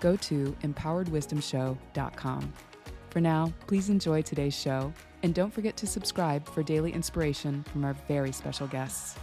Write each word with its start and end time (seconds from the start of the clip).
go 0.00 0.16
to 0.16 0.56
empoweredwisdomshow.com. 0.62 2.52
For 3.10 3.20
now, 3.20 3.52
please 3.66 3.90
enjoy 3.90 4.22
today's 4.22 4.54
show, 4.54 4.92
and 5.22 5.34
don't 5.34 5.52
forget 5.52 5.76
to 5.78 5.86
subscribe 5.86 6.48
for 6.48 6.62
daily 6.62 6.92
inspiration 6.92 7.64
from 7.64 7.84
our 7.84 7.94
very 8.08 8.32
special 8.32 8.66
guests. 8.66 9.16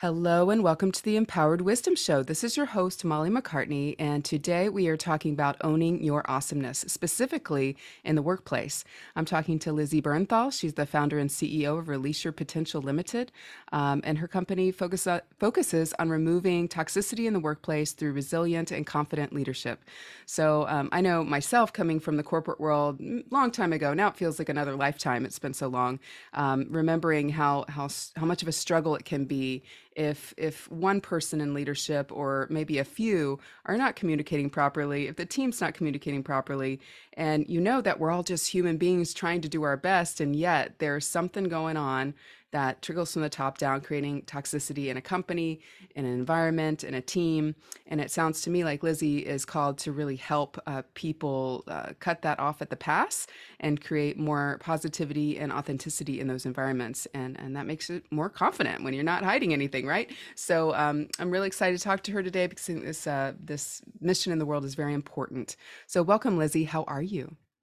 Hello 0.00 0.50
and 0.50 0.62
welcome 0.62 0.92
to 0.92 1.02
the 1.02 1.16
Empowered 1.16 1.62
Wisdom 1.62 1.96
Show. 1.96 2.22
This 2.22 2.44
is 2.44 2.54
your 2.54 2.66
host, 2.66 3.02
Molly 3.02 3.30
MacCartney, 3.30 3.96
and 3.98 4.22
today 4.22 4.68
we 4.68 4.88
are 4.88 4.96
talking 4.98 5.32
about 5.32 5.56
owning 5.62 6.04
your 6.04 6.22
awesomeness, 6.30 6.84
specifically 6.86 7.78
in 8.04 8.14
the 8.14 8.20
workplace. 8.20 8.84
I'm 9.16 9.24
talking 9.24 9.58
to 9.60 9.72
Lizzy 9.72 10.02
Bernthal. 10.02 10.52
She's 10.52 10.74
the 10.74 10.84
founder 10.84 11.18
and 11.18 11.30
CEO 11.30 11.78
of 11.78 11.88
Release 11.88 12.24
Your 12.24 12.32
Potential 12.34 12.82
Limited, 12.82 13.32
um, 13.72 14.02
and 14.04 14.18
her 14.18 14.28
company 14.28 14.70
focus, 14.70 15.06
uh, 15.06 15.20
focuses 15.40 15.94
on 15.98 16.10
removing 16.10 16.68
toxicity 16.68 17.24
in 17.24 17.32
the 17.32 17.40
workplace 17.40 17.92
through 17.92 18.12
resilient 18.12 18.70
and 18.72 18.86
confident 18.86 19.32
leadership. 19.32 19.82
So 20.26 20.68
um, 20.68 20.90
I 20.92 21.00
know 21.00 21.24
myself 21.24 21.72
coming 21.72 22.00
from 22.00 22.18
the 22.18 22.22
corporate 22.22 22.60
world 22.60 23.00
long 23.30 23.50
time 23.50 23.72
ago, 23.72 23.94
now 23.94 24.08
it 24.08 24.16
feels 24.18 24.38
like 24.38 24.50
another 24.50 24.76
lifetime. 24.76 25.24
It's 25.24 25.38
been 25.38 25.54
so 25.54 25.68
long, 25.68 26.00
um, 26.34 26.66
remembering 26.68 27.30
how, 27.30 27.64
how, 27.70 27.88
how 28.14 28.26
much 28.26 28.42
of 28.42 28.48
a 28.48 28.52
struggle 28.52 28.94
it 28.94 29.06
can 29.06 29.24
be 29.24 29.62
if 29.96 30.34
if 30.36 30.70
one 30.70 31.00
person 31.00 31.40
in 31.40 31.54
leadership 31.54 32.12
or 32.12 32.46
maybe 32.50 32.78
a 32.78 32.84
few 32.84 33.38
are 33.64 33.76
not 33.76 33.96
communicating 33.96 34.50
properly 34.50 35.08
if 35.08 35.16
the 35.16 35.26
team's 35.26 35.60
not 35.60 35.74
communicating 35.74 36.22
properly 36.22 36.78
and 37.16 37.48
you 37.48 37.60
know 37.60 37.80
that 37.80 37.98
we're 37.98 38.10
all 38.10 38.22
just 38.22 38.50
human 38.50 38.76
beings 38.76 39.14
trying 39.14 39.40
to 39.40 39.48
do 39.48 39.62
our 39.62 39.76
best 39.76 40.20
and 40.20 40.36
yet 40.36 40.78
there's 40.78 41.06
something 41.06 41.44
going 41.44 41.76
on 41.76 42.14
that 42.52 42.80
trickles 42.80 43.12
from 43.12 43.20
the 43.20 43.28
top 43.28 43.58
down, 43.58 43.80
creating 43.82 44.22
toxicity 44.22 44.86
in 44.86 44.96
a 44.96 45.00
company, 45.02 45.60
in 45.94 46.06
an 46.06 46.12
environment, 46.14 46.84
in 46.84 46.94
a 46.94 47.02
team. 47.02 47.54
And 47.86 48.00
it 48.00 48.10
sounds 48.10 48.40
to 48.42 48.50
me 48.50 48.64
like 48.64 48.82
Lizzy 48.82 49.18
is 49.18 49.44
called 49.44 49.76
to 49.78 49.92
really 49.92 50.16
help 50.16 50.58
uh, 50.66 50.82
people 50.94 51.64
uh, 51.66 51.90
cut 51.98 52.22
that 52.22 52.38
off 52.38 52.62
at 52.62 52.70
the 52.70 52.76
pass 52.76 53.26
and 53.60 53.82
create 53.82 54.18
more 54.18 54.58
positivity 54.60 55.38
and 55.38 55.52
authenticity 55.52 56.18
in 56.18 56.28
those 56.28 56.46
environments. 56.46 57.06
And, 57.12 57.38
and 57.38 57.56
that 57.56 57.66
makes 57.66 57.90
it 57.90 58.04
more 58.10 58.30
confident 58.30 58.84
when 58.84 58.94
you're 58.94 59.04
not 59.04 59.22
hiding 59.22 59.52
anything, 59.52 59.86
right? 59.86 60.10
So 60.34 60.74
um, 60.74 61.08
I'm 61.18 61.30
really 61.30 61.48
excited 61.48 61.76
to 61.76 61.84
talk 61.84 62.02
to 62.04 62.12
her 62.12 62.22
today 62.22 62.46
because 62.46 62.66
this, 62.66 63.06
uh, 63.06 63.32
this 63.38 63.82
mission 64.00 64.32
in 64.32 64.38
the 64.38 64.46
world 64.46 64.64
is 64.64 64.74
very 64.74 64.94
important. 64.94 65.56
So 65.86 66.02
welcome, 66.02 66.38
Lizzy. 66.38 66.64
How 66.64 66.84
are 66.84 67.02
you? 67.02 67.05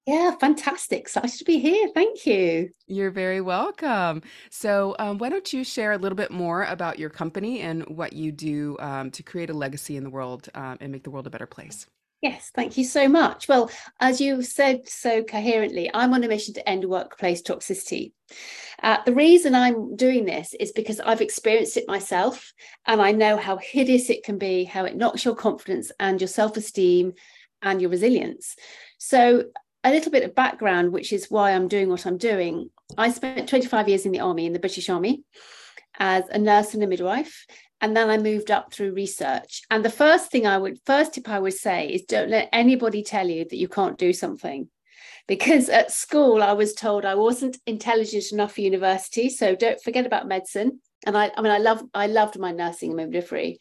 Yeah, 0.06 0.32
fantastic. 0.38 1.00
Excited 1.00 1.38
to 1.38 1.44
be 1.44 1.58
here. 1.58 1.88
Thank 1.94 2.26
you. 2.26 2.68
You're 2.86 3.10
very 3.10 3.40
welcome. 3.40 4.22
So, 4.50 4.94
um, 4.98 5.16
why 5.16 5.30
don't 5.30 5.50
you 5.50 5.64
share 5.64 5.92
a 5.92 5.98
little 5.98 6.16
bit 6.16 6.30
more 6.30 6.64
about 6.64 6.98
your 6.98 7.08
company 7.08 7.60
and 7.60 7.84
what 7.84 8.12
you 8.12 8.30
do 8.30 8.76
um, 8.80 9.10
to 9.12 9.22
create 9.22 9.48
a 9.48 9.54
legacy 9.54 9.96
in 9.96 10.04
the 10.04 10.10
world 10.10 10.50
um, 10.54 10.76
and 10.80 10.92
make 10.92 11.04
the 11.04 11.10
world 11.10 11.26
a 11.26 11.30
better 11.30 11.46
place? 11.46 11.86
Yes, 12.20 12.50
thank 12.54 12.78
you 12.78 12.84
so 12.84 13.06
much. 13.06 13.48
Well, 13.48 13.70
as 14.00 14.18
you 14.20 14.42
said 14.42 14.88
so 14.88 15.22
coherently, 15.22 15.90
I'm 15.92 16.14
on 16.14 16.24
a 16.24 16.28
mission 16.28 16.54
to 16.54 16.66
end 16.66 16.84
workplace 16.84 17.42
toxicity. 17.42 18.12
Uh, 18.82 18.98
the 19.04 19.12
reason 19.12 19.54
I'm 19.54 19.94
doing 19.96 20.24
this 20.24 20.54
is 20.58 20.72
because 20.72 21.00
I've 21.00 21.20
experienced 21.20 21.76
it 21.76 21.86
myself 21.86 22.52
and 22.86 23.00
I 23.00 23.12
know 23.12 23.36
how 23.36 23.58
hideous 23.58 24.08
it 24.08 24.24
can 24.24 24.38
be, 24.38 24.64
how 24.64 24.84
it 24.84 24.96
knocks 24.96 25.24
your 25.24 25.34
confidence 25.34 25.92
and 26.00 26.20
your 26.20 26.28
self 26.28 26.56
esteem 26.56 27.12
and 27.64 27.80
your 27.80 27.90
resilience. 27.90 28.54
So, 28.98 29.44
a 29.82 29.90
little 29.90 30.12
bit 30.12 30.22
of 30.22 30.34
background, 30.34 30.92
which 30.92 31.12
is 31.12 31.30
why 31.30 31.50
I'm 31.50 31.68
doing 31.68 31.88
what 31.90 32.06
I'm 32.06 32.16
doing. 32.16 32.70
I 32.96 33.10
spent 33.10 33.48
25 33.48 33.88
years 33.88 34.06
in 34.06 34.12
the 34.12 34.20
army, 34.20 34.46
in 34.46 34.54
the 34.54 34.58
British 34.58 34.88
Army, 34.88 35.24
as 35.98 36.26
a 36.28 36.38
nurse 36.38 36.72
and 36.72 36.82
a 36.82 36.86
midwife. 36.86 37.46
And 37.80 37.94
then 37.94 38.08
I 38.08 38.16
moved 38.16 38.50
up 38.50 38.72
through 38.72 38.94
research. 38.94 39.62
And 39.70 39.84
the 39.84 39.90
first 39.90 40.30
thing 40.30 40.46
I 40.46 40.56
would, 40.56 40.78
first 40.86 41.12
tip 41.12 41.28
I 41.28 41.38
would 41.38 41.52
say 41.52 41.88
is 41.88 42.02
don't 42.02 42.30
let 42.30 42.48
anybody 42.50 43.02
tell 43.02 43.28
you 43.28 43.44
that 43.44 43.56
you 43.56 43.68
can't 43.68 43.98
do 43.98 44.14
something. 44.14 44.70
Because 45.26 45.68
at 45.68 45.90
school, 45.90 46.42
I 46.42 46.52
was 46.52 46.72
told 46.72 47.04
I 47.04 47.14
wasn't 47.14 47.58
intelligent 47.66 48.32
enough 48.32 48.54
for 48.54 48.62
university. 48.62 49.28
So 49.28 49.54
don't 49.54 49.82
forget 49.82 50.06
about 50.06 50.28
medicine. 50.28 50.80
And 51.06 51.16
I, 51.16 51.30
I 51.36 51.42
mean, 51.42 51.52
I 51.52 51.58
love, 51.58 51.82
I 51.92 52.06
loved 52.06 52.38
my 52.38 52.52
nursing 52.52 52.90
and 52.90 52.96
midwifery. 52.96 53.58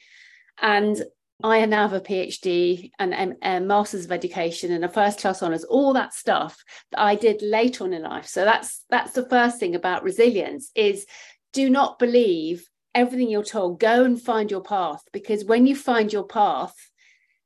And 0.62 1.02
I 1.44 1.66
now 1.66 1.90
have 1.90 1.94
a 1.94 2.00
PhD 2.00 2.92
and 3.00 3.36
a 3.42 3.60
Masters 3.60 4.06
of 4.06 4.14
Education 4.14 4.72
and 4.72 4.86
a 4.86 4.90
first 4.90 5.20
class 5.20 5.44
honours, 5.44 5.66
all 5.66 5.92
that 5.94 6.14
stuff 6.14 6.64
that 6.92 7.02
I 7.02 7.16
did 7.16 7.42
later 7.42 7.84
on 7.84 7.92
in 7.92 8.04
life. 8.04 8.28
So 8.28 8.46
that's 8.46 8.86
that's 8.90 9.12
the 9.12 9.28
first 9.28 9.60
thing 9.60 9.76
about 9.76 10.04
resilience 10.04 10.72
is 10.74 11.06
do 11.52 11.70
not 11.70 12.00
believe 12.00 12.66
everything 12.96 13.30
you're 13.30 13.44
told. 13.44 13.82
Go 13.82 14.06
and 14.06 14.22
find 14.22 14.50
your 14.50 14.62
path 14.62 15.02
because 15.12 15.44
when 15.44 15.68
you 15.68 15.76
find 15.76 16.14
your 16.14 16.26
path, 16.26 16.76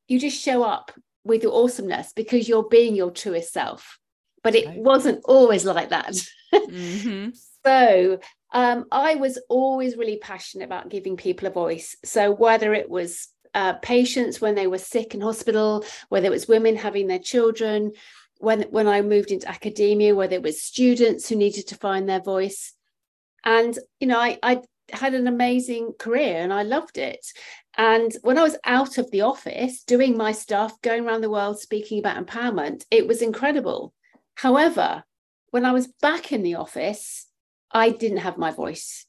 you 0.08 0.20
just 0.20 0.40
show 0.40 0.62
up 0.62 0.92
with 1.24 1.42
your 1.42 1.54
awesomeness 1.54 2.14
because 2.14 2.48
you're 2.48 2.70
being 2.70 2.96
your 2.96 3.12
truest 3.12 3.52
self. 3.52 3.98
But 4.44 4.54
it 4.54 4.68
right. 4.68 4.78
wasn't 4.78 5.22
always 5.26 5.66
like 5.66 5.90
that. 5.90 6.16
Mm-hmm. 6.54 7.32
so 7.66 8.20
um, 8.54 8.86
I 8.90 9.16
was 9.16 9.38
always 9.50 9.98
really 9.98 10.18
passionate 10.18 10.64
about 10.64 10.90
giving 10.90 11.18
people 11.18 11.48
a 11.48 11.52
voice. 11.52 11.98
So 12.06 12.32
whether 12.32 12.74
it 12.74 12.90
was 12.90 13.28
uh, 13.58 13.74
patients 13.74 14.40
when 14.40 14.54
they 14.54 14.68
were 14.68 14.78
sick 14.78 15.16
in 15.16 15.22
hospital, 15.22 15.84
whether 16.10 16.28
it 16.28 16.38
was 16.38 16.48
women 16.48 16.76
having 16.76 17.08
their 17.08 17.26
children, 17.34 17.92
when 18.38 18.62
when 18.70 18.88
I 18.88 19.02
moved 19.02 19.32
into 19.32 19.50
academia, 19.50 20.14
whether 20.14 20.36
it 20.36 20.44
was 20.44 20.62
students 20.62 21.28
who 21.28 21.36
needed 21.36 21.68
to 21.68 21.76
find 21.76 22.08
their 22.08 22.22
voice. 22.22 22.74
And 23.44 23.78
you 24.00 24.08
know, 24.08 24.20
I, 24.20 24.38
I 24.44 24.62
had 24.92 25.16
an 25.16 25.26
amazing 25.28 25.94
career 25.98 26.38
and 26.38 26.54
I 26.54 26.62
loved 26.62 27.00
it. 27.00 27.26
And 27.76 28.16
when 28.22 28.38
I 28.38 28.44
was 28.44 28.58
out 28.64 29.00
of 29.00 29.10
the 29.10 29.22
office 29.22 29.84
doing 29.84 30.16
my 30.16 30.34
stuff, 30.34 30.80
going 30.82 31.06
around 31.06 31.22
the 31.22 31.36
world 31.38 31.60
speaking 31.60 31.98
about 31.98 32.24
empowerment, 32.24 32.86
it 32.92 33.08
was 33.08 33.24
incredible. 33.24 33.92
However, 34.36 35.04
when 35.50 35.66
I 35.66 35.72
was 35.72 35.88
back 35.88 36.32
in 36.32 36.44
the 36.44 36.56
office, 36.56 37.26
I 37.72 37.90
didn't 37.90 38.20
have 38.20 38.38
my 38.38 38.52
voice. 38.52 39.08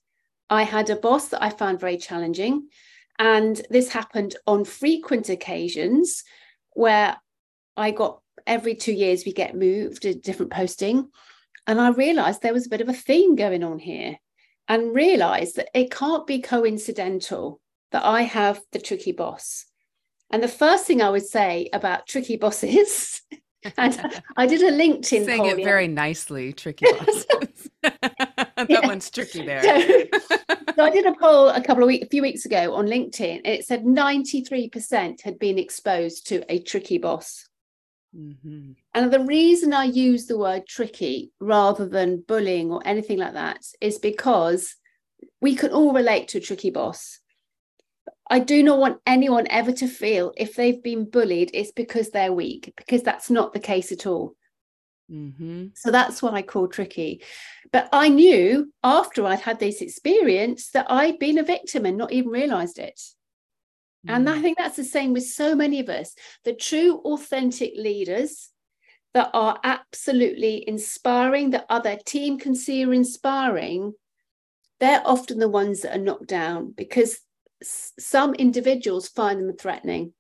I 0.49 0.63
had 0.63 0.89
a 0.89 0.97
boss 0.97 1.29
that 1.29 1.43
I 1.43 1.51
found 1.51 1.81
very 1.81 1.99
challenging. 1.99 2.69
And 3.19 3.61
this 3.71 3.89
happened 3.89 4.37
on 4.47 4.65
frequent 4.65 5.29
occasions 5.29 6.25
where 6.73 7.17
I 7.77 7.91
got 7.91 8.21
every 8.47 8.75
two 8.75 8.93
years 8.93 9.25
we 9.25 9.33
get 9.33 9.57
moved 9.57 10.05
a 10.05 10.15
different 10.15 10.53
posting. 10.53 11.09
And 11.67 11.81
I 11.81 11.91
realized 11.91 12.43
there 12.43 12.53
was 12.53 12.67
a 12.67 12.71
bit 12.71 12.81
of 12.81 12.89
a 12.89 12.95
theme 12.95 13.37
going 13.37 13.63
on 13.63 13.79
here 13.79 14.19
and 14.69 14.95
realized 14.95 15.57
that 15.57 15.69
it 15.75 15.91
can't 15.91 16.27
be 16.27 16.41
coincidental 16.41 17.61
that 17.93 18.05
I 18.05 18.23
have 18.23 18.61
the 18.73 18.79
tricky 18.79 19.13
boss. 19.13 19.65
And 20.31 20.43
the 20.43 20.49
first 20.49 20.87
thing 20.87 21.01
I 21.01 21.11
would 21.11 21.27
say 21.27 21.71
about 21.73 22.07
tricky 22.07 22.37
bosses, 22.37 23.23
and 23.79 24.23
I 24.37 24.47
did 24.47 24.63
a 24.63 24.71
LinkedIn 24.71 25.25
saying 25.25 25.47
it 25.47 25.65
very 25.65 25.89
nicely, 25.89 26.53
tricky 26.53 26.87
bosses. 26.99 27.71
that 28.67 28.71
yeah. 28.71 28.87
one's 28.87 29.09
tricky 29.09 29.47
there. 29.47 29.63
So, 29.63 30.05
so, 30.77 30.85
I 30.85 30.91
did 30.91 31.07
a 31.07 31.15
poll 31.15 31.49
a 31.49 31.63
couple 31.63 31.85
of 31.85 31.87
weeks, 31.87 32.05
a 32.07 32.09
few 32.09 32.23
weeks 32.23 32.45
ago 32.45 32.75
on 32.75 32.87
LinkedIn, 32.87 33.37
and 33.45 33.47
it 33.47 33.65
said 33.65 33.85
93% 33.85 35.23
had 35.23 35.39
been 35.39 35.59
exposed 35.59 36.27
to 36.29 36.45
a 36.53 36.59
tricky 36.59 36.99
boss. 36.99 37.49
Mm-hmm. 38.17 38.73
And 38.95 39.13
the 39.13 39.21
reason 39.21 39.73
I 39.73 39.85
use 39.85 40.27
the 40.27 40.39
word 40.39 40.67
tricky 40.67 41.31
rather 41.39 41.87
than 41.87 42.25
bullying 42.27 42.73
or 42.73 42.83
anything 42.85 43.19
like 43.19 43.35
that 43.35 43.61
is 43.81 43.99
because 43.99 44.75
we 45.41 45.55
can 45.55 45.71
all 45.71 45.93
relate 45.93 46.27
to 46.29 46.39
a 46.39 46.41
tricky 46.41 46.71
boss. 46.71 47.21
I 48.29 48.41
do 48.41 48.63
not 48.63 48.79
want 48.79 49.01
anyone 49.07 49.47
ever 49.51 49.73
to 49.73 49.87
feel 49.87 50.33
if 50.37 50.55
they've 50.55 50.83
been 50.83 51.09
bullied, 51.09 51.51
it's 51.55 51.71
because 51.71 52.11
they're 52.11 52.33
weak, 52.33 52.73
because 52.77 53.03
that's 53.03 53.31
not 53.31 53.53
the 53.53 53.61
case 53.61 53.93
at 53.93 54.07
all. 54.07 54.35
Mm-hmm. 55.11 55.69
So 55.75 55.91
that's 55.91 56.23
what 56.23 56.35
I 56.35 56.43
call 56.43 56.69
tricky. 56.69 57.23
But 57.73 57.89
I 57.93 58.09
knew 58.09 58.73
after 58.83 59.27
I'd 59.27 59.41
had 59.41 59.59
this 59.59 59.81
experience 59.81 60.71
that 60.71 60.91
I'd 60.91 61.19
been 61.19 61.39
a 61.39 61.43
victim 61.43 61.85
and 61.85 61.99
not 61.99 62.13
even 62.13 62.31
realized 62.31 62.79
it. 62.79 62.99
Mm-hmm. 64.07 64.15
And 64.15 64.31
I 64.31 64.39
mm. 64.39 64.43
think 64.43 64.59
that's 64.59 64.77
the 64.77 64.85
same 64.85 65.13
with 65.13 65.27
so 65.27 65.55
many 65.55 65.81
of 65.81 65.89
us. 65.89 66.15
The 66.45 66.55
true, 66.55 66.99
authentic 67.05 67.73
leaders 67.77 68.51
that 69.15 69.31
are 69.35 69.59
absolutely 69.65 70.67
inspiring, 70.69 71.51
that 71.51 71.67
other 71.69 71.99
team 72.07 72.39
can 72.39 72.55
see 72.55 72.85
are 72.85 72.95
inspiring, 72.95 73.95
they're 74.81 75.03
often 75.05 75.39
the 75.39 75.49
ones 75.49 75.83
that 75.83 75.97
are 75.97 76.01
knocked 76.01 76.29
down 76.29 76.73
because 76.77 77.19
some 77.63 78.35
individuals 78.35 79.09
find 79.09 79.41
them 79.41 79.57
threatening 79.57 80.13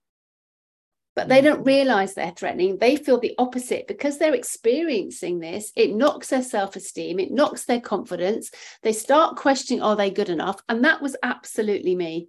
but 1.19 1.29
they 1.29 1.41
don't 1.41 1.57
mm-hmm. 1.57 1.67
realize 1.67 2.15
they're 2.15 2.31
threatening. 2.31 2.79
They 2.79 2.95
feel 2.95 3.19
the 3.19 3.35
opposite 3.39 3.89
because 3.89 4.19
they're 4.19 4.37
experiencing 4.37 5.41
this. 5.41 5.73
It 5.75 5.93
knocks 5.93 6.29
their 6.29 6.45
self 6.45 6.77
esteem, 6.77 7.19
it 7.19 7.33
knocks 7.33 7.65
their 7.65 7.81
confidence. 7.81 8.53
They 8.85 8.93
start 8.93 9.35
questioning, 9.35 9.83
are 9.83 9.97
they 9.97 10.13
good 10.13 10.29
enough? 10.29 10.63
And 10.69 10.85
that 10.85 11.03
was 11.03 11.17
absolutely 11.25 11.97
me. 11.97 12.29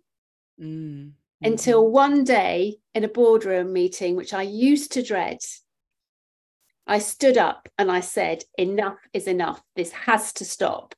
Mm-hmm. 0.60 1.10
Until 1.46 1.88
one 1.88 2.24
day 2.24 2.78
in 2.96 3.04
a 3.04 3.08
boardroom 3.08 3.74
meeting, 3.74 4.16
which 4.16 4.34
I 4.34 4.42
used 4.42 4.94
to 4.94 5.04
dread, 5.04 5.38
I 6.88 6.98
stood 6.98 7.38
up 7.38 7.70
and 7.78 7.92
I 7.92 8.00
said, 8.00 8.44
enough 8.58 8.98
is 9.14 9.28
enough. 9.28 9.62
This 9.76 9.92
has 9.92 10.34
to 10.34 10.46
stop. 10.46 10.96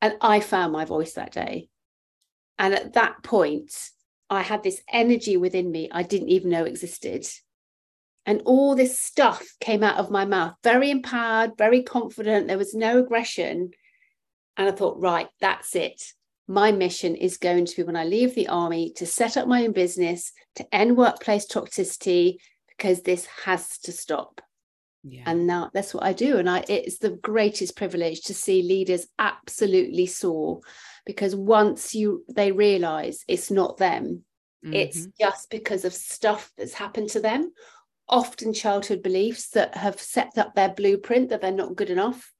And 0.00 0.16
I 0.20 0.40
found 0.40 0.72
my 0.72 0.84
voice 0.84 1.12
that 1.12 1.30
day. 1.30 1.68
And 2.58 2.74
at 2.74 2.94
that 2.94 3.22
point, 3.22 3.72
I 4.32 4.40
had 4.40 4.62
this 4.62 4.80
energy 4.90 5.36
within 5.36 5.70
me 5.70 5.90
I 5.92 6.02
didn't 6.02 6.30
even 6.30 6.48
know 6.50 6.64
existed. 6.64 7.26
And 8.24 8.40
all 8.46 8.74
this 8.74 8.98
stuff 8.98 9.44
came 9.60 9.82
out 9.82 9.98
of 9.98 10.10
my 10.10 10.24
mouth, 10.24 10.54
very 10.64 10.90
empowered, 10.90 11.58
very 11.58 11.82
confident. 11.82 12.48
There 12.48 12.56
was 12.56 12.72
no 12.72 13.00
aggression. 13.00 13.72
And 14.56 14.68
I 14.68 14.72
thought, 14.72 15.00
right, 15.00 15.28
that's 15.40 15.76
it. 15.76 16.02
My 16.48 16.72
mission 16.72 17.14
is 17.14 17.36
going 17.36 17.66
to 17.66 17.76
be 17.76 17.82
when 17.82 17.96
I 17.96 18.04
leave 18.04 18.34
the 18.34 18.48
army 18.48 18.92
to 18.96 19.04
set 19.04 19.36
up 19.36 19.48
my 19.48 19.64
own 19.64 19.72
business, 19.72 20.32
to 20.56 20.74
end 20.74 20.96
workplace 20.96 21.46
toxicity, 21.46 22.36
because 22.68 23.02
this 23.02 23.26
has 23.44 23.78
to 23.80 23.92
stop. 23.92 24.40
Yeah. 25.04 25.24
And 25.26 25.46
now 25.46 25.70
that's 25.74 25.92
what 25.92 26.04
I 26.04 26.14
do. 26.14 26.38
And 26.38 26.48
I 26.48 26.64
it's 26.68 26.98
the 26.98 27.10
greatest 27.10 27.76
privilege 27.76 28.22
to 28.22 28.34
see 28.34 28.62
leaders 28.62 29.06
absolutely 29.18 30.06
soar 30.06 30.60
because 31.04 31.34
once 31.34 31.94
you 31.94 32.24
they 32.28 32.52
realize 32.52 33.24
it's 33.28 33.50
not 33.50 33.76
them 33.76 34.24
mm-hmm. 34.64 34.74
it's 34.74 35.08
just 35.20 35.50
because 35.50 35.84
of 35.84 35.92
stuff 35.92 36.52
that's 36.56 36.74
happened 36.74 37.10
to 37.10 37.20
them. 37.20 37.52
Often 38.08 38.52
childhood 38.52 39.02
beliefs 39.02 39.50
that 39.50 39.76
have 39.76 40.00
set 40.00 40.36
up 40.38 40.54
their 40.54 40.70
blueprint 40.70 41.30
that 41.30 41.40
they're 41.40 41.52
not 41.52 41.76
good 41.76 41.90
enough. 41.90 42.32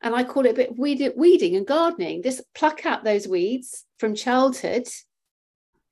And 0.00 0.14
i 0.14 0.22
call 0.22 0.46
it 0.46 0.50
a 0.50 0.54
bit 0.54 0.78
weed, 0.78 1.12
weeding 1.16 1.56
and 1.56 1.66
gardening. 1.66 2.22
Just 2.22 2.42
pluck 2.54 2.86
out 2.86 3.04
those 3.04 3.26
weeds 3.26 3.84
from 3.98 4.14
childhood 4.14 4.88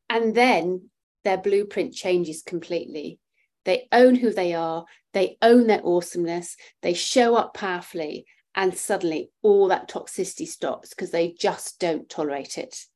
and 0.08 0.34
then 0.34 0.90
their 1.24 1.38
blueprint 1.38 1.92
changes 1.92 2.42
completely. 2.42 3.18
They 3.64 3.88
own 3.90 4.14
who 4.14 4.32
they 4.32 4.54
are. 4.54 4.84
They 5.12 5.38
own 5.42 5.66
their 5.66 5.84
awesomeness. 5.84 6.56
They 6.82 6.94
show 6.94 7.34
up 7.34 7.54
powerfully 7.54 8.26
and 8.56 8.76
suddenly 8.76 9.30
all 9.42 9.68
that 9.68 9.88
toxicity 9.88 10.46
stops 10.46 10.90
because 10.90 11.10
they 11.10 11.32
just 11.38 11.78
don't 11.78 12.08
tolerate 12.08 12.58
it 12.58 12.86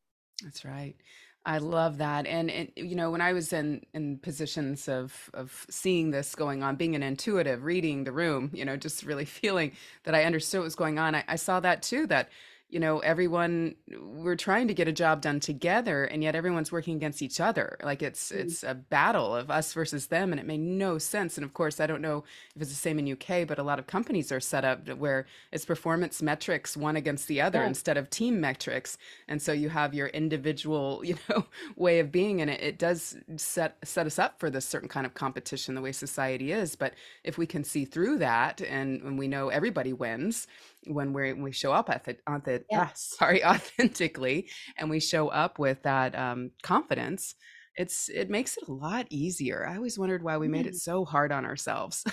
that's 0.42 0.64
right 0.64 0.96
I 1.44 1.58
love 1.58 1.98
that. 1.98 2.26
And, 2.26 2.50
and 2.50 2.70
you 2.76 2.94
know, 2.94 3.10
when 3.10 3.22
I 3.22 3.32
was 3.32 3.52
in 3.52 3.82
in 3.94 4.18
positions 4.18 4.88
of 4.88 5.30
of 5.32 5.66
seeing 5.70 6.10
this 6.10 6.34
going 6.34 6.62
on, 6.62 6.76
being 6.76 6.94
an 6.94 7.02
intuitive, 7.02 7.64
reading 7.64 8.04
the 8.04 8.12
room, 8.12 8.50
you 8.52 8.64
know, 8.64 8.76
just 8.76 9.04
really 9.04 9.24
feeling 9.40 9.72
that 10.04 10.14
I 10.14 10.24
understood 10.24 10.60
what 10.60 10.64
was 10.64 10.74
going 10.74 10.98
on, 10.98 11.14
I, 11.14 11.24
I 11.28 11.36
saw 11.36 11.60
that 11.60 11.82
too, 11.82 12.06
that 12.08 12.28
you 12.70 12.78
know 12.78 13.00
everyone 13.00 13.74
we're 13.98 14.36
trying 14.36 14.68
to 14.68 14.74
get 14.74 14.88
a 14.88 14.92
job 14.92 15.20
done 15.20 15.40
together 15.40 16.04
and 16.04 16.22
yet 16.22 16.34
everyone's 16.34 16.70
working 16.70 16.96
against 16.96 17.20
each 17.20 17.40
other 17.40 17.76
like 17.82 18.02
it's 18.02 18.30
mm-hmm. 18.30 18.42
it's 18.42 18.62
a 18.62 18.74
battle 18.74 19.34
of 19.34 19.50
us 19.50 19.72
versus 19.72 20.06
them 20.06 20.32
and 20.32 20.40
it 20.40 20.46
made 20.46 20.60
no 20.60 20.96
sense 20.96 21.36
and 21.36 21.44
of 21.44 21.52
course 21.52 21.80
i 21.80 21.86
don't 21.86 22.00
know 22.00 22.24
if 22.54 22.62
it's 22.62 22.70
the 22.70 22.76
same 22.76 22.98
in 22.98 23.12
uk 23.12 23.46
but 23.48 23.58
a 23.58 23.62
lot 23.62 23.78
of 23.78 23.86
companies 23.86 24.30
are 24.30 24.40
set 24.40 24.64
up 24.64 24.88
where 24.96 25.26
it's 25.52 25.64
performance 25.64 26.22
metrics 26.22 26.76
one 26.76 26.96
against 26.96 27.28
the 27.28 27.40
other 27.40 27.60
yeah. 27.60 27.66
instead 27.66 27.96
of 27.96 28.08
team 28.08 28.40
metrics 28.40 28.96
and 29.28 29.42
so 29.42 29.52
you 29.52 29.68
have 29.68 29.92
your 29.92 30.08
individual 30.08 31.00
you 31.04 31.16
know 31.28 31.44
way 31.76 31.98
of 31.98 32.12
being 32.12 32.40
and 32.40 32.50
it, 32.50 32.60
it 32.62 32.78
does 32.78 33.16
set 33.36 33.76
set 33.84 34.06
us 34.06 34.18
up 34.18 34.38
for 34.38 34.48
this 34.48 34.64
certain 34.64 34.88
kind 34.88 35.06
of 35.06 35.14
competition 35.14 35.74
the 35.74 35.82
way 35.82 35.92
society 35.92 36.52
is 36.52 36.76
but 36.76 36.94
if 37.24 37.36
we 37.36 37.46
can 37.46 37.64
see 37.64 37.84
through 37.84 38.18
that 38.18 38.60
and, 38.60 39.02
and 39.02 39.18
we 39.18 39.26
know 39.26 39.48
everybody 39.48 39.92
wins 39.92 40.46
when 40.86 41.12
we 41.12 41.32
we 41.32 41.52
show 41.52 41.72
up 41.72 41.90
at 41.90 42.04
the, 42.04 42.16
at 42.28 42.44
the 42.44 42.64
yeah. 42.70 42.88
ah, 42.88 42.92
sorry 42.94 43.44
authentically 43.44 44.48
and 44.78 44.88
we 44.88 45.00
show 45.00 45.28
up 45.28 45.58
with 45.58 45.82
that 45.82 46.16
um, 46.16 46.50
confidence 46.62 47.34
it's 47.76 48.08
it 48.08 48.28
makes 48.28 48.56
it 48.56 48.68
a 48.68 48.72
lot 48.72 49.06
easier 49.10 49.66
i 49.66 49.76
always 49.76 49.98
wondered 49.98 50.22
why 50.22 50.36
we 50.36 50.48
made 50.48 50.66
it 50.66 50.74
mm. 50.74 50.80
so 50.80 51.04
hard 51.04 51.32
on 51.32 51.44
ourselves 51.44 52.04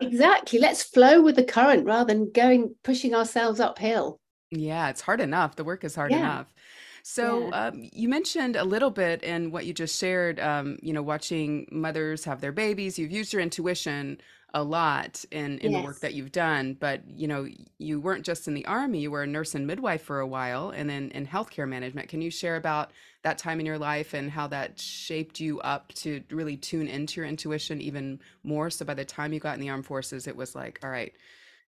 exactly 0.00 0.58
let's 0.58 0.82
flow 0.82 1.22
with 1.22 1.36
the 1.36 1.44
current 1.44 1.84
rather 1.84 2.12
than 2.12 2.32
going 2.32 2.74
pushing 2.82 3.14
ourselves 3.14 3.60
uphill 3.60 4.18
yeah 4.50 4.88
it's 4.88 5.02
hard 5.02 5.20
enough 5.20 5.56
the 5.56 5.64
work 5.64 5.84
is 5.84 5.94
hard 5.94 6.10
yeah. 6.10 6.18
enough 6.18 6.54
so 7.08 7.48
yeah. 7.48 7.68
um, 7.68 7.88
you 7.90 8.06
mentioned 8.06 8.54
a 8.54 8.64
little 8.64 8.90
bit 8.90 9.22
in 9.22 9.50
what 9.50 9.64
you 9.64 9.72
just 9.72 9.98
shared, 9.98 10.38
um, 10.40 10.78
you 10.82 10.92
know, 10.92 11.00
watching 11.02 11.66
mothers 11.72 12.22
have 12.24 12.42
their 12.42 12.52
babies. 12.52 12.98
You've 12.98 13.10
used 13.10 13.32
your 13.32 13.40
intuition 13.40 14.20
a 14.52 14.62
lot 14.62 15.24
in 15.30 15.58
in 15.58 15.72
yes. 15.72 15.80
the 15.80 15.86
work 15.86 16.00
that 16.00 16.14
you've 16.14 16.32
done 16.32 16.74
but 16.80 17.02
you 17.06 17.28
know 17.28 17.46
you 17.76 18.00
weren't 18.00 18.24
just 18.24 18.48
in 18.48 18.54
the 18.54 18.64
army 18.64 18.98
you 18.98 19.10
were 19.10 19.22
a 19.22 19.26
nurse 19.26 19.54
and 19.54 19.66
midwife 19.66 20.00
for 20.00 20.20
a 20.20 20.26
while 20.26 20.70
and 20.70 20.88
then 20.88 21.10
in 21.10 21.26
healthcare 21.26 21.68
management 21.68 22.08
can 22.08 22.22
you 22.22 22.30
share 22.30 22.56
about 22.56 22.90
that 23.20 23.36
time 23.36 23.60
in 23.60 23.66
your 23.66 23.76
life 23.76 24.14
and 24.14 24.30
how 24.30 24.46
that 24.46 24.80
shaped 24.80 25.38
you 25.38 25.60
up 25.60 25.92
to 25.92 26.22
really 26.30 26.56
tune 26.56 26.88
into 26.88 27.20
your 27.20 27.28
intuition 27.28 27.82
even 27.82 28.18
more 28.42 28.70
so 28.70 28.86
by 28.86 28.94
the 28.94 29.04
time 29.04 29.34
you 29.34 29.38
got 29.38 29.52
in 29.52 29.60
the 29.60 29.68
armed 29.68 29.84
forces 29.84 30.26
it 30.26 30.34
was 30.34 30.54
like 30.54 30.80
all 30.82 30.88
right 30.88 31.12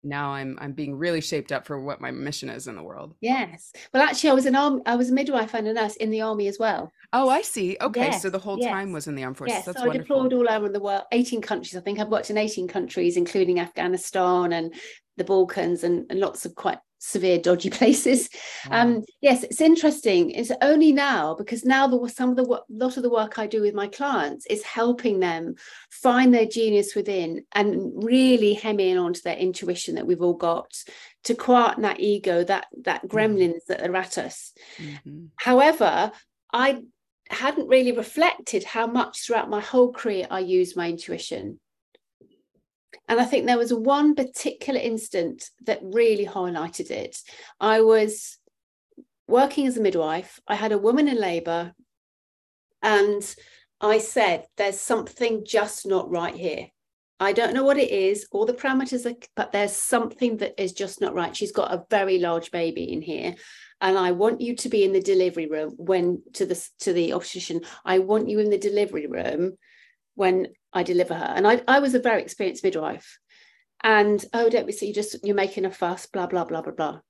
now 0.03 0.31
I'm 0.31 0.59
I'm 0.61 0.73
being 0.73 0.97
really 0.97 1.21
shaped 1.21 1.53
up 1.53 1.67
for 1.67 1.81
what 1.81 2.01
my 2.01 2.11
mission 2.11 2.49
is 2.49 2.67
in 2.67 2.77
the 2.77 2.83
world. 2.83 3.15
Yes. 3.21 3.73
Well, 3.93 4.03
actually, 4.03 4.31
I 4.31 4.35
was 4.35 4.47
an 4.47 4.55
arm 4.55 4.83
I 4.87 4.97
was 4.97 5.11
a 5.11 5.13
midwife 5.13 5.55
and 5.55 5.67
a 5.67 5.73
nurse 5.73 5.97
in 5.97 6.11
the 6.11 6.21
army 6.21 6.49
as 6.49 6.59
well. 6.59 6.93
Oh, 7.13 7.29
I 7.29 7.43
see. 7.43 7.77
Okay, 7.81 8.07
yes. 8.07 8.23
so 8.23 8.31
the 8.31 8.39
whole 8.39 8.59
yes. 8.59 8.71
time 8.71 8.93
was 8.93 9.07
in 9.07 9.15
the 9.15 9.25
armed 9.25 9.39
forces. 9.39 9.57
Yes. 9.57 9.65
That's 9.67 9.81
so 9.81 9.91
I 9.91 9.97
deployed 9.97 10.33
all 10.33 10.49
over 10.49 10.69
the 10.69 10.81
world, 10.81 11.05
18 11.13 11.41
countries. 11.41 11.77
I 11.77 11.81
think 11.81 11.99
I've 11.99 12.09
worked 12.09 12.31
in 12.31 12.37
18 12.37 12.69
countries, 12.69 13.17
including 13.17 13.61
Afghanistan 13.61 14.53
and 14.53 14.75
the 15.17 15.25
Balkans 15.25 15.85
and, 15.85 16.07
and 16.11 16.21
lots 16.21 16.45
of 16.45 16.55
quite 16.55 16.79
severe 16.99 17.39
dodgy 17.39 17.71
places. 17.79 18.29
Um 18.71 19.05
yes 19.21 19.43
it's 19.45 19.61
interesting. 19.61 20.31
It's 20.31 20.53
only 20.63 20.93
now 20.93 21.35
because 21.35 21.65
now 21.65 21.87
the 21.87 22.09
some 22.09 22.31
of 22.31 22.37
the 22.37 22.63
lot 22.69 22.97
of 22.97 23.03
the 23.03 23.11
work 23.11 23.39
i 23.39 23.47
do 23.47 23.61
with 23.61 23.75
my 23.75 23.89
clients 23.89 24.47
is 24.47 24.63
helping 24.63 25.21
them 25.21 25.55
find 25.91 26.33
their 26.33 26.47
genius 26.47 26.95
within 26.95 27.45
and 27.53 28.05
really 28.05 28.55
hem 28.55 28.81
in 28.81 28.99
onto 28.99 29.21
their 29.21 29.37
intuition 29.37 29.95
that 29.95 30.07
we've 30.07 30.23
all 30.23 30.35
got 30.35 30.71
to 31.25 31.35
quieten 31.35 31.83
that 31.83 32.01
ego 32.01 32.45
that 32.45 32.67
that 32.83 33.03
mm-hmm. 33.03 33.17
gremlins 33.17 33.65
that 33.69 33.87
are 33.89 33.97
at 33.97 34.19
us. 34.19 34.53
Mm-hmm. 34.79 35.27
however 35.37 36.13
i 36.53 36.83
hadn't 37.31 37.69
really 37.69 37.93
reflected 37.93 38.65
how 38.65 38.87
much 38.87 39.27
throughout 39.27 39.51
my 39.51 39.61
whole 39.61 39.93
career 39.93 40.27
i 40.31 40.41
used 40.41 40.77
my 40.77 40.89
intuition 40.89 41.61
and 43.09 43.21
I 43.21 43.25
think 43.25 43.47
there 43.47 43.59
was 43.59 43.73
one 43.73 44.15
particular 44.15 44.79
instant 44.79 45.51
that 45.65 45.81
really 45.83 46.27
highlighted 46.27 46.91
it. 46.91 47.19
I 47.59 47.81
was 47.81 48.39
working 49.27 49.67
as 49.67 49.77
a 49.77 49.81
midwife, 49.81 50.39
I 50.47 50.55
had 50.55 50.73
a 50.73 50.79
woman 50.79 51.09
in 51.09 51.19
labour, 51.19 51.73
and 52.83 53.35
I 53.81 53.99
said, 53.99 54.47
There's 54.57 54.79
something 54.79 55.45
just 55.47 55.87
not 55.87 56.11
right 56.11 56.35
here. 56.35 56.69
I 57.21 57.33
don't 57.33 57.55
know 57.55 57.65
what 57.65 57.79
it 57.79 57.91
is, 57.91 58.29
all 58.31 58.47
the 58.47 58.53
parameters, 58.53 59.11
are, 59.11 59.17
but 59.35 59.51
there's 59.51 59.73
something 59.73 60.37
that 60.37 60.61
is 60.63 60.73
just 60.73 61.01
not 61.01 61.15
right. 61.15 61.37
She's 61.37 61.51
got 61.51 61.73
a 61.73 61.85
very 61.91 62.19
large 62.19 62.53
baby 62.53 62.93
in 62.93 63.03
here. 63.03 63.35
And 63.81 63.99
I 63.99 64.13
want 64.13 64.41
you 64.41 64.55
to 64.57 64.69
be 64.69 64.85
in 64.85 64.93
the 64.93 65.01
delivery 65.01 65.47
room 65.47 65.75
when 65.77 66.23
to 66.35 66.47
the 66.47 66.69
to 66.81 66.93
the 66.93 67.13
obstetrician. 67.13 67.63
I 67.85 68.01
want 68.01 68.29
you 68.29 68.39
in 68.39 68.51
the 68.51 68.59
delivery 68.59 69.07
room 69.07 69.57
when 70.19 70.49
I 70.73 70.83
deliver 70.83 71.15
her. 71.15 71.33
And 71.37 71.47
I, 71.47 71.63
I 71.69 71.79
was 71.79 71.95
a 71.95 72.01
very 72.01 72.21
experienced 72.21 72.65
midwife. 72.65 73.19
And 73.85 74.23
oh, 74.35 74.51
don't 74.51 74.67
we 74.67 74.73
see 74.73 74.89
you 74.89 74.93
just 74.95 75.25
you're 75.25 75.37
making 75.37 75.65
a 75.65 75.71
fuss, 75.71 76.07
blah, 76.07 76.27
blah, 76.27 76.45
blah, 76.45 76.61
blah, 76.61 76.73
blah. 76.73 77.01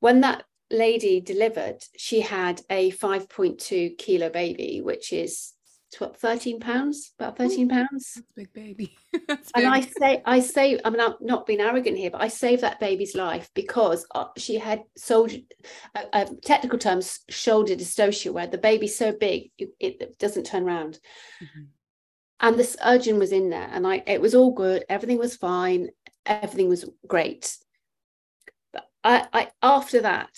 When 0.00 0.22
that 0.22 0.42
lady 0.68 1.20
delivered, 1.20 1.78
she 1.96 2.20
had 2.20 2.60
a 2.68 2.90
5.2 2.90 3.96
kilo 3.96 4.30
baby, 4.30 4.80
which 4.82 5.12
is 5.12 5.54
what 5.98 6.20
13 6.20 6.60
pounds 6.60 7.12
about 7.18 7.38
13 7.38 7.66
pounds 7.66 8.12
that's 8.14 8.32
big 8.36 8.52
baby 8.52 8.94
big. 9.12 9.38
and 9.54 9.66
i 9.66 9.80
say 9.80 10.20
i 10.26 10.38
say 10.38 10.78
i'm 10.84 10.92
not, 10.92 11.16
not 11.22 11.46
being 11.46 11.62
arrogant 11.62 11.96
here 11.96 12.10
but 12.10 12.20
i 12.20 12.28
saved 12.28 12.60
that 12.60 12.78
baby's 12.78 13.14
life 13.14 13.48
because 13.54 14.06
uh, 14.14 14.26
she 14.36 14.58
had 14.58 14.82
soldier 14.98 15.38
uh, 15.94 16.04
uh, 16.12 16.26
technical 16.44 16.78
terms 16.78 17.20
shoulder 17.30 17.74
dystocia 17.74 18.30
where 18.30 18.46
the 18.46 18.58
baby's 18.58 18.98
so 18.98 19.12
big 19.12 19.50
it, 19.56 19.70
it 19.80 20.18
doesn't 20.18 20.44
turn 20.44 20.64
around 20.64 20.98
mm-hmm 21.42 21.64
and 22.40 22.58
the 22.58 22.64
surgeon 22.64 23.18
was 23.18 23.32
in 23.32 23.50
there 23.50 23.68
and 23.72 23.86
I 23.86 24.02
it 24.06 24.20
was 24.20 24.34
all 24.34 24.52
good 24.52 24.84
everything 24.88 25.18
was 25.18 25.36
fine 25.36 25.88
everything 26.26 26.68
was 26.68 26.84
great 27.06 27.56
but 28.72 28.88
I, 29.02 29.26
I 29.32 29.48
after 29.62 30.02
that 30.02 30.30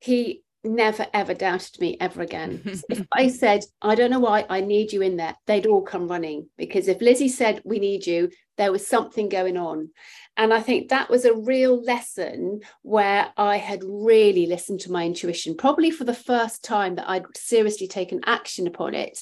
he 0.00 0.42
never 0.64 1.06
ever 1.12 1.34
doubted 1.34 1.80
me 1.80 1.96
ever 2.00 2.22
again. 2.22 2.62
if 2.88 3.06
I 3.12 3.28
said, 3.28 3.64
I 3.80 3.94
don't 3.94 4.10
know 4.10 4.20
why, 4.20 4.46
I 4.48 4.60
need 4.60 4.92
you 4.92 5.02
in 5.02 5.16
there, 5.16 5.36
they'd 5.46 5.66
all 5.66 5.82
come 5.82 6.08
running 6.08 6.48
because 6.56 6.88
if 6.88 7.00
Lizzy 7.00 7.28
said, 7.28 7.62
we 7.64 7.78
need 7.78 8.06
you, 8.06 8.30
there 8.58 8.72
was 8.72 8.86
something 8.86 9.28
going 9.28 9.56
on. 9.56 9.90
And 10.36 10.52
I 10.52 10.60
think 10.60 10.88
that 10.88 11.10
was 11.10 11.24
a 11.24 11.34
real 11.34 11.82
lesson 11.82 12.60
where 12.82 13.32
I 13.36 13.56
had 13.56 13.82
really 13.84 14.46
listened 14.46 14.80
to 14.80 14.92
my 14.92 15.04
intuition, 15.04 15.56
probably 15.56 15.90
for 15.90 16.04
the 16.04 16.14
first 16.14 16.64
time 16.64 16.94
that 16.96 17.08
I'd 17.08 17.24
seriously 17.36 17.88
taken 17.88 18.20
action 18.24 18.66
upon 18.66 18.94
it. 18.94 19.18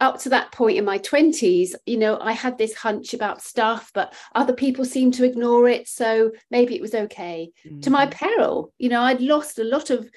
Up 0.00 0.20
to 0.20 0.28
that 0.28 0.52
point 0.52 0.78
in 0.78 0.84
my 0.84 0.98
20s, 0.98 1.74
you 1.84 1.96
know, 1.96 2.18
I 2.20 2.32
had 2.32 2.56
this 2.56 2.74
hunch 2.74 3.14
about 3.14 3.42
stuff, 3.42 3.90
but 3.92 4.14
other 4.34 4.52
people 4.52 4.84
seemed 4.84 5.14
to 5.14 5.24
ignore 5.24 5.68
it. 5.68 5.88
So 5.88 6.30
maybe 6.50 6.76
it 6.76 6.82
was 6.82 6.94
okay. 6.94 7.50
Mm-hmm. 7.66 7.80
To 7.80 7.90
my 7.90 8.06
mm-hmm. 8.06 8.24
peril, 8.24 8.72
you 8.78 8.88
know, 8.88 9.02
I'd 9.02 9.20
lost 9.20 9.58
a 9.58 9.64
lot 9.64 9.90
of 9.90 10.08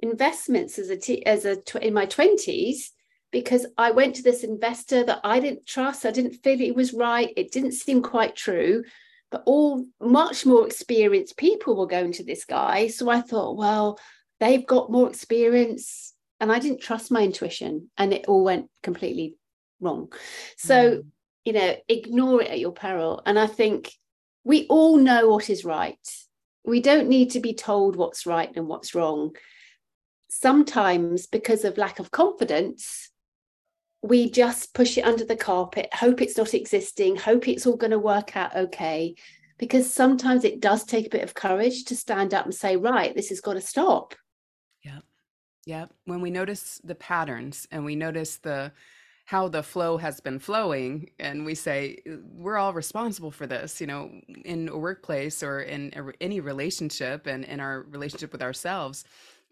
investments 0.00 0.78
as 0.78 0.90
a 0.90 0.96
t- 0.96 1.24
as 1.24 1.44
a 1.44 1.56
tw- 1.56 1.76
in 1.76 1.94
my 1.94 2.06
20s 2.06 2.90
because 3.30 3.66
I 3.78 3.92
went 3.92 4.16
to 4.16 4.22
this 4.22 4.42
investor 4.42 5.04
that 5.04 5.20
I 5.24 5.40
didn't 5.40 5.66
trust. 5.66 6.04
I 6.04 6.10
didn't 6.10 6.42
feel 6.42 6.60
it 6.60 6.74
was 6.74 6.92
right. 6.92 7.32
It 7.36 7.52
didn't 7.52 7.72
seem 7.72 8.02
quite 8.02 8.36
true. 8.36 8.84
But 9.30 9.44
all 9.46 9.86
much 10.00 10.44
more 10.44 10.66
experienced 10.66 11.36
people 11.36 11.76
were 11.76 11.86
going 11.86 12.12
to 12.12 12.24
this 12.24 12.44
guy. 12.44 12.88
So 12.88 13.08
I 13.08 13.20
thought, 13.20 13.56
well, 13.56 13.98
they've 14.40 14.66
got 14.66 14.90
more 14.90 15.08
experience. 15.08 16.09
And 16.40 16.50
I 16.50 16.58
didn't 16.58 16.80
trust 16.80 17.10
my 17.10 17.22
intuition. 17.22 17.90
And 17.98 18.12
it 18.12 18.26
all 18.26 18.44
went 18.44 18.68
completely 18.82 19.36
wrong. 19.80 20.12
So, 20.56 20.96
mm. 20.96 21.04
you 21.44 21.52
know, 21.52 21.76
ignore 21.88 22.42
it 22.42 22.50
at 22.50 22.60
your 22.60 22.72
peril. 22.72 23.22
And 23.26 23.38
I 23.38 23.46
think 23.46 23.92
we 24.44 24.66
all 24.68 24.96
know 24.96 25.28
what 25.28 25.50
is 25.50 25.64
right. 25.64 25.98
We 26.64 26.80
don't 26.80 27.08
need 27.08 27.30
to 27.32 27.40
be 27.40 27.54
told 27.54 27.96
what's 27.96 28.26
right 28.26 28.50
and 28.56 28.68
what's 28.68 28.94
wrong 28.94 29.32
sometimes 30.30 31.26
because 31.26 31.64
of 31.64 31.76
lack 31.76 31.98
of 31.98 32.10
confidence 32.10 33.10
we 34.02 34.30
just 34.30 34.72
push 34.72 34.96
it 34.96 35.04
under 35.04 35.24
the 35.24 35.36
carpet 35.36 35.88
hope 35.92 36.22
it's 36.22 36.38
not 36.38 36.54
existing 36.54 37.16
hope 37.16 37.48
it's 37.48 37.66
all 37.66 37.76
going 37.76 37.90
to 37.90 37.98
work 37.98 38.36
out 38.36 38.54
okay 38.56 39.14
because 39.58 39.92
sometimes 39.92 40.44
it 40.44 40.60
does 40.60 40.84
take 40.84 41.06
a 41.06 41.10
bit 41.10 41.24
of 41.24 41.34
courage 41.34 41.84
to 41.84 41.96
stand 41.96 42.32
up 42.32 42.44
and 42.44 42.54
say 42.54 42.76
right 42.76 43.14
this 43.14 43.28
has 43.28 43.40
got 43.40 43.54
to 43.54 43.60
stop 43.60 44.14
yeah 45.70 45.86
when 46.04 46.20
we 46.20 46.30
notice 46.30 46.80
the 46.82 46.94
patterns 46.94 47.68
and 47.70 47.84
we 47.84 47.94
notice 47.94 48.38
the 48.38 48.72
how 49.24 49.46
the 49.46 49.62
flow 49.62 49.96
has 49.96 50.20
been 50.20 50.40
flowing 50.40 51.08
and 51.20 51.44
we 51.44 51.54
say 51.54 51.96
we're 52.34 52.56
all 52.56 52.72
responsible 52.72 53.30
for 53.30 53.46
this 53.46 53.80
you 53.80 53.86
know 53.86 54.10
in 54.44 54.68
a 54.68 54.76
workplace 54.76 55.42
or 55.42 55.60
in 55.60 55.92
a, 55.94 56.02
any 56.20 56.40
relationship 56.40 57.26
and 57.26 57.44
in 57.44 57.60
our 57.60 57.82
relationship 57.82 58.32
with 58.32 58.42
ourselves 58.42 59.04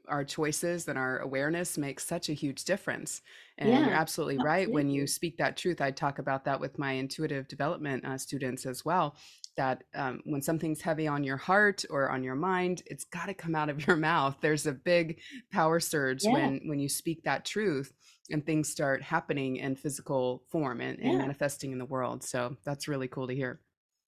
our 0.08 0.24
choices 0.24 0.88
and 0.88 0.98
our 0.98 1.18
awareness 1.18 1.78
makes 1.78 2.04
such 2.04 2.28
a 2.28 2.32
huge 2.32 2.64
difference. 2.64 3.22
And 3.58 3.68
yeah, 3.68 3.80
you're 3.80 3.94
absolutely, 3.94 4.36
absolutely, 4.36 4.38
right. 4.38 4.70
When 4.70 4.88
you 4.88 5.06
speak 5.06 5.36
that 5.36 5.56
truth, 5.56 5.80
I 5.80 5.90
talk 5.90 6.18
about 6.18 6.44
that 6.46 6.60
with 6.60 6.78
my 6.78 6.92
intuitive 6.92 7.46
development 7.46 8.04
uh, 8.04 8.18
students 8.18 8.66
as 8.66 8.84
well. 8.84 9.16
That 9.58 9.84
um, 9.94 10.22
when 10.24 10.40
something's 10.40 10.80
heavy 10.80 11.06
on 11.06 11.22
your 11.22 11.36
heart 11.36 11.84
or 11.90 12.08
on 12.08 12.24
your 12.24 12.34
mind, 12.34 12.82
it's 12.86 13.04
got 13.04 13.26
to 13.26 13.34
come 13.34 13.54
out 13.54 13.68
of 13.68 13.86
your 13.86 13.96
mouth. 14.10 14.36
There's 14.40 14.66
a 14.66 14.72
big 14.72 15.20
power 15.52 15.80
surge 15.80 16.24
yeah. 16.24 16.32
when 16.32 16.62
when 16.64 16.78
you 16.78 16.88
speak 16.88 17.24
that 17.24 17.44
truth 17.44 17.92
and 18.30 18.44
things 18.44 18.70
start 18.70 19.02
happening 19.02 19.56
in 19.56 19.76
physical 19.76 20.44
form 20.50 20.80
and, 20.80 20.98
and 20.98 21.12
yeah. 21.12 21.18
manifesting 21.18 21.72
in 21.72 21.78
the 21.78 21.84
world. 21.84 22.22
So 22.22 22.56
that's 22.64 22.88
really 22.88 23.08
cool 23.08 23.28
to 23.28 23.34
hear. 23.34 23.60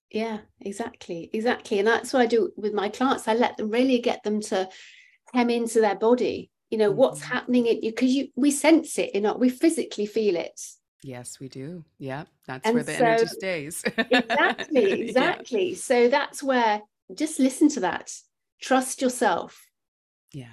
Yeah, 0.09 0.39
exactly, 0.59 1.29
exactly, 1.31 1.79
and 1.79 1.87
that's 1.87 2.11
what 2.11 2.23
I 2.23 2.25
do 2.25 2.51
with 2.57 2.73
my 2.73 2.89
clients. 2.89 3.27
I 3.27 3.35
let 3.35 3.57
them 3.57 3.69
really 3.69 3.99
get 3.99 4.23
them 4.23 4.41
to 4.41 4.67
come 5.31 5.49
into 5.51 5.79
their 5.79 5.95
body 5.95 6.49
you 6.71 6.77
know 6.77 6.89
mm-hmm. 6.89 6.99
what's 6.99 7.21
happening 7.21 7.67
in 7.67 7.81
you 7.83 7.91
because 7.91 8.11
you 8.11 8.29
we 8.35 8.49
sense 8.49 8.97
it 8.97 9.13
you 9.13 9.21
know 9.21 9.35
we 9.35 9.49
physically 9.49 10.05
feel 10.05 10.35
it 10.35 10.59
yes 11.03 11.39
we 11.39 11.49
do. 11.49 11.83
Yeah 11.97 12.25
that's 12.47 12.65
and 12.65 12.75
where 12.75 12.83
the 12.83 12.93
so, 12.93 13.05
energy 13.05 13.25
stays. 13.27 13.83
Exactly 13.97 14.91
exactly. 15.01 15.69
Yeah. 15.69 15.77
so 15.77 16.07
that's 16.09 16.41
where 16.43 16.81
just 17.13 17.39
listen 17.39 17.69
to 17.69 17.79
that. 17.81 18.11
Trust 18.61 19.01
yourself. 19.01 19.65
Yeah 20.31 20.47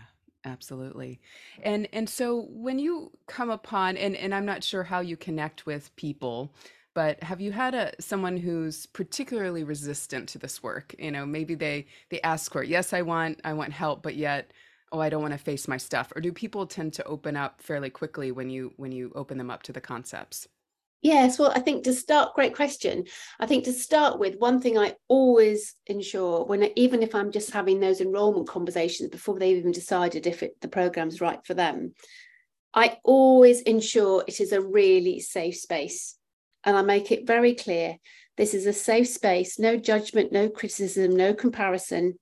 absolutely. 0.45 1.21
And 1.63 1.89
and 1.93 2.09
so 2.09 2.47
when 2.51 2.79
you 2.79 3.11
come 3.27 3.51
upon 3.51 3.97
and 3.97 4.17
and 4.17 4.35
i'm 4.35 4.47
not 4.47 4.65
sure 4.65 4.85
how 4.85 5.01
you 5.01 5.17
connect 5.17 5.67
with 5.67 5.95
people 5.97 6.55
but 6.95 7.23
have 7.23 7.41
you 7.41 7.53
had 7.53 7.75
a 7.75 7.93
someone 8.01 8.37
who's 8.37 8.87
particularly 8.87 9.63
resistant 9.63 10.29
to 10.31 10.39
this 10.39 10.63
work? 10.65 10.97
You 10.99 11.13
know 11.13 11.27
maybe 11.27 11.55
they 11.55 11.87
they 12.11 12.21
ask 12.23 12.51
for 12.53 12.63
it 12.63 12.69
yes 12.69 12.93
i 12.93 13.03
want 13.03 13.41
i 13.45 13.53
want 13.53 13.73
help 13.73 14.03
but 14.03 14.17
yet 14.17 14.53
oh 14.93 15.01
i 15.01 15.09
don't 15.09 15.23
want 15.23 15.33
to 15.33 15.39
face 15.39 15.69
my 15.69 15.77
stuff 15.77 16.13
or 16.15 16.21
do 16.21 16.33
people 16.33 16.67
tend 16.67 16.93
to 16.93 17.05
open 17.05 17.37
up 17.37 17.61
fairly 17.61 17.91
quickly 17.91 18.33
when 18.33 18.51
you 18.51 18.73
when 18.77 18.93
you 18.93 19.13
open 19.15 19.39
them 19.39 19.51
up 19.51 19.63
to 19.63 19.73
the 19.73 19.81
concepts? 19.81 20.49
Yes 21.01 21.39
well 21.39 21.53
i 21.55 21.61
think 21.61 21.85
to 21.85 21.93
start 21.93 22.35
great 22.35 22.57
question. 22.57 23.05
I 23.39 23.47
think 23.47 23.65
to 23.65 23.73
start 23.73 24.19
with 24.19 24.39
one 24.39 24.61
thing 24.61 24.77
i 24.77 24.95
always 25.07 25.77
ensure 25.87 26.45
when 26.45 26.71
even 26.77 27.03
if 27.03 27.15
i'm 27.15 27.31
just 27.31 27.53
having 27.53 27.79
those 27.79 28.01
enrollment 28.01 28.49
conversations 28.49 29.09
before 29.11 29.39
they've 29.39 29.59
even 29.59 29.73
decided 29.73 30.27
if 30.27 30.43
it, 30.43 30.61
the 30.61 30.69
program's 30.69 31.21
right 31.21 31.39
for 31.47 31.55
them 31.55 31.95
i 32.75 32.99
always 33.05 33.61
ensure 33.63 34.25
it 34.27 34.41
is 34.41 34.53
a 34.53 34.61
really 34.61 35.21
safe 35.21 35.57
space. 35.57 36.17
And 36.65 36.77
i 36.77 36.83
make 36.83 37.13
it 37.13 37.27
very 37.27 37.55
clear 37.55 37.97
this 38.37 38.53
is 38.53 38.67
a 38.67 38.73
safe 38.73 39.09
space 39.09 39.59
no 39.59 39.77
judgment 39.77 40.33
no 40.33 40.49
criticism 40.49 41.15
no 41.15 41.33
comparison 41.33 42.19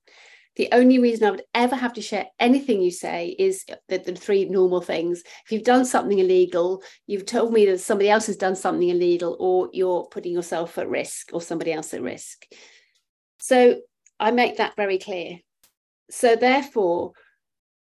the 0.57 0.69
only 0.73 0.99
reason 0.99 1.27
I 1.27 1.31
would 1.31 1.45
ever 1.55 1.77
have 1.77 1.93
to 1.95 2.03
share 2.03 2.27
anything 2.41 2.81
you 2.81 2.91
say 2.91 3.37
is 3.39 3.65
the, 3.89 3.99
the, 3.99 4.15
three 4.15 4.47
normal 4.47 4.81
things. 4.81 5.23
If 5.45 5.53
you've 5.53 5.65
done 5.65 5.85
something 5.85 6.19
illegal, 6.19 6.83
you've 7.07 7.27
told 7.27 7.53
me 7.53 7.67
that 7.67 7.81
somebody 7.81 8.09
else 8.09 8.27
has 8.27 8.37
done 8.37 8.57
something 8.57 8.89
illegal, 8.89 9.37
or 9.39 9.69
you're 9.73 10.07
putting 10.07 10.33
yourself 10.33 10.79
at 10.79 10.89
risk 10.89 11.31
or 11.33 11.43
somebody 11.43 11.73
else 11.73 11.93
at 11.93 12.03
risk. 12.03 12.47
So 13.39 13.77
I 14.19 14.31
make 14.31 14.57
that 14.57 14.77
very 14.77 14.99
clear. 14.99 15.39
So 16.11 16.37
therefore, 16.37 17.13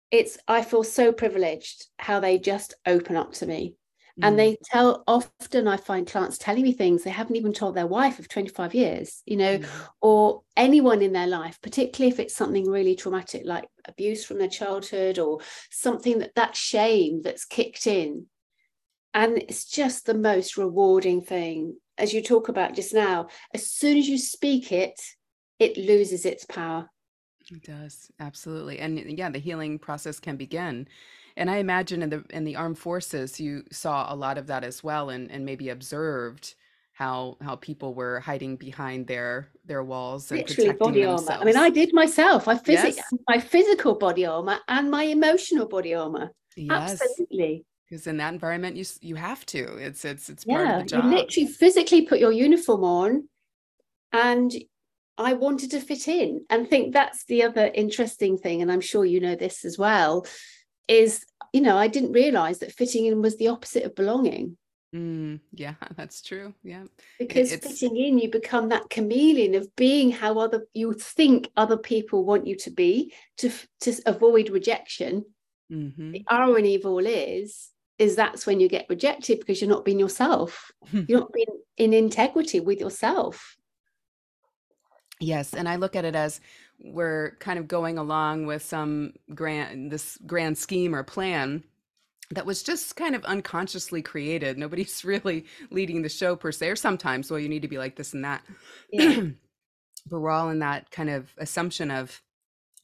it's 0.09 0.37
I 0.47 0.61
feel 0.61 0.83
so 0.83 1.11
privileged 1.11 1.87
how 1.97 2.19
they 2.19 2.37
just 2.37 2.73
open 2.85 3.15
up 3.15 3.33
to 3.33 3.45
me. 3.45 3.75
And 4.21 4.35
mm. 4.35 4.37
they 4.37 4.57
tell 4.63 5.03
often 5.07 5.67
I 5.67 5.77
find 5.77 6.07
clients 6.07 6.37
telling 6.37 6.63
me 6.63 6.73
things 6.73 7.03
they 7.03 7.09
haven't 7.09 7.35
even 7.35 7.53
told 7.53 7.75
their 7.75 7.87
wife 7.87 8.19
of 8.19 8.27
25 8.27 8.73
years, 8.73 9.21
you 9.25 9.37
know, 9.37 9.59
mm. 9.59 9.87
or 10.01 10.41
anyone 10.57 11.01
in 11.01 11.13
their 11.13 11.27
life, 11.27 11.59
particularly 11.61 12.13
if 12.13 12.19
it's 12.19 12.35
something 12.35 12.69
really 12.69 12.95
traumatic 12.95 13.43
like 13.45 13.65
abuse 13.87 14.25
from 14.25 14.37
their 14.37 14.49
childhood 14.49 15.19
or 15.19 15.39
something 15.69 16.19
that 16.19 16.35
that 16.35 16.55
shame 16.55 17.21
that's 17.21 17.45
kicked 17.45 17.87
in. 17.87 18.25
And 19.13 19.37
it's 19.37 19.65
just 19.65 20.05
the 20.05 20.13
most 20.13 20.57
rewarding 20.57 21.21
thing. 21.21 21.77
As 21.97 22.13
you 22.13 22.23
talk 22.23 22.49
about 22.49 22.75
just 22.75 22.93
now, 22.93 23.27
as 23.53 23.69
soon 23.69 23.97
as 23.97 24.07
you 24.07 24.17
speak 24.17 24.71
it, 24.71 24.99
it 25.59 25.77
loses 25.77 26.25
its 26.25 26.45
power. 26.45 26.89
It 27.51 27.63
does, 27.63 28.09
absolutely. 28.19 28.79
And 28.79 28.97
yeah, 29.17 29.29
the 29.29 29.39
healing 29.39 29.77
process 29.77 30.19
can 30.19 30.37
begin 30.37 30.87
and 31.37 31.49
I 31.49 31.57
imagine 31.57 32.01
in 32.01 32.09
the 32.09 32.23
in 32.29 32.43
the 32.43 32.55
armed 32.55 32.77
forces, 32.77 33.39
you 33.39 33.63
saw 33.71 34.13
a 34.13 34.15
lot 34.15 34.37
of 34.37 34.47
that 34.47 34.63
as 34.63 34.83
well, 34.83 35.09
and 35.09 35.31
and 35.31 35.45
maybe 35.45 35.69
observed 35.69 36.55
how 36.93 37.37
how 37.41 37.55
people 37.55 37.93
were 37.93 38.19
hiding 38.19 38.55
behind 38.57 39.07
their 39.07 39.49
their 39.65 39.83
walls 39.83 40.31
and 40.31 40.41
Literally 40.41 40.73
body 40.73 41.01
themselves. 41.01 41.29
armor. 41.29 41.41
I 41.41 41.45
mean, 41.45 41.57
I 41.57 41.69
did 41.69 41.93
myself. 41.93 42.47
I 42.47 42.55
phys- 42.55 42.95
yes. 42.95 42.99
my 43.27 43.39
physical 43.39 43.95
body 43.95 44.25
armor 44.25 44.59
and 44.67 44.91
my 44.91 45.03
emotional 45.03 45.67
body 45.67 45.93
armor. 45.93 46.31
Yes. 46.55 47.01
Absolutely. 47.01 47.65
Because 47.89 48.07
in 48.07 48.17
that 48.17 48.33
environment, 48.33 48.75
you 48.75 48.85
you 49.01 49.15
have 49.15 49.45
to. 49.47 49.77
It's 49.77 50.05
it's 50.05 50.29
it's 50.29 50.45
yeah, 50.47 50.55
part 50.55 50.69
of 50.69 50.81
the 50.81 50.89
job. 50.89 51.03
You 51.05 51.09
literally 51.11 51.47
physically 51.47 52.03
put 52.03 52.19
your 52.19 52.31
uniform 52.31 52.83
on, 52.83 53.29
and 54.13 54.53
I 55.17 55.33
wanted 55.33 55.71
to 55.71 55.79
fit 55.81 56.07
in. 56.07 56.45
And 56.49 56.69
think 56.69 56.93
that's 56.93 57.25
the 57.25 57.43
other 57.43 57.71
interesting 57.73 58.37
thing. 58.37 58.61
And 58.61 58.71
I'm 58.71 58.81
sure 58.81 59.05
you 59.05 59.19
know 59.19 59.35
this 59.35 59.65
as 59.65 59.77
well 59.77 60.25
is 60.87 61.25
you 61.53 61.61
know 61.61 61.77
i 61.77 61.87
didn't 61.87 62.11
realize 62.11 62.59
that 62.59 62.71
fitting 62.73 63.05
in 63.05 63.21
was 63.21 63.37
the 63.37 63.47
opposite 63.47 63.83
of 63.83 63.95
belonging. 63.95 64.57
Mm, 64.93 65.39
yeah 65.53 65.75
that's 65.95 66.21
true 66.21 66.53
yeah. 66.63 66.83
Because 67.17 67.55
fitting 67.55 67.95
in 67.95 68.17
you 68.19 68.29
become 68.29 68.69
that 68.69 68.89
chameleon 68.89 69.55
of 69.55 69.73
being 69.75 70.11
how 70.11 70.37
other 70.39 70.67
you 70.73 70.93
think 70.93 71.49
other 71.55 71.77
people 71.77 72.25
want 72.25 72.45
you 72.45 72.57
to 72.57 72.71
be 72.71 73.13
to 73.37 73.51
to 73.81 73.95
avoid 74.05 74.49
rejection. 74.49 75.25
Mm-hmm. 75.71 76.11
the 76.11 76.25
irony 76.27 76.75
of 76.75 76.85
all 76.85 77.05
is 77.05 77.69
is 77.97 78.17
that's 78.17 78.45
when 78.45 78.59
you 78.59 78.67
get 78.67 78.87
rejected 78.89 79.39
because 79.39 79.61
you're 79.61 79.69
not 79.69 79.85
being 79.85 79.99
yourself. 79.99 80.71
You're 80.91 81.19
not 81.19 81.31
being 81.31 81.47
in 81.77 81.93
integrity 81.93 82.59
with 82.59 82.79
yourself 82.79 83.55
yes 85.21 85.53
and 85.53 85.69
i 85.69 85.77
look 85.77 85.95
at 85.95 86.05
it 86.05 86.15
as 86.15 86.41
we're 86.83 87.37
kind 87.39 87.59
of 87.59 87.67
going 87.67 87.97
along 87.97 88.45
with 88.45 88.63
some 88.63 89.13
grand 89.33 89.91
this 89.91 90.17
grand 90.25 90.57
scheme 90.57 90.93
or 90.93 91.03
plan 91.03 91.63
that 92.31 92.45
was 92.45 92.63
just 92.63 92.95
kind 92.95 93.15
of 93.15 93.23
unconsciously 93.25 94.01
created. 94.01 94.57
Nobody's 94.57 95.03
really 95.05 95.45
leading 95.69 96.01
the 96.01 96.09
show 96.09 96.35
per 96.35 96.51
se, 96.51 96.69
or 96.69 96.75
sometimes, 96.75 97.29
well, 97.29 97.39
you 97.39 97.49
need 97.49 97.61
to 97.61 97.67
be 97.67 97.77
like 97.77 97.95
this 97.95 98.13
and 98.13 98.23
that. 98.23 98.43
Yeah. 98.91 99.21
but 100.09 100.19
we're 100.19 100.31
all 100.31 100.49
in 100.49 100.59
that 100.59 100.89
kind 100.91 101.09
of 101.09 101.33
assumption 101.37 101.91
of, 101.91 102.21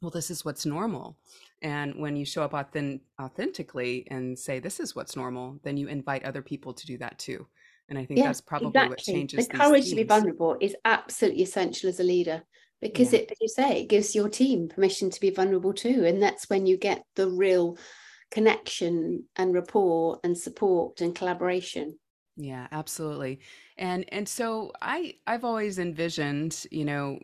well, 0.01 0.11
this 0.11 0.29
is 0.29 0.45
what's 0.45 0.65
normal. 0.65 1.17
And 1.61 1.95
when 1.99 2.15
you 2.15 2.25
show 2.25 2.43
up 2.43 2.53
authentic, 2.53 3.01
authentically 3.19 4.07
and 4.11 4.37
say, 4.37 4.59
this 4.59 4.79
is 4.79 4.95
what's 4.95 5.15
normal, 5.15 5.59
then 5.63 5.77
you 5.77 5.87
invite 5.87 6.23
other 6.23 6.43
people 6.43 6.73
to 6.73 6.85
do 6.85 6.99
that 6.99 7.17
too. 7.17 7.47
And 7.89 7.97
I 7.97 8.05
think 8.05 8.21
Yeah, 8.21 8.23
that's 8.23 8.41
probably 8.41 8.87
what 8.87 8.99
exactly. 8.99 9.03
changes 9.03 9.47
The 9.47 9.47
courage 9.47 9.89
to 9.89 9.95
be 9.95 10.03
vulnerable 10.03 10.57
is 10.61 10.75
absolutely 10.85 11.43
essential 11.43 11.89
as 11.89 11.99
a 11.99 12.03
leader 12.03 12.43
because 12.81 13.13
Yeah. 13.13 13.13
it, 13.13 13.31
as 13.31 13.37
you 13.41 13.47
say, 13.47 13.81
it 13.81 13.89
gives 13.89 14.15
your 14.15 14.29
team 14.29 14.67
permission 14.69 15.09
to 15.11 15.19
be 15.21 15.29
vulnerable 15.29 15.73
too. 15.73 16.05
And 16.05 16.21
that's 16.21 16.49
when 16.49 16.65
you 16.65 16.77
get 16.77 17.03
the 17.15 17.29
real 17.29 17.77
connection 18.31 19.29
and 19.35 19.53
rapport 19.53 20.19
and 20.23 20.37
support 20.37 21.01
and 21.01 21.15
collaboration. 21.15 21.99
Yeah, 22.35 22.67
absolutely. 22.71 23.39
And 23.77 24.05
and 24.13 24.29
so 24.29 24.71
I 24.81 25.15
I've 25.25 25.43
always 25.43 25.79
envisioned, 25.79 26.67
you 26.71 26.85
know, 26.85 27.19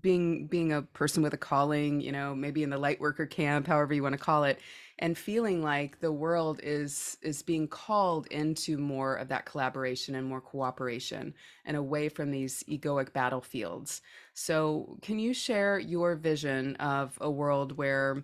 being 0.00 0.46
being 0.46 0.72
a 0.72 0.82
person 0.82 1.22
with 1.22 1.32
a 1.32 1.38
calling, 1.38 2.00
you 2.00 2.12
know, 2.12 2.34
maybe 2.34 2.62
in 2.62 2.70
the 2.70 2.78
light 2.78 3.00
worker 3.00 3.26
camp, 3.26 3.66
however 3.66 3.94
you 3.94 4.02
want 4.02 4.12
to 4.14 4.18
call 4.18 4.44
it, 4.44 4.60
and 4.98 5.16
feeling 5.16 5.62
like 5.62 6.00
the 6.00 6.12
world 6.12 6.60
is 6.62 7.16
is 7.22 7.42
being 7.42 7.66
called 7.66 8.26
into 8.28 8.76
more 8.76 9.16
of 9.16 9.28
that 9.28 9.46
collaboration 9.46 10.14
and 10.14 10.26
more 10.26 10.40
cooperation 10.40 11.34
and 11.64 11.76
away 11.76 12.08
from 12.08 12.30
these 12.30 12.62
egoic 12.64 13.12
battlefields. 13.12 14.02
So, 14.34 14.98
can 15.02 15.18
you 15.18 15.32
share 15.32 15.78
your 15.78 16.16
vision 16.16 16.76
of 16.76 17.16
a 17.20 17.30
world 17.30 17.76
where 17.76 18.22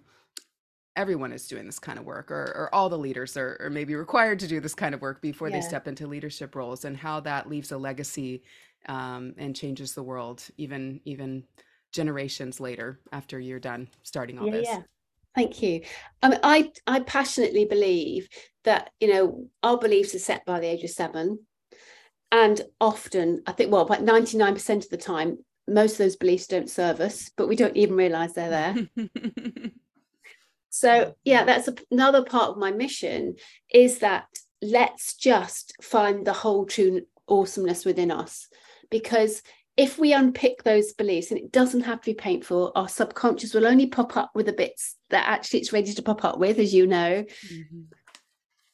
everyone 0.95 1.33
is 1.33 1.49
doing 1.49 1.65
this 1.65 1.79
kind 1.79 1.99
of 1.99 2.05
work 2.05 2.31
or, 2.31 2.53
or 2.55 2.75
all 2.75 2.91
the 2.91 2.99
leaders 2.99 3.37
are, 3.37 3.57
are 3.61 3.71
maybe 3.71 3.95
required 3.95 4.39
to 4.39 4.47
do 4.47 4.61
this 4.61 4.75
kind 4.75 4.95
of 4.95 5.01
work 5.01 5.23
before 5.23 5.49
they 5.49 5.61
step 5.63 5.89
into 5.89 6.07
leadership 6.07 6.55
roles 6.55 6.85
and 6.85 6.99
how 6.99 7.19
that 7.19 7.49
leaves 7.49 7.73
a 7.73 7.79
legacy 7.79 8.43
um, 8.89 9.35
and 9.39 9.57
changes 9.57 9.95
the 9.95 10.03
world 10.03 10.43
even 10.57 11.01
even 11.05 11.45
generations 11.93 12.61
later 12.61 12.99
after 13.13 13.39
you're 13.39 13.59
done 13.59 13.89
starting 14.03 14.39
all 14.39 14.47
Yeah, 14.47 14.53
this 14.53 14.69
yeah. 14.69 14.83
Thank 15.35 15.63
you. 15.63 15.83
I 16.23 16.29
mean, 16.29 16.41
I 16.43 16.73
I 16.87 17.01
passionately 17.01 17.65
believe 17.65 18.29
that, 18.65 18.91
you 19.01 19.13
know, 19.13 19.49
our 19.63 19.79
beliefs 19.79 20.15
are 20.15 20.19
set 20.19 20.45
by 20.45 20.61
the 20.61 20.67
age 20.67 20.85
of 20.85 20.91
seven. 20.91 21.39
And 22.31 22.61
often, 22.81 23.43
I 23.47 23.53
think, 23.53 23.71
well, 23.71 23.83
about 23.83 24.03
99% 24.03 24.85
of 24.85 24.89
the 24.89 24.97
time, 24.97 25.39
most 25.69 25.93
of 25.93 25.99
those 25.99 26.17
beliefs 26.17 26.47
don't 26.47 26.71
serve 26.71 27.01
us, 27.01 27.31
but 27.37 27.47
we 27.47 27.57
don't 27.57 27.77
even 27.77 27.95
realize 27.95 28.33
they're 28.33 28.51
there. 28.51 29.09
So, 30.75 31.15
yeah, 31.23 31.45
that's 31.45 31.69
a, 31.69 31.75
another 31.91 32.25
part 32.25 32.49
of 32.49 32.57
my 32.57 32.71
mission 32.71 33.37
is 33.69 33.99
that 33.99 34.25
let's 34.63 35.15
just 35.15 35.75
find 35.83 36.27
the 36.27 36.33
whole 36.33 36.65
true 36.65 37.03
awesomeness 37.29 37.85
within 37.85 38.11
us. 38.11 38.49
Because 38.93 39.43
if 39.79 39.99
we 39.99 40.13
unpick 40.13 40.63
those 40.63 40.93
beliefs, 40.93 41.31
and 41.31 41.41
it 41.41 41.51
doesn't 41.51 41.81
have 41.81 42.03
to 42.03 42.11
be 42.11 42.15
painful, 42.15 42.73
our 42.77 42.89
subconscious 42.89 43.55
will 43.55 43.67
only 43.67 43.87
pop 43.87 44.17
up 44.19 44.31
with 44.35 44.47
the 44.47 44.53
bits 44.53 44.97
that 45.09 45.27
actually 45.27 45.61
it's 45.61 45.73
ready 45.73 45.93
to 45.95 46.03
pop 46.03 46.25
up 46.25 46.39
with, 46.39 46.59
as 46.59 46.75
you 46.75 46.87
know. 46.87 47.25
Mhm. 47.47 47.87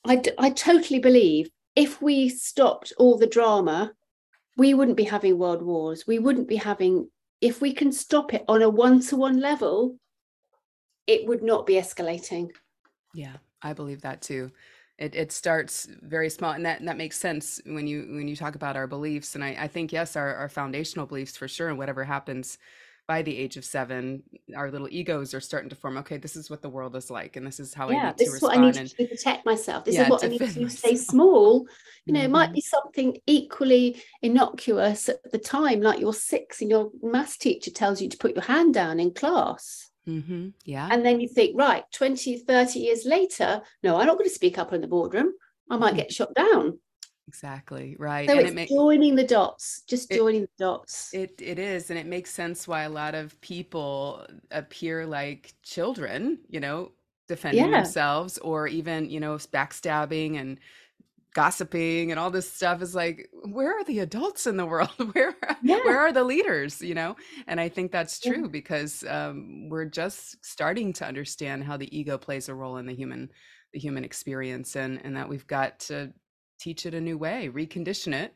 I, 0.04 0.16
d- 0.16 0.32
I 0.38 0.50
totally 0.50 0.98
believe 0.98 1.50
if 1.76 2.02
we 2.02 2.28
stopped 2.28 2.92
all 2.98 3.16
the 3.16 3.26
drama, 3.28 3.92
we 4.56 4.74
wouldn't 4.74 4.96
be 4.96 5.04
having 5.04 5.38
world 5.38 5.62
wars. 5.62 6.04
We 6.04 6.18
wouldn't 6.18 6.48
be 6.48 6.56
having, 6.56 7.08
if 7.40 7.60
we 7.60 7.72
can 7.72 7.92
stop 7.92 8.34
it 8.34 8.44
on 8.48 8.62
a 8.62 8.68
one 8.68 9.00
to 9.02 9.16
one 9.16 9.38
level, 9.38 9.98
it 11.06 11.28
would 11.28 11.44
not 11.44 11.64
be 11.64 11.74
escalating. 11.74 12.50
Yeah, 13.14 13.36
I 13.62 13.72
believe 13.72 14.02
that 14.02 14.20
too. 14.20 14.50
It 14.98 15.14
it 15.14 15.30
starts 15.32 15.86
very 16.02 16.28
small, 16.30 16.52
and 16.52 16.66
that 16.66 16.80
and 16.80 16.88
that 16.88 16.96
makes 16.96 17.16
sense 17.18 17.60
when 17.66 17.86
you 17.86 18.00
when 18.16 18.26
you 18.28 18.34
talk 18.36 18.54
about 18.56 18.76
our 18.76 18.86
beliefs. 18.88 19.34
And 19.34 19.44
I 19.44 19.50
I 19.64 19.68
think 19.68 19.92
yes, 19.92 20.16
our 20.16 20.34
our 20.34 20.48
foundational 20.48 21.06
beliefs 21.06 21.36
for 21.36 21.46
sure, 21.48 21.68
and 21.68 21.78
whatever 21.78 22.04
happens 22.04 22.58
by 23.06 23.22
the 23.22 23.36
age 23.38 23.56
of 23.56 23.64
seven, 23.64 24.24
our 24.56 24.70
little 24.70 24.88
egos 24.90 25.34
are 25.34 25.40
starting 25.40 25.70
to 25.70 25.76
form. 25.76 25.96
Okay, 25.98 26.16
this 26.18 26.36
is 26.36 26.50
what 26.50 26.62
the 26.62 26.68
world 26.70 26.96
is 26.96 27.10
like, 27.10 27.36
and 27.36 27.46
this 27.46 27.60
is 27.60 27.74
how 27.74 27.90
I 27.90 27.96
Yeah, 27.96 28.00
need 28.00 28.18
to 28.18 28.18
this 28.18 28.34
is 28.34 28.42
what 28.42 28.54
I 28.54 28.58
need 28.58 28.74
to 28.74 28.80
And 28.80 28.94
to 28.98 29.08
protect 29.08 29.46
myself. 29.46 29.84
This 29.84 29.98
yeah, 29.98 30.00
is 30.00 30.08
what 30.08 30.22
I 30.22 30.26
need 30.28 30.44
to 30.44 30.52
to 30.54 30.68
stay 30.68 30.94
small. 30.94 31.66
You 32.06 32.14
know, 32.14 32.20
it 32.24 32.30
might 32.30 32.52
Mhm. 32.52 32.54
be 32.54 32.60
something 32.60 33.18
equally 33.26 34.02
innocuous 34.22 35.08
at 35.08 35.30
the 35.32 35.38
time, 35.38 35.80
like 35.80 35.98
you're 36.00 36.12
six 36.12 36.60
and 36.60 36.70
your 36.70 36.90
maths 37.02 37.36
teacher 37.38 37.70
tells 37.70 38.02
you 38.02 38.08
to 38.10 38.18
put 38.18 38.34
your 38.34 38.44
hand 38.44 38.74
down 38.74 39.00
in 39.00 39.14
class. 39.14 39.87
Hmm 40.08 40.50
Yeah. 40.64 40.90
And 40.90 41.04
then 41.04 41.20
you 41.20 41.28
think, 41.28 41.58
right, 41.58 41.84
20, 41.92 42.36
30 42.38 42.80
years 42.80 43.04
later, 43.06 43.62
no, 43.82 43.96
I'm 43.96 44.06
not 44.06 44.18
going 44.18 44.28
to 44.28 44.34
speak 44.34 44.58
up 44.58 44.72
in 44.72 44.80
the 44.82 44.86
boardroom. 44.88 45.34
I 45.70 45.76
might 45.78 45.94
Mhm. 45.94 45.98
get 45.98 46.12
shot 46.12 46.34
down. 46.34 46.80
Exactly. 47.26 47.96
Right. 47.98 48.30
So 48.30 48.38
And 48.38 48.46
it 48.46 48.54
it's 48.54 48.60
joining 48.68 49.16
the 49.16 49.24
dots, 49.24 49.82
just 49.88 50.10
it 50.10 50.12
joining 50.12 50.42
the 50.42 50.50
dots. 50.56 51.12
it 51.12 51.40
it 51.42 51.58
is, 51.58 51.90
and 51.90 51.98
it 51.98 52.06
makes 52.06 52.30
sense 52.32 52.68
why 52.68 52.82
a 52.84 52.90
lot 52.90 53.14
of 53.14 53.40
people 53.42 54.26
appear 54.52 55.06
like 55.06 55.54
children, 55.62 56.40
you 56.48 56.60
know, 56.60 56.92
defending 57.28 57.70
Yeah, 57.70 57.70
themselves 57.70 58.38
or 58.38 58.68
even, 58.68 59.10
you 59.10 59.20
know, 59.20 59.36
backstabbing 59.36 60.36
and 60.36 60.60
gossiping 61.38 62.10
and 62.10 62.18
all 62.18 62.32
this 62.32 62.50
stuff 62.50 62.82
is 62.82 62.96
like 62.96 63.28
where 63.44 63.72
are 63.72 63.84
the 63.84 64.00
adults 64.00 64.44
in 64.44 64.56
the 64.56 64.66
world? 64.66 64.90
Where 65.12 65.36
yeah, 65.62 65.76
where 65.84 66.00
are 66.00 66.12
the 66.12 66.24
leaders 66.24 66.82
you 66.82 66.94
know? 66.94 67.14
And 67.46 67.60
i 67.60 67.68
think 67.68 67.92
that's 67.92 68.18
yeah, 68.24 68.32
true 68.32 68.48
because 68.48 69.04
um, 69.04 69.68
we're 69.68 69.84
just 69.84 70.44
starting 70.44 70.92
to 70.94 71.06
understand 71.06 71.62
how 71.62 71.76
the 71.76 71.96
ego 71.96 72.18
plays 72.18 72.48
a 72.48 72.54
role 72.56 72.78
in 72.78 72.86
the 72.86 72.94
human 72.94 73.30
the 73.72 73.78
human 73.78 74.02
experience 74.02 74.74
and 74.74 75.00
and 75.04 75.16
that 75.16 75.28
we've 75.28 75.46
got 75.46 75.78
to 75.90 76.12
teach 76.58 76.86
it 76.86 76.94
a 76.94 77.00
new 77.00 77.16
way 77.16 77.48
recondition 77.54 78.12
it 78.12 78.34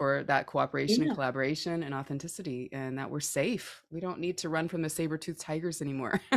for 0.00 0.24
that 0.24 0.46
cooperation 0.46 1.02
and 1.02 1.14
collaboration 1.14 1.82
and 1.82 1.92
authenticity 1.92 2.70
and 2.72 2.96
that 2.96 3.10
we're 3.10 3.20
safe. 3.20 3.82
We 3.90 4.00
don't 4.00 4.18
need 4.18 4.38
to 4.38 4.48
run 4.48 4.66
from 4.66 4.80
the 4.80 4.88
saber-toothed 4.88 5.38
tigers 5.38 5.82
anymore. 5.82 6.18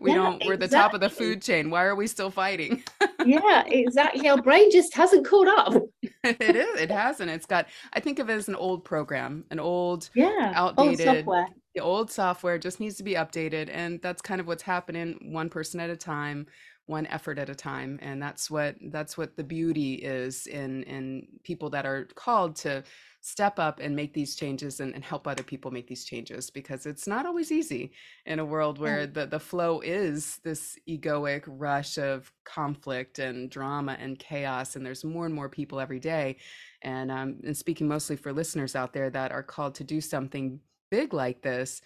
We 0.00 0.12
yeah, 0.12 0.16
don't 0.18 0.46
we're 0.46 0.56
the 0.56 0.68
top 0.68 0.94
of 0.94 1.00
the 1.00 1.10
food 1.10 1.42
chain. 1.42 1.68
Why 1.68 1.82
are 1.84 1.96
we 1.96 2.06
still 2.06 2.30
fighting 2.30 2.84
Yeah, 3.26 3.64
exactly. 3.66 4.28
Our 4.28 4.40
brain 4.42 4.70
just 4.70 4.94
hasn't 4.94 5.26
caught 5.26 5.48
up. 5.48 5.82
It 6.22 6.54
is. 6.54 6.80
It 6.80 6.90
hasn't. 6.90 7.30
It's 7.30 7.46
got, 7.46 7.66
I 7.94 8.00
think 8.00 8.18
of 8.18 8.28
it 8.28 8.34
as 8.34 8.48
an 8.48 8.54
old 8.54 8.84
program, 8.84 9.44
an 9.50 9.58
old, 9.58 10.10
Yeah, 10.14 10.52
old 10.76 10.78
outdated, 10.78 11.06
software. 11.24 11.46
the 11.74 11.80
old 11.80 12.10
software 12.10 12.58
just 12.58 12.78
needs 12.78 12.96
to 12.96 13.02
be 13.02 13.14
updated. 13.14 13.70
And 13.72 14.02
that's 14.02 14.20
kind 14.20 14.38
of 14.38 14.46
what's 14.46 14.62
happening 14.62 15.18
one 15.32 15.48
person 15.48 15.80
at 15.80 15.88
a 15.88 15.96
time, 15.96 16.46
one 16.84 17.06
effort 17.06 17.38
at 17.38 17.48
a 17.48 17.54
time. 17.54 17.98
And 18.02 18.22
that's 18.22 18.50
what 18.50 18.76
that's 18.90 19.16
what 19.16 19.34
the 19.36 19.44
beauty 19.44 19.94
is 19.94 20.46
in 20.46 20.82
in 20.82 21.26
people 21.42 21.70
that 21.70 21.86
are 21.86 22.04
called 22.16 22.56
to 22.56 22.82
step 23.20 23.58
up 23.58 23.80
and 23.80 23.94
make 23.94 24.14
these 24.14 24.34
changes 24.34 24.80
and, 24.80 24.94
and 24.94 25.04
help 25.04 25.26
other 25.26 25.42
people 25.42 25.70
make 25.70 25.86
these 25.86 26.04
changes 26.04 26.48
because 26.50 26.86
it's 26.86 27.06
not 27.06 27.26
always 27.26 27.52
easy 27.52 27.92
in 28.24 28.38
a 28.38 28.44
world 28.44 28.78
where 28.78 29.06
the, 29.06 29.26
the 29.26 29.38
flow 29.38 29.80
is 29.80 30.38
this 30.42 30.78
egoic 30.88 31.44
rush 31.46 31.98
of 31.98 32.32
conflict 32.44 33.18
and 33.18 33.50
drama 33.50 33.96
and 34.00 34.18
chaos 34.18 34.74
and 34.74 34.86
there's 34.86 35.04
more 35.04 35.26
and 35.26 35.34
more 35.34 35.50
people 35.50 35.80
every 35.80 36.00
day. 36.00 36.36
And 36.82 37.10
um 37.10 37.36
and 37.44 37.56
speaking 37.56 37.86
mostly 37.86 38.16
for 38.16 38.32
listeners 38.32 38.74
out 38.74 38.94
there 38.94 39.10
that 39.10 39.32
are 39.32 39.42
called 39.42 39.74
to 39.76 39.84
do 39.84 40.00
something 40.00 40.58
big 40.90 41.12
like 41.12 41.42
this 41.42 41.82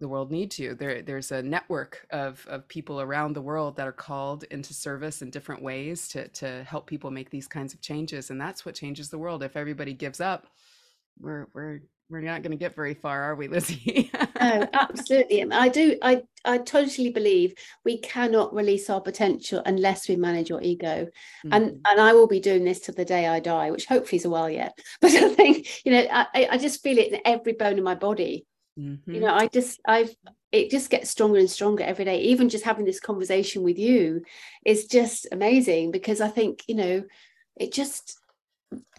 the 0.00 0.08
world 0.08 0.30
need 0.30 0.50
to. 0.50 0.74
there 0.74 1.02
there's 1.02 1.32
a 1.32 1.42
network 1.42 2.06
of 2.10 2.44
of 2.48 2.66
people 2.68 3.00
around 3.00 3.32
the 3.32 3.42
world 3.42 3.76
that 3.76 3.86
are 3.86 3.92
called 3.92 4.44
into 4.44 4.74
service 4.74 5.22
in 5.22 5.30
different 5.30 5.62
ways 5.62 6.08
to 6.08 6.28
to 6.28 6.64
help 6.64 6.86
people 6.86 7.10
make 7.10 7.30
these 7.30 7.46
kinds 7.48 7.72
of 7.74 7.80
changes 7.80 8.30
and 8.30 8.40
that's 8.40 8.64
what 8.66 8.74
changes 8.74 9.08
the 9.08 9.18
world 9.18 9.42
if 9.42 9.56
everybody 9.56 9.92
gives 9.94 10.20
up 10.20 10.46
we're 11.18 11.46
we're 11.54 11.80
we're 12.10 12.20
not 12.20 12.42
going 12.42 12.50
to 12.52 12.56
get 12.56 12.74
very 12.74 12.94
far 12.94 13.22
are 13.22 13.34
we 13.36 13.48
lizzy 13.48 14.10
no, 14.40 14.68
absolutely. 14.72 15.40
And 15.40 15.54
I 15.54 15.68
do, 15.68 15.96
I, 16.02 16.22
I 16.44 16.58
totally 16.58 17.10
believe 17.10 17.54
we 17.84 17.98
cannot 17.98 18.54
release 18.54 18.90
our 18.90 19.00
potential 19.00 19.62
unless 19.64 20.08
we 20.08 20.16
manage 20.16 20.50
our 20.50 20.60
ego. 20.62 21.08
And 21.50 21.72
Mhm, 21.72 21.86
and 21.88 22.00
I 22.00 22.12
will 22.12 22.26
be 22.26 22.40
doing 22.40 22.64
this 22.64 22.80
to 22.80 22.92
the 22.92 23.04
day 23.04 23.26
I 23.26 23.40
die, 23.40 23.70
which 23.70 23.86
hopefully 23.86 24.18
is 24.18 24.24
a 24.24 24.30
while 24.30 24.50
yet. 24.50 24.76
But 25.00 25.12
I 25.12 25.28
think, 25.34 25.84
you 25.86 25.92
know, 25.92 26.06
I, 26.10 26.26
I 26.34 26.48
I 26.52 26.58
just 26.58 26.82
feel 26.82 26.98
it 26.98 27.12
in 27.12 27.20
every 27.24 27.52
bone 27.54 27.78
in 27.78 27.84
my 27.84 27.94
body. 27.94 28.46
You 28.76 28.98
mhm. 29.06 29.20
know, 29.20 29.28
I 29.32 29.48
just 29.48 29.80
I've 29.86 30.14
it 30.50 30.70
just 30.70 30.90
gets 30.90 31.10
stronger 31.10 31.38
and 31.38 31.50
stronger 31.50 31.84
every 31.84 32.04
day. 32.04 32.20
Even 32.22 32.48
just 32.48 32.64
having 32.64 32.84
this 32.84 33.00
conversation 33.00 33.62
with 33.62 33.78
you 33.78 34.22
is 34.64 34.86
just 34.86 35.26
amazing 35.32 35.90
because 35.90 36.20
I 36.20 36.28
think, 36.28 36.62
you 36.68 36.74
know, 36.74 37.04
it 37.56 37.72
just 37.72 38.18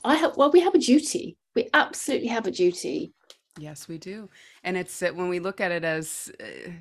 I 0.03 0.15
have 0.15 0.37
well, 0.37 0.51
we 0.51 0.61
have 0.61 0.75
a 0.75 0.79
duty. 0.79 1.37
We 1.55 1.69
absolutely 1.73 2.27
have 2.27 2.47
a 2.47 2.51
duty. 2.51 3.13
Yes, 3.57 3.87
we 3.87 3.97
do. 3.97 4.29
And 4.63 4.75
it's 4.75 4.99
that 4.99 5.15
when 5.15 5.29
we 5.29 5.39
look 5.39 5.61
at 5.61 5.71
it 5.71 5.85
as 5.85 6.31
uh, 6.41 6.71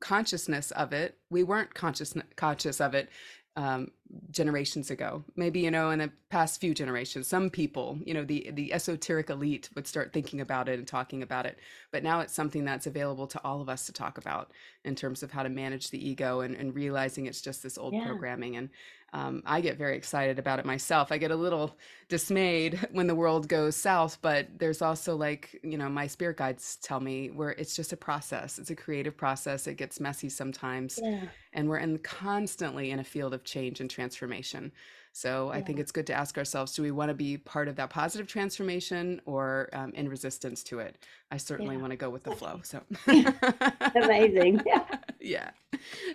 consciousness 0.00 0.70
of 0.72 0.92
it, 0.92 1.18
we 1.30 1.42
weren't 1.42 1.74
conscious 1.74 2.14
conscious 2.36 2.80
of 2.80 2.94
it 2.94 3.10
um, 3.56 3.90
generations 4.30 4.90
ago. 4.90 5.24
Maybe 5.36 5.60
you 5.60 5.70
know 5.70 5.90
in 5.90 6.00
the 6.00 6.10
past 6.28 6.60
few 6.60 6.74
generations, 6.74 7.26
some 7.28 7.50
people, 7.50 7.98
you 8.04 8.12
know, 8.14 8.24
the 8.24 8.50
the 8.52 8.72
esoteric 8.72 9.30
elite 9.30 9.70
would 9.74 9.86
start 9.86 10.12
thinking 10.12 10.40
about 10.40 10.68
it 10.68 10.78
and 10.78 10.86
talking 10.88 11.22
about 11.22 11.46
it. 11.46 11.58
But 11.92 12.02
now 12.02 12.20
it's 12.20 12.34
something 12.34 12.64
that's 12.64 12.86
available 12.86 13.26
to 13.28 13.40
all 13.44 13.60
of 13.60 13.68
us 13.68 13.86
to 13.86 13.92
talk 13.92 14.18
about 14.18 14.50
in 14.84 14.94
terms 14.94 15.22
of 15.22 15.30
how 15.30 15.42
to 15.42 15.48
manage 15.48 15.90
the 15.90 16.08
ego 16.08 16.40
and, 16.40 16.54
and 16.56 16.74
realizing 16.74 17.26
it's 17.26 17.40
just 17.42 17.62
this 17.62 17.78
old 17.78 17.94
Yeah. 17.94 18.04
programming. 18.04 18.56
And 18.56 18.70
um, 19.14 19.42
I 19.46 19.60
get 19.62 19.78
very 19.78 19.96
excited 19.96 20.38
about 20.38 20.58
it 20.58 20.64
myself. 20.66 21.10
I 21.12 21.18
get 21.18 21.30
a 21.30 21.36
little 21.36 21.76
dismayed 22.08 22.78
when 22.92 23.06
the 23.06 23.14
world 23.14 23.48
goes 23.48 23.76
south, 23.76 24.18
but 24.20 24.48
there's 24.58 24.82
also 24.82 25.16
like 25.16 25.58
you 25.62 25.78
know 25.78 25.88
my 25.88 26.06
spirit 26.06 26.36
guides 26.36 26.76
tell 26.82 27.00
me 27.00 27.28
where 27.30 27.50
it's 27.52 27.74
just 27.76 27.92
a 27.92 27.96
process. 27.96 28.58
It's 28.58 28.70
a 28.70 28.76
creative 28.76 29.16
process. 29.16 29.66
It 29.66 29.76
gets 29.76 30.00
messy 30.00 30.28
sometimes 30.28 30.98
Yeah. 31.02 31.24
and 31.52 31.68
we're 31.68 31.78
in 31.78 31.98
constantly 31.98 32.90
in 32.90 32.98
a 32.98 33.04
field 33.04 33.32
of 33.34 33.44
change 33.44 33.80
and 33.80 33.88
transformation 33.90 34.72
so 35.16 35.48
i 35.50 35.60
think 35.62 35.78
it's 35.78 35.92
good 35.92 36.08
to 36.08 36.12
ask 36.12 36.36
ourselves 36.36 36.74
do 36.74 36.82
we 36.82 36.90
want 36.90 37.08
to 37.08 37.14
be 37.14 37.36
part 37.38 37.68
of 37.68 37.76
that 37.76 37.88
positive 37.88 38.26
transformation 38.26 39.20
or 39.26 39.68
um, 39.72 39.92
in 39.94 40.08
resistance 40.08 40.64
to 40.64 40.80
it 40.80 40.98
i 41.30 41.36
certainly 41.36 41.76
Yeah. 41.76 41.80
want 41.82 41.92
to 41.92 41.96
go 41.96 42.10
with 42.10 42.24
the 42.24 42.32
flow 42.34 42.60
so 42.64 42.80
Amazing. 43.94 44.60
Yeah. 44.66 44.84
yeah 45.20 45.50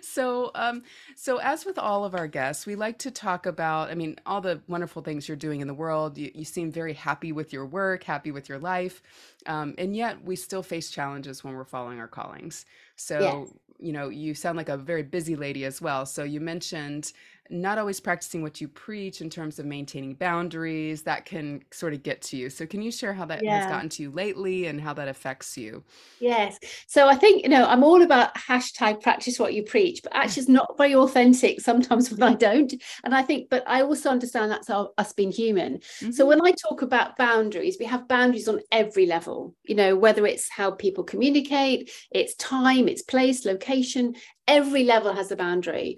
so 0.02 0.50
um 0.54 0.82
so 1.14 1.38
as 1.38 1.64
with 1.64 1.78
all 1.78 2.04
of 2.04 2.14
our 2.14 2.26
guests 2.26 2.66
we 2.66 2.74
like 2.74 2.98
to 2.98 3.10
talk 3.10 3.46
about 3.46 3.90
i 3.90 3.94
mean 3.94 4.16
all 4.26 4.40
the 4.40 4.60
wonderful 4.68 5.02
things 5.02 5.28
you're 5.28 5.36
doing 5.36 5.60
in 5.60 5.66
the 5.66 5.74
world. 5.74 6.16
You, 6.16 6.30
you 6.34 6.44
seem 6.44 6.70
very 6.70 6.92
happy 6.92 7.32
with 7.32 7.52
your 7.52 7.66
work 7.66 8.04
happy 8.04 8.30
with 8.30 8.48
your 8.48 8.58
life 8.58 9.02
um, 9.46 9.74
and 9.78 9.96
yet 9.96 10.22
we 10.24 10.36
still 10.36 10.62
face 10.62 10.90
challenges 10.90 11.42
when 11.42 11.54
we're 11.54 11.64
following 11.64 11.98
our 11.98 12.08
callings. 12.08 12.66
Yes. 12.96 13.04
so 13.06 13.48
you 13.80 13.92
know 13.92 14.08
you 14.08 14.34
sound 14.34 14.56
like 14.56 14.68
a 14.68 14.76
very 14.76 15.02
busy 15.02 15.36
lady 15.36 15.64
as 15.64 15.80
well. 15.80 16.06
So 16.06 16.22
you 16.22 16.40
mentioned 16.40 17.12
not 17.48 17.78
always 17.78 18.00
practicing 18.00 18.42
what 18.42 18.60
you 18.60 18.68
preach 18.68 19.20
in 19.20 19.30
terms 19.30 19.58
of 19.58 19.66
maintaining 19.66 20.14
boundaries 20.14 21.02
that 21.02 21.24
can 21.24 21.62
sort 21.72 21.94
of 21.94 22.02
get 22.02 22.22
to 22.22 22.36
you 22.36 22.50
so 22.50 22.66
can 22.66 22.82
you 22.82 22.90
share 22.92 23.12
how 23.14 23.24
that 23.24 23.48
has 23.48 23.66
gotten 23.66 23.88
to 23.88 24.02
you 24.02 24.10
lately 24.10 24.66
and 24.66 24.80
how 24.80 24.92
that 24.94 25.08
affects 25.08 25.56
you 25.56 25.82
Yes. 26.22 26.58
So 26.86 27.08
I 27.08 27.14
think, 27.14 27.44
you 27.44 27.48
know, 27.48 27.64
I'm 27.64 27.82
all 27.82 28.02
about 28.02 28.34
hashtag 28.34 29.00
practice 29.00 29.38
what 29.38 29.54
you 29.54 29.62
preach, 29.62 30.00
but 30.02 30.14
actually 30.14 30.40
it's 30.42 30.50
not 30.50 30.76
very 30.76 30.94
authentic 30.94 31.62
sometimes 31.62 32.10
when 32.10 32.22
I 32.22 32.34
don't. 32.34 32.74
And 33.04 33.14
I 33.14 33.22
think, 33.22 33.48
but 33.48 33.66
I 33.66 33.80
also 33.80 34.10
understand 34.10 34.50
that's 34.50 34.68
our, 34.68 34.90
us 34.98 35.14
being 35.14 35.32
human. 35.32 35.80
So 36.10 36.26
Mhm. 36.26 36.26
when 36.26 36.46
I 36.46 36.52
talk 36.52 36.82
about 36.82 37.16
boundaries, 37.16 37.78
we 37.80 37.86
have 37.86 38.06
boundaries 38.06 38.48
on 38.48 38.60
every 38.70 39.06
level, 39.06 39.56
you 39.64 39.74
know, 39.74 39.96
whether 39.96 40.26
it's 40.26 40.50
how 40.50 40.72
people 40.72 41.04
communicate, 41.04 41.90
it's 42.10 42.34
time, 42.34 42.86
it's 42.86 43.00
place, 43.02 43.46
location, 43.46 44.14
every 44.46 44.84
level 44.84 45.14
has 45.14 45.30
a 45.32 45.36
boundary. 45.36 45.96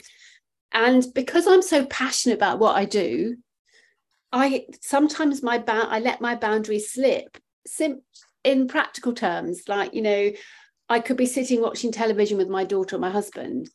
And 0.72 1.06
because 1.14 1.46
I'm 1.46 1.62
so 1.62 1.84
passionate 1.86 2.36
about 2.36 2.58
what 2.58 2.76
I 2.76 2.84
do, 2.84 3.36
I 4.32 4.66
sometimes 4.80 5.42
my 5.42 5.58
ba- 5.58 5.88
I 5.88 6.00
let 6.00 6.20
my 6.20 6.34
boundaries 6.34 6.90
slip. 6.92 7.38
Sim- 7.66 8.02
in 8.44 8.66
practical 8.66 9.12
terms, 9.12 9.68
like 9.68 9.94
you 9.94 10.02
know, 10.02 10.32
I 10.88 10.98
could 10.98 11.16
be 11.16 11.26
sitting 11.26 11.60
watching 11.60 11.92
television 11.92 12.38
with 12.38 12.48
my 12.48 12.64
daughter 12.64 12.96
or 12.96 12.98
my 12.98 13.10
husband, 13.10 13.70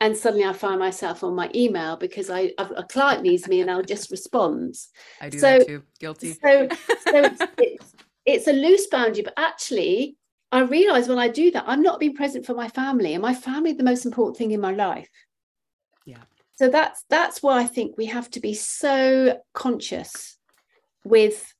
and 0.00 0.16
suddenly 0.16 0.44
I 0.44 0.52
find 0.52 0.78
myself 0.78 1.24
on 1.24 1.34
my 1.34 1.50
email 1.54 1.96
because 1.96 2.30
I 2.30 2.52
a 2.58 2.84
client 2.84 3.22
needs 3.22 3.48
me 3.48 3.60
and 3.60 3.70
I'll 3.70 3.82
just 3.82 4.10
respond. 4.10 4.76
i 5.20 5.28
do 5.30 5.38
so- 5.38 5.58
that 5.58 5.66
too 5.66 5.82
guilty 5.98 6.32
So 6.34 6.68
so 7.00 7.24
it's, 7.24 7.42
it's 7.58 7.94
it's 8.24 8.46
a 8.48 8.52
loose 8.52 8.86
boundary, 8.88 9.22
but 9.22 9.34
actually. 9.36 10.16
I 10.50 10.60
realize 10.60 11.08
when 11.08 11.18
I 11.18 11.28
do 11.28 11.50
that, 11.50 11.64
I'm 11.66 11.82
not 11.82 12.00
being 12.00 12.14
present 12.14 12.46
for 12.46 12.54
my 12.54 12.68
family, 12.68 13.12
and 13.12 13.20
my 13.20 13.34
family 13.34 13.74
the 13.74 13.82
most 13.84 14.06
important 14.06 14.38
thing 14.38 14.52
in 14.52 14.62
my 14.62 14.72
life. 14.72 15.06
Yeah. 16.08 16.24
So 16.54 16.70
that's 16.70 17.04
that's 17.10 17.42
why 17.42 17.60
I 17.60 17.66
think 17.66 17.98
we 17.98 18.06
have 18.06 18.30
to 18.30 18.40
be 18.40 18.54
so 18.54 19.38
conscious 19.52 20.38
with 21.04 21.52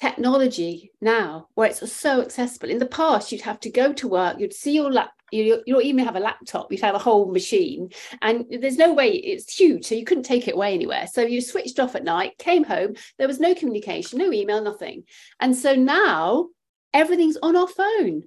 technology 0.00 0.90
now, 1.00 1.46
where 1.54 1.68
it's 1.70 1.92
so 1.92 2.20
accessible. 2.22 2.68
In 2.68 2.78
the 2.78 2.86
past, 2.86 3.30
you'd 3.30 3.42
have 3.42 3.60
to 3.60 3.70
go 3.70 3.92
to 3.92 4.08
work, 4.08 4.40
you'd 4.40 4.52
see 4.52 4.74
your 4.74 4.92
lap, 4.92 5.12
you 5.30 5.62
don't 5.64 5.84
even 5.84 6.04
have 6.04 6.16
a 6.16 6.20
laptop, 6.20 6.72
you'd 6.72 6.82
have 6.82 6.96
a 6.96 7.06
whole 7.06 7.30
machine, 7.30 7.90
and 8.20 8.44
there's 8.50 8.76
no 8.76 8.92
way 8.92 9.12
it's 9.12 9.56
huge, 9.56 9.86
so 9.86 9.94
you 9.94 10.04
couldn't 10.04 10.24
take 10.24 10.48
it 10.48 10.54
away 10.54 10.74
anywhere. 10.74 11.06
So 11.06 11.22
you 11.22 11.40
switched 11.40 11.78
off 11.78 11.94
at 11.94 12.04
night, 12.04 12.36
came 12.38 12.64
home, 12.64 12.94
there 13.16 13.28
was 13.28 13.40
no 13.40 13.54
communication, 13.54 14.18
no 14.18 14.32
email, 14.32 14.60
nothing. 14.60 15.04
And 15.38 15.56
so 15.56 15.74
now 15.76 16.48
everything's 16.92 17.38
on 17.42 17.54
our 17.56 17.68
phone, 17.68 18.24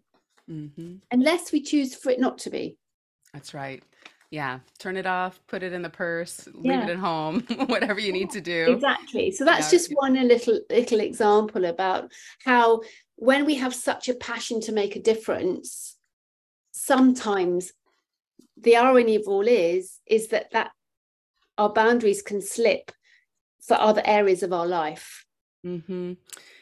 hmm 0.48 0.96
unless 1.12 1.52
we 1.52 1.62
choose 1.62 1.94
for 1.94 2.10
it 2.10 2.22
not 2.22 2.38
to 2.40 2.50
be. 2.50 2.78
That's 3.34 3.54
right. 3.54 3.84
Yeah. 4.32 4.60
Turn 4.78 4.96
it 4.96 5.08
off, 5.08 5.40
put 5.48 5.64
it 5.64 5.74
in 5.74 5.82
the 5.82 5.90
purse, 5.90 6.48
leave 6.54 6.74
Yeah. 6.74 6.84
it 6.84 6.90
at 6.90 6.98
home, 6.98 7.42
whatever 7.68 8.00
you 8.00 8.14
need 8.14 8.30
to 8.32 8.42
do. 8.42 8.74
Exactly. 8.74 9.32
So 9.32 9.44
that's 9.46 9.72
Yeah. 9.72 9.78
just 9.80 9.92
one 9.94 10.18
a 10.18 10.24
little 10.24 10.60
little 10.70 11.00
example 11.00 11.66
about 11.66 12.12
how 12.46 12.82
when 13.16 13.46
we 13.46 13.56
have 13.56 13.74
such 13.74 14.08
a 14.08 14.14
passion 14.14 14.62
to 14.62 14.72
make 14.72 14.96
a 14.96 15.02
difference, 15.02 15.98
sometimes 16.72 17.74
the 18.56 18.76
irony 18.78 19.16
of 19.16 19.24
all 19.28 19.48
is 19.48 20.00
is 20.06 20.28
that 20.28 20.52
that 20.52 20.72
our 21.58 21.70
boundaries 21.74 22.22
can 22.22 22.42
slip 22.42 22.92
for 23.62 23.76
other 23.80 24.02
areas 24.06 24.44
of 24.44 24.54
our 24.54 24.68
life. 24.68 25.26
hmm 25.64 26.14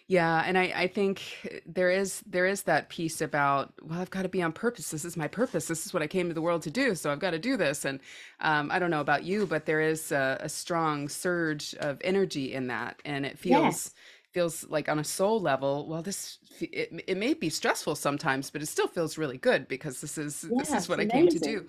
Yeah, 0.10 0.42
and 0.46 0.58
I, 0.58 0.72
I 0.74 0.88
think 0.88 1.62
there 1.66 1.92
is 1.92 2.24
there 2.26 2.46
is 2.46 2.64
that 2.64 2.88
piece 2.88 3.20
about 3.20 3.74
well, 3.84 4.00
I've 4.00 4.10
got 4.10 4.22
to 4.22 4.30
be 4.30 4.42
on 4.42 4.54
purpose. 4.54 4.90
This 4.92 5.04
is 5.04 5.18
my 5.18 5.28
purpose. 5.28 5.68
This 5.68 5.86
is 5.86 5.94
what 5.94 6.02
I 6.02 6.08
came 6.08 6.30
to 6.30 6.34
the 6.34 6.42
world 6.42 6.62
to 6.64 6.72
do. 6.72 6.96
So 6.96 7.12
I've 7.12 7.20
got 7.20 7.32
to 7.32 7.40
do 7.40 7.58
this. 7.58 7.84
And 7.84 8.00
um, 8.40 8.72
I 8.72 8.80
don't 8.80 8.90
know 8.90 9.02
about 9.02 9.24
you, 9.26 9.46
but 9.46 9.66
there 9.66 9.82
is 9.82 10.14
a, 10.14 10.38
a 10.40 10.48
strong 10.48 11.10
surge 11.10 11.76
of 11.76 11.98
energy 12.06 12.54
in 12.54 12.68
that, 12.68 13.02
and 13.04 13.26
it 13.26 13.38
feels 13.38 13.92
Yes. 13.92 13.94
feels 14.32 14.64
like 14.70 14.88
on 14.88 15.00
a 15.00 15.04
soul 15.04 15.42
level. 15.42 15.86
Well, 15.88 16.02
this 16.02 16.40
it, 16.62 17.04
it 17.08 17.18
may 17.18 17.34
be 17.34 17.50
stressful 17.50 17.96
sometimes, 17.96 18.50
but 18.50 18.62
it 18.62 18.68
still 18.68 18.88
feels 18.88 19.18
really 19.18 19.38
good 19.38 19.68
because 19.68 20.00
this 20.00 20.18
is 20.18 20.42
this 20.56 20.74
is 20.74 20.88
what 20.88 21.02
I 21.02 21.06
came 21.06 21.28
to 21.30 21.40
do. 21.40 21.66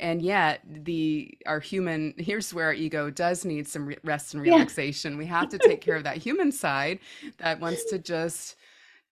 And 0.00 0.22
yet, 0.22 0.60
the 0.66 1.36
our 1.46 1.60
human 1.60 2.14
here's 2.18 2.54
where 2.54 2.66
our 2.66 2.72
ego 2.74 3.10
does 3.10 3.44
need 3.44 3.66
some 3.68 3.94
rest 4.04 4.34
and 4.34 4.42
Yeah. 4.42 4.42
relaxation. 4.42 5.18
We 5.18 5.26
have 5.26 5.48
to 5.50 5.58
take 5.58 5.80
care 5.80 5.96
of 5.96 6.04
that 6.04 6.18
human 6.18 6.52
side 6.52 7.00
that 7.38 7.60
wants 7.60 7.84
to 7.86 7.98
just 7.98 8.56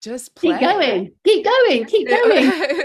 just 0.00 0.34
play. 0.34 0.52
Keep 0.52 0.60
going, 0.60 1.12
keep 1.24 1.44
going, 1.44 1.84
keep 1.86 2.08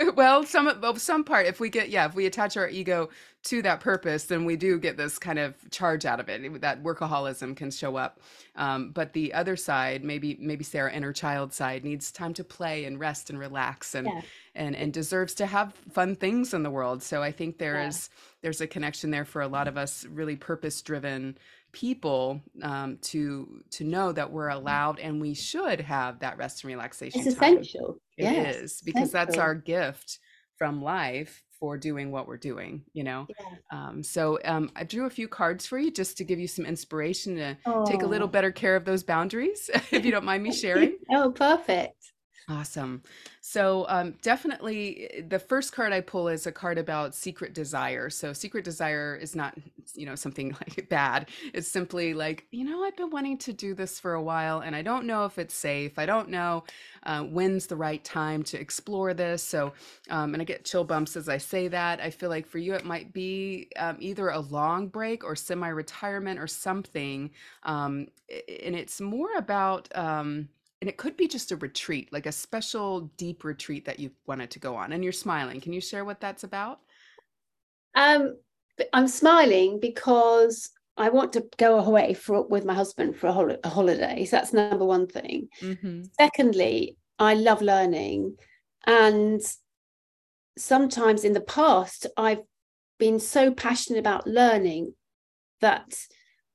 going. 0.06 0.16
well, 0.16 0.44
some 0.44 0.68
of- 0.68 0.82
well, 0.82 0.96
some 0.96 1.24
part 1.24 1.46
if 1.46 1.60
we 1.60 1.70
get 1.70 1.90
yeah, 1.90 2.06
if 2.06 2.16
we 2.16 2.26
attach 2.26 2.58
our 2.58 2.70
ego 2.70 3.10
to 3.44 3.62
that 3.64 3.80
purpose, 3.80 4.26
then 4.26 4.46
we 4.46 4.56
do 4.56 4.78
get 4.80 4.98
this 4.98 5.18
kind 5.18 5.40
of 5.40 5.56
charge 5.72 6.06
out 6.06 6.20
of 6.20 6.30
it. 6.30 6.62
That 6.62 6.84
workaholism 6.84 7.56
can 7.56 7.72
show 7.72 7.96
up. 7.96 8.20
Um, 8.56 8.92
but 8.92 9.14
the 9.14 9.34
other 9.34 9.56
side, 9.56 10.04
maybe 10.04 10.38
maybe 10.40 10.64
say 10.64 10.80
our 10.80 10.90
inner 10.90 11.12
child 11.14 11.54
side, 11.54 11.84
needs 11.84 12.12
time 12.12 12.34
to 12.36 12.44
play 12.44 12.86
and 12.86 13.00
rest 13.00 13.30
and 13.30 13.40
relax 13.40 13.96
and 13.96 14.08
Yeah. 14.08 14.22
and 14.56 14.76
and 14.76 14.94
deserves 14.94 15.34
to 15.36 15.46
have 15.46 15.74
fun 15.92 16.16
things 16.16 16.54
in 16.54 16.64
the 16.64 16.72
world. 16.72 17.02
So 17.04 17.22
I 17.24 17.32
think 17.32 17.58
there 17.58 17.76
Yeah. 17.76 17.88
is 17.88 18.10
there's 18.42 18.62
a 18.62 18.68
connection 18.68 19.12
there 19.12 19.26
for 19.26 19.42
a 19.42 19.48
lot 19.48 19.68
of 19.68 19.78
us 19.78 20.06
really 20.06 20.36
purpose 20.36 20.82
driven 20.82 21.38
people 21.72 22.42
um, 22.62 22.98
to 23.00 23.62
to 23.72 23.84
know 23.84 24.12
that 24.12 24.32
we're 24.32 24.50
allowed 24.50 25.00
and 25.00 25.22
we 25.22 25.34
should 25.34 25.80
have 25.82 26.20
that 26.20 26.38
rest 26.38 26.64
and 26.64 26.70
relaxation 26.72 27.28
It's 27.28 27.28
time. 27.28 27.68
essential. 27.68 28.02
It 28.18 28.32
yes, 28.32 28.32
is 28.32 28.82
because 28.82 29.12
that's 29.12 29.38
our 29.38 29.56
gift 29.56 30.20
from 30.58 30.82
life 30.82 31.44
for 31.60 31.78
doing 31.78 32.12
what 32.12 32.28
we're 32.28 32.38
doing, 32.38 32.86
you 32.94 33.04
know. 33.04 33.28
Yeah. 33.28 33.56
Um, 33.72 34.04
so 34.04 34.40
um, 34.46 34.72
I 34.76 34.84
drew 34.84 35.06
a 35.06 35.10
few 35.10 35.28
cards 35.28 35.66
for 35.66 35.80
you 35.80 35.92
just 35.92 36.18
to 36.18 36.24
give 36.26 36.40
you 36.40 36.48
some 36.48 36.66
inspiration 36.66 37.36
to 37.38 37.58
take 37.86 38.04
a 38.04 38.08
little 38.08 38.28
Oh. 38.28 38.28
better 38.28 38.52
care 38.52 38.76
of 38.76 38.86
those 38.86 39.04
boundaries, 39.04 39.70
if 39.92 40.04
you 40.06 40.12
don't 40.12 40.26
mind 40.26 40.44
me 40.44 40.52
sharing. 40.52 40.98
Oh, 41.12 41.32
perfect. 41.32 42.12
Awesome. 42.50 43.04
So, 43.40 43.86
um, 43.88 44.16
definitely, 44.22 45.08
eh, 45.14 45.22
the 45.26 45.40
first 45.40 45.72
card 45.72 45.94
I 45.94 46.02
pull 46.02 46.28
is 46.28 46.46
a 46.48 46.52
card 46.52 46.78
about 46.78 47.16
secret 47.16 47.54
desire. 47.54 48.10
So, 48.10 48.34
secret 48.34 48.66
desire 48.66 49.16
is 49.16 49.36
not, 49.36 49.58
you 49.94 50.06
know, 50.06 50.16
something 50.16 50.50
like 50.62 50.90
bad. 50.90 51.30
It's 51.54 51.68
simply 51.70 52.14
like, 52.14 52.48
you 52.52 52.66
know, 52.66 52.84
I've 52.84 52.98
been 52.98 53.10
wanting 53.12 53.38
to 53.40 53.54
do 53.54 53.74
this 53.74 54.00
for 54.00 54.16
a 54.16 54.22
while 54.22 54.60
and 54.60 54.76
I 54.76 54.82
don't 54.82 55.06
know 55.06 55.24
if 55.26 55.38
it's 55.38 55.54
safe. 55.54 55.98
I 55.98 56.06
don't 56.06 56.30
know 56.30 56.64
uh, 57.04 57.24
when's 57.24 57.68
the 57.68 57.76
right 57.78 58.04
time 58.04 58.44
to 58.44 58.60
explore 58.60 59.14
this. 59.14 59.44
So, 59.44 59.74
um, 60.10 60.34
and 60.34 60.42
I 60.42 60.46
get 60.46 60.66
chill 60.66 60.84
bumps 60.84 61.16
as 61.16 61.30
I 61.30 61.38
say 61.38 61.68
that. 61.70 62.02
I 62.02 62.10
feel 62.10 62.30
like 62.30 62.48
for 62.48 62.58
you, 62.58 62.74
it 62.74 62.86
might 62.86 63.14
be 63.14 63.70
um, 63.78 63.96
either 64.00 64.30
a 64.30 64.40
long 64.40 64.88
break 64.88 65.24
or 65.24 65.36
semi 65.36 65.70
retirement 65.70 66.40
or 66.40 66.48
something. 66.48 67.32
Um, 67.64 68.08
and 68.30 68.76
it's 68.76 69.00
more 69.00 69.34
about, 69.38 69.88
um, 69.96 70.50
and 70.82 70.90
it 70.90 70.98
could 70.98 71.16
be 71.16 71.28
just 71.28 71.52
a 71.52 71.56
retreat, 71.58 72.12
like 72.12 72.26
a 72.26 72.32
special 72.32 73.12
deep 73.16 73.44
retreat 73.44 73.86
that 73.86 74.00
you 74.00 74.10
wanted 74.26 74.50
to 74.52 74.60
go 74.60 74.76
on. 74.76 74.94
And 74.94 75.04
you're 75.04 75.14
smiling. 75.14 75.62
Can 75.62 75.74
you 75.74 75.82
share 75.82 76.04
what 76.04 76.20
that's 76.20 76.44
about? 76.44 76.80
Um, 77.94 78.36
I'm 78.92 79.08
smiling 79.08 79.80
because 79.80 80.72
I 80.98 81.10
want 81.10 81.34
to 81.34 81.46
go 81.58 81.80
away 81.80 82.16
for 82.16 82.48
with 82.48 82.66
my 82.66 82.74
husband 82.74 83.16
for 83.16 83.28
a, 83.28 83.32
hol- 83.32 83.58
a 83.64 83.70
holiday. 83.70 84.26
So 84.26 84.38
that's 84.38 84.54
number 84.54 84.86
one 84.86 85.06
thing. 85.06 85.50
Mm-hmm. 85.60 86.04
Secondly, 86.20 86.98
I 87.20 87.36
love 87.36 87.62
learning, 87.62 88.38
and 88.88 89.40
sometimes 90.58 91.24
in 91.24 91.34
the 91.34 91.42
past 91.42 92.08
I've 92.18 92.42
been 92.98 93.20
so 93.20 93.52
passionate 93.52 94.00
about 94.00 94.28
learning 94.28 94.94
that 95.62 95.96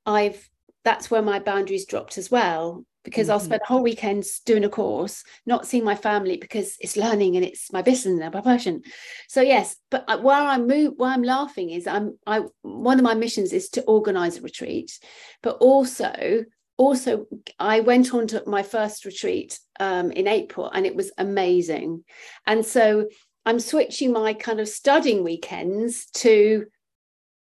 I've 0.04 0.48
that's 0.84 1.10
where 1.10 1.22
my 1.22 1.38
boundaries 1.38 1.86
dropped 1.86 2.18
as 2.18 2.30
well 2.30 2.84
because 3.06 3.28
mm-hmm. 3.28 3.34
I'll 3.34 3.40
spend 3.40 3.62
whole 3.64 3.84
weekends 3.84 4.40
doing 4.40 4.64
a 4.64 4.68
course, 4.68 5.22
not 5.46 5.64
seeing 5.64 5.84
my 5.84 5.94
family 5.94 6.36
because 6.36 6.76
it's 6.80 6.96
learning 6.96 7.36
and 7.36 7.44
it's 7.44 7.72
my 7.72 7.80
business 7.80 8.20
and 8.20 8.34
my 8.34 8.40
passion. 8.40 8.82
So 9.28 9.42
yes, 9.42 9.76
but 9.92 10.04
uh, 10.08 10.18
where 10.18 10.34
I'm 10.36 10.66
move, 10.66 10.94
why 10.96 11.14
I'm 11.14 11.22
laughing 11.22 11.70
is 11.70 11.86
I'm 11.86 12.18
I 12.26 12.42
one 12.62 12.98
of 12.98 13.04
my 13.04 13.14
missions 13.14 13.52
is 13.52 13.68
to 13.70 13.82
organize 13.84 14.38
a 14.38 14.42
retreat, 14.42 14.98
but 15.40 15.56
also 15.58 16.44
also 16.76 17.26
I 17.60 17.80
went 17.80 18.12
on 18.12 18.26
to 18.26 18.42
my 18.46 18.64
first 18.64 19.04
retreat 19.04 19.60
um, 19.78 20.10
in 20.10 20.26
April 20.26 20.68
and 20.68 20.84
it 20.84 20.96
was 20.96 21.12
amazing, 21.16 22.02
and 22.44 22.66
so 22.66 23.06
I'm 23.46 23.60
switching 23.60 24.12
my 24.12 24.34
kind 24.34 24.58
of 24.58 24.68
studying 24.68 25.22
weekends 25.22 26.06
to 26.14 26.66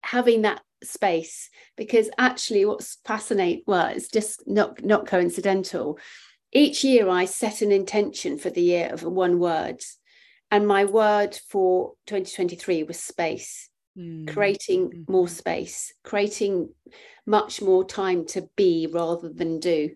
having 0.03 0.43
that 0.43 0.61
space 0.83 1.51
because 1.77 2.11
actually 2.19 2.65
what's 2.65 2.99
fascinating 3.05 3.63
well 3.67 3.87
it's 3.87 4.09
just 4.09 4.43
not 4.47 4.83
not 4.85 5.07
coincidental 5.07 5.99
each 6.53 6.85
year 6.85 7.09
i 7.09 7.25
set 7.25 7.63
an 7.63 7.73
intention 7.73 8.39
for 8.39 8.51
the 8.51 8.63
year 8.63 8.89
of 8.93 9.03
one 9.03 9.39
word 9.39 9.83
and 10.51 10.67
my 10.67 10.85
word 10.85 11.39
for 11.49 11.95
2023 12.07 12.85
was 12.85 12.99
space 12.99 13.69
mm. 13.99 14.27
creating 14.33 14.89
mm-hmm. 14.89 15.13
more 15.13 15.29
space 15.29 15.93
creating 16.05 16.69
much 17.27 17.61
more 17.61 17.85
time 17.85 18.25
to 18.25 18.49
be 18.57 18.89
rather 18.91 19.29
than 19.29 19.59
do 19.59 19.91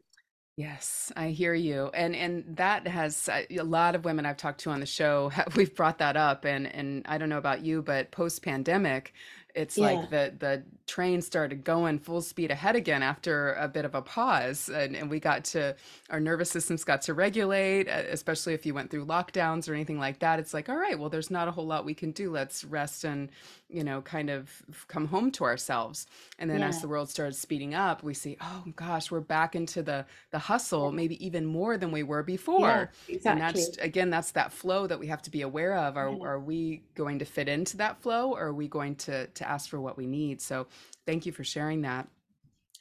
Yes, 0.57 1.11
I 1.17 1.29
hear 1.29 1.55
you. 1.55 1.91
And 1.95 2.15
and 2.15 2.45
that 2.57 2.87
has 2.87 3.27
uh, 3.29 3.43
a 3.51 3.63
lot 3.63 3.95
of 3.95 4.05
women 4.05 4.27
I've 4.27 4.37
talked 4.37 4.61
to 4.61 4.71
on 4.71 4.81
the 4.81 4.87
show, 4.87 5.33
we've 5.57 5.75
brought 5.75 5.99
that 5.99 6.17
up 6.17 6.45
and 6.45 6.67
and 6.67 7.07
I 7.09 7.17
don't 7.17 7.31
know 7.31 7.39
about 7.39 7.65
you, 7.65 7.81
but 7.81 8.11
post 8.11 8.43
pandemic, 8.43 9.15
it's 9.55 9.77
yeah. 9.77 9.87
like 9.87 10.11
the 10.11 10.33
the 10.39 10.63
train 10.87 11.23
started 11.23 11.65
going 11.65 11.99
full 11.99 12.21
speed 12.21 12.51
ahead 12.51 12.77
again 12.77 13.03
after 13.03 13.55
a 13.55 13.69
bit 13.69 13.85
of 13.85 13.95
a 13.95 14.03
pause 14.03 14.69
and, 14.69 14.97
and 14.97 15.09
we 15.09 15.21
got 15.21 15.45
to 15.45 15.75
our 16.11 16.21
nervous 16.21 16.51
systems 16.51 16.85
got 16.85 17.01
to 17.03 17.15
regulate 17.15 17.89
especially 17.89 18.53
if 18.53 18.67
you 18.67 18.75
went 18.75 18.91
through 18.91 19.07
lockdowns 19.07 19.69
or 19.69 19.75
anything 19.75 19.99
like 19.99 20.19
that 20.19 20.39
it's 20.39 20.53
like 20.53 20.69
all 20.69 20.77
right 20.77 20.99
well 20.99 21.09
there's 21.09 21.31
not 21.31 21.49
a 21.49 21.51
whole 21.51 21.67
lot 21.67 21.85
we 21.85 21.95
can 21.95 22.11
do 22.11 22.31
let's 22.31 22.65
rest 22.65 23.05
and 23.05 23.31
you 23.69 23.83
know 23.83 24.03
kind 24.03 24.29
of 24.29 24.63
come 24.89 25.07
home 25.07 25.31
to 25.31 25.45
ourselves 25.45 26.07
and 26.39 26.51
then 26.51 26.61
yeah. 26.61 26.69
as 26.69 26.81
the 26.83 26.89
world 26.89 27.09
started 27.09 27.35
speeding 27.35 27.75
up 27.75 28.03
we 28.03 28.13
see 28.13 28.37
oh 28.41 28.65
gosh 28.77 29.11
we're 29.11 29.21
back 29.21 29.55
into 29.55 29.83
the 29.83 30.05
the 30.31 30.39
hustle 30.39 30.91
yeah. 30.91 30.97
maybe 30.97 31.25
even 31.25 31.47
more 31.47 31.79
than 31.79 31.91
we 31.91 32.03
were 32.03 32.23
before 32.23 32.91
exactly. 33.09 33.31
and 33.31 33.41
that's 33.41 33.77
again 33.79 34.11
that's 34.11 34.33
that 34.33 34.53
flow 34.53 34.87
that 34.87 34.99
we 34.99 35.07
have 35.07 35.23
to 35.23 35.31
be 35.31 35.43
aware 35.43 35.77
of 35.77 35.97
are, 35.97 36.09
are 36.23 36.41
we 36.41 36.83
going 36.95 37.19
to 37.19 37.25
fit 37.25 37.49
into 37.49 37.77
that 37.77 38.01
flow 38.03 38.33
or 38.33 38.47
are 38.47 38.55
we 38.55 38.69
going 38.69 38.95
to 38.95 39.27
to 39.29 39.42
ask 39.49 39.69
for 39.69 39.81
what 39.81 39.97
we 39.97 40.07
need 40.07 40.41
so 40.41 40.67
thank 41.07 41.27
you 41.27 41.33
for 41.33 41.45
sharing 41.45 41.83
that 41.83 42.09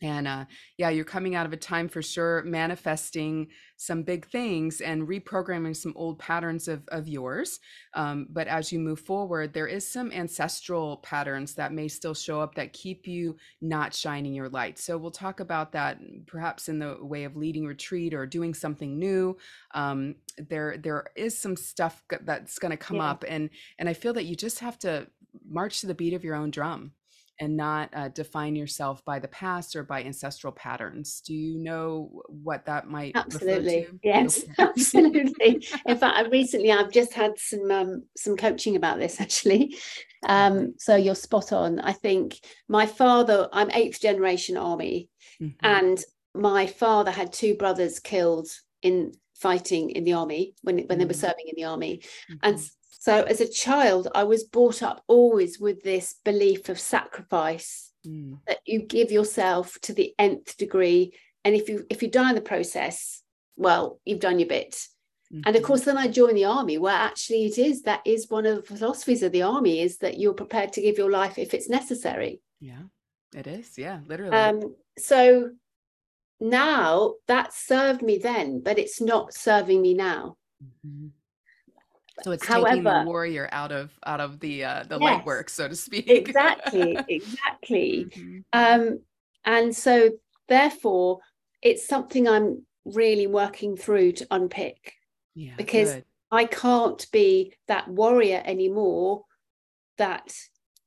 and 0.01 0.27
uh, 0.27 0.45
yeah, 0.77 0.89
you're 0.89 1.05
coming 1.05 1.35
out 1.35 1.45
of 1.45 1.53
a 1.53 1.57
time 1.57 1.87
for 1.87 2.01
sure, 2.01 2.41
manifesting 2.43 3.47
some 3.77 4.01
big 4.01 4.25
things 4.27 4.81
and 4.81 5.07
reprogramming 5.07 5.75
some 5.75 5.93
old 5.95 6.17
patterns 6.17 6.67
of, 6.67 6.81
of 6.87 7.07
yours. 7.07 7.59
Um, 7.93 8.27
but 8.31 8.47
as 8.47 8.71
you 8.71 8.79
move 8.79 8.99
forward, 8.99 9.53
there 9.53 9.67
is 9.67 9.87
some 9.87 10.11
ancestral 10.11 10.97
patterns 10.97 11.53
that 11.55 11.71
may 11.71 11.87
still 11.87 12.15
show 12.15 12.41
up 12.41 12.55
that 12.55 12.73
keep 12.73 13.07
you 13.07 13.37
not 13.61 13.93
shining 13.93 14.33
your 14.33 14.49
light. 14.49 14.79
So 14.79 14.97
we'll 14.97 15.11
talk 15.11 15.39
about 15.39 15.71
that 15.73 15.99
perhaps 16.25 16.67
in 16.67 16.79
the 16.79 16.97
way 16.99 17.23
of 17.23 17.35
leading 17.35 17.65
retreat 17.65 18.13
or 18.15 18.25
doing 18.25 18.55
something 18.55 18.97
new. 18.97 19.37
Um, 19.75 20.15
there, 20.37 20.77
there 20.77 21.05
is 21.15 21.37
some 21.37 21.55
stuff 21.55 22.03
that's 22.21 22.57
going 22.57 22.71
to 22.71 22.77
come 22.77 22.97
yeah. 22.97 23.11
up, 23.11 23.25
and 23.27 23.49
and 23.77 23.89
I 23.89 23.93
feel 23.93 24.13
that 24.13 24.23
you 24.23 24.35
just 24.35 24.59
have 24.59 24.79
to 24.79 25.07
march 25.47 25.81
to 25.81 25.87
the 25.87 25.93
beat 25.93 26.13
of 26.13 26.23
your 26.23 26.35
own 26.35 26.51
drum 26.51 26.91
and 27.41 27.57
not 27.57 27.89
uh, 27.93 28.07
define 28.09 28.55
yourself 28.55 29.03
by 29.03 29.17
the 29.17 29.27
past 29.27 29.75
or 29.75 29.83
by 29.83 30.03
ancestral 30.03 30.53
patterns. 30.53 31.21
Do 31.25 31.33
you 31.33 31.57
know 31.57 32.21
what 32.27 32.65
that 32.67 32.87
might? 32.87 33.13
Absolutely, 33.15 33.87
yes, 34.03 34.43
absolutely. 34.59 35.67
In 35.87 35.97
fact, 35.97 36.17
I 36.17 36.29
recently 36.29 36.71
I've 36.71 36.91
just 36.91 37.13
had 37.13 37.31
some 37.37 37.71
um, 37.71 38.03
some 38.15 38.37
coaching 38.37 38.75
about 38.75 38.99
this 38.99 39.19
actually. 39.19 39.75
Um, 40.27 40.75
so 40.77 40.95
you're 40.95 41.15
spot 41.15 41.51
on. 41.51 41.79
I 41.79 41.93
think 41.93 42.39
my 42.69 42.85
father, 42.85 43.49
I'm 43.51 43.71
eighth 43.71 43.99
generation 43.99 44.55
army, 44.55 45.09
mm-hmm. 45.41 45.65
and 45.65 46.01
my 46.35 46.67
father 46.67 47.11
had 47.11 47.33
two 47.33 47.55
brothers 47.55 47.99
killed 47.99 48.47
in 48.83 49.13
fighting 49.41 49.89
in 49.91 50.03
the 50.03 50.13
army 50.13 50.53
when 50.61 50.75
when 50.75 50.87
mm-hmm. 50.87 50.99
they 50.99 51.05
were 51.05 51.13
mm. 51.13 51.15
serving 51.15 51.47
in 51.47 51.55
the 51.55 51.65
army, 51.65 52.01
mm-hmm. 52.29 52.35
and 52.43 52.59
so 53.01 53.23
as 53.23 53.41
a 53.41 53.49
child, 53.49 54.09
I 54.13 54.25
was 54.25 54.43
brought 54.43 54.83
up 54.83 55.03
always 55.07 55.59
with 55.59 55.81
this 55.81 56.15
belief 56.23 56.69
of 56.69 56.79
sacrifice 56.79 57.91
mm. 58.05 58.37
that 58.45 58.59
you 58.65 58.83
give 58.83 59.11
yourself 59.11 59.75
to 59.81 59.93
the 59.93 60.13
nth 60.19 60.55
degree. 60.57 61.13
And 61.43 61.55
if 61.55 61.67
you 61.67 61.85
if 61.89 62.03
you 62.03 62.09
die 62.09 62.29
in 62.29 62.35
the 62.35 62.41
process, 62.41 63.23
well, 63.55 63.99
you've 64.05 64.19
done 64.19 64.37
your 64.37 64.49
bit. 64.49 64.73
Mm-hmm. 65.33 65.41
And 65.45 65.55
of 65.55 65.63
course, 65.63 65.81
then 65.81 65.97
I 65.97 66.09
joined 66.09 66.37
the 66.37 66.45
army, 66.45 66.77
where 66.77 66.93
actually 66.93 67.45
it 67.45 67.57
is 67.57 67.81
that 67.83 68.01
is 68.05 68.29
one 68.29 68.45
of 68.45 68.67
the 68.67 68.75
philosophies 68.75 69.23
of 69.23 69.31
the 69.31 69.41
army 69.41 69.79
is 69.81 69.97
that 69.97 70.19
you're 70.19 70.33
prepared 70.33 70.73
to 70.73 70.81
give 70.81 70.99
your 70.99 71.09
life 71.09 71.39
if 71.39 71.55
it's 71.55 71.69
necessary. 71.69 72.41
Yeah, 72.59 72.83
it 73.35 73.47
is. 73.47 73.77
Yeah, 73.77 74.01
literally. 74.05 74.37
Um, 74.37 74.75
so 74.99 75.51
now 76.41 77.13
that 77.27 77.53
served 77.53 78.01
me 78.01 78.17
then, 78.17 78.61
but 78.61 78.79
it's 78.79 78.99
not 78.99 79.33
serving 79.33 79.81
me 79.81 79.93
now. 79.93 80.37
Mm-hmm. 80.85 81.07
So 82.23 82.31
it's 82.31 82.45
However, 82.45 82.69
taking 82.69 82.83
the 82.83 83.03
warrior 83.05 83.47
out 83.51 83.71
of 83.71 83.91
out 84.05 84.19
of 84.19 84.39
the 84.39 84.63
uh, 84.63 84.83
the 84.83 84.97
yes, 84.99 85.01
light 85.01 85.25
work, 85.25 85.49
so 85.49 85.67
to 85.67 85.75
speak. 85.75 86.09
exactly, 86.09 86.97
exactly. 87.07 88.07
Mm-hmm. 88.09 88.39
Um, 88.53 88.99
and 89.45 89.75
so 89.75 90.11
therefore, 90.47 91.19
it's 91.61 91.87
something 91.87 92.27
I'm 92.27 92.65
really 92.85 93.27
working 93.27 93.77
through 93.77 94.13
to 94.13 94.27
unpick. 94.31 94.93
Yeah, 95.35 95.53
because 95.57 95.93
good. 95.93 96.05
I 96.31 96.45
can't 96.45 97.05
be 97.11 97.53
that 97.67 97.87
warrior 97.87 98.41
anymore. 98.43 99.23
That 99.97 100.33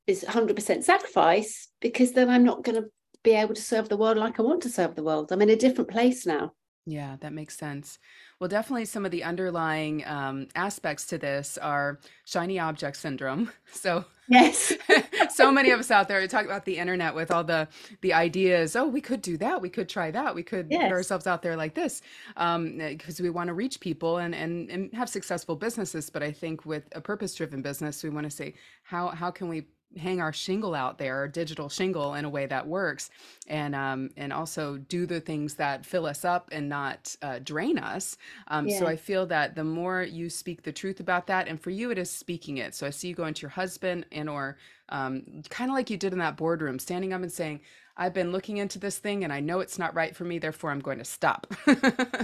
is 0.07 0.23
100% 0.23 0.83
sacrifice 0.83 1.69
because 1.79 2.11
then 2.11 2.29
I'm 2.29 2.43
not 2.43 2.63
going 2.63 2.81
to 2.81 2.89
be 3.25 3.33
able 3.33 3.55
to 3.55 3.61
serve 3.61 3.89
the 3.89 3.97
world 3.97 4.17
like 4.17 4.39
I 4.39 4.43
want 4.43 4.63
to 4.63 4.69
serve 4.69 4.95
the 4.95 5.03
world. 5.03 5.31
I'm 5.31 5.41
in 5.41 5.49
a 5.49 5.55
different 5.55 5.89
place 5.89 6.25
now. 6.25 6.53
Yeah, 6.87 7.15
that 7.21 7.33
makes 7.33 7.57
sense. 7.57 7.97
Well, 8.39 8.47
definitely 8.47 8.85
some 8.85 9.05
of 9.05 9.11
the 9.11 9.23
underlying 9.23 10.05
um, 10.05 10.47
aspects 10.53 11.07
to 11.07 11.17
this 11.17 11.57
are 11.57 11.99
shiny 12.25 12.59
object 12.59 12.97
syndrome. 12.97 13.51
So, 13.71 14.05
yes, 14.29 14.71
so 15.35 15.51
many 15.51 15.71
of 15.71 15.81
us 15.81 15.91
out 15.91 16.07
there 16.07 16.25
talk 16.27 16.45
about 16.45 16.63
the 16.63 16.77
internet 16.77 17.13
with 17.13 17.29
all 17.29 17.43
the 17.43 17.67
the 18.01 18.13
ideas. 18.13 18.75
Oh, 18.75 18.87
we 18.87 19.01
could 19.01 19.21
do 19.21 19.35
that. 19.37 19.61
We 19.61 19.69
could 19.69 19.89
try 19.89 20.11
that. 20.11 20.33
We 20.33 20.43
could 20.43 20.67
yes. 20.69 20.83
put 20.83 20.91
ourselves 20.93 21.27
out 21.27 21.41
there 21.41 21.57
like 21.57 21.75
this 21.75 22.01
because 22.35 23.19
um, 23.19 23.23
we 23.23 23.29
want 23.29 23.49
to 23.49 23.53
reach 23.53 23.81
people 23.81 24.19
and, 24.19 24.33
and 24.33 24.71
and 24.71 24.93
have 24.93 25.09
successful 25.09 25.57
businesses. 25.57 26.09
But 26.09 26.23
I 26.23 26.31
think 26.31 26.65
with 26.65 26.83
a 26.93 27.01
purpose 27.01 27.35
driven 27.35 27.61
business, 27.61 28.01
we 28.01 28.09
want 28.09 28.23
to 28.23 28.31
say 28.31 28.53
how 28.83 29.09
how 29.09 29.29
can 29.29 29.49
we 29.49 29.67
hang 29.97 30.21
our 30.21 30.33
shingle 30.33 30.75
out 30.75 30.97
there, 30.97 31.15
our 31.15 31.27
digital 31.27 31.69
shingle, 31.69 32.13
in 32.13 32.25
a 32.25 32.29
way 32.29 32.45
that 32.45 32.67
works, 32.67 33.09
and 33.47 33.75
um, 33.75 34.09
and 34.17 34.33
also 34.33 34.77
do 34.77 35.05
the 35.05 35.19
things 35.19 35.55
that 35.55 35.85
fill 35.85 36.05
us 36.05 36.25
up 36.25 36.49
and 36.51 36.69
not 36.69 37.15
uh, 37.21 37.39
drain 37.43 37.77
us. 37.77 38.17
Um, 38.47 38.67
yeah. 38.67 38.79
So 38.79 38.87
I 38.87 38.95
feel 38.95 39.25
that 39.27 39.55
the 39.55 39.63
more 39.63 40.03
you 40.03 40.29
speak 40.29 40.63
the 40.63 40.71
truth 40.71 40.99
about 40.99 41.27
that, 41.27 41.47
and 41.47 41.59
for 41.59 41.69
you 41.69 41.91
it 41.91 41.97
is 41.97 42.09
speaking 42.09 42.57
it. 42.57 42.75
So 42.75 42.87
I 42.87 42.89
see 42.89 43.09
you 43.09 43.15
going 43.15 43.33
to 43.33 43.41
your 43.41 43.49
husband 43.49 44.05
and 44.11 44.29
or 44.29 44.57
um, 44.89 45.43
kind 45.49 45.71
of 45.71 45.75
like 45.75 45.89
you 45.89 45.97
did 45.97 46.13
in 46.13 46.19
that 46.19 46.37
boardroom, 46.37 46.79
standing 46.79 47.13
up 47.13 47.21
and 47.21 47.31
saying, 47.31 47.61
I've 47.97 48.13
been 48.13 48.31
looking 48.31 48.57
into 48.57 48.77
this 48.77 48.97
thing 48.97 49.23
and 49.23 49.31
I 49.31 49.39
know 49.39 49.61
it's 49.61 49.79
not 49.79 49.95
right 49.95 50.15
for 50.15 50.25
me, 50.25 50.37
therefore 50.37 50.71
I'm 50.71 50.81
going 50.81 50.97
to 50.97 51.05
stop. 51.05 51.47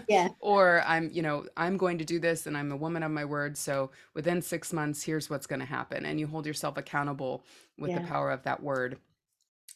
yeah. 0.07 0.29
Or 0.39 0.83
I'm, 0.85 1.09
you 1.11 1.21
know, 1.21 1.45
I'm 1.55 1.77
going 1.77 1.97
to 1.99 2.05
do 2.05 2.19
this 2.19 2.45
and 2.45 2.57
I'm 2.57 2.71
a 2.71 2.77
woman 2.77 3.03
of 3.03 3.11
my 3.11 3.23
word. 3.25 3.57
So 3.57 3.91
within 4.13 4.41
six 4.41 4.73
months, 4.73 5.03
here's 5.03 5.29
what's 5.29 5.47
going 5.47 5.59
to 5.59 5.65
happen. 5.65 6.05
And 6.05 6.19
you 6.19 6.27
hold 6.27 6.45
yourself 6.45 6.77
accountable 6.77 7.43
with 7.77 7.91
yeah. 7.91 7.99
the 7.99 8.07
power 8.07 8.31
of 8.31 8.43
that 8.43 8.61
word. 8.61 8.97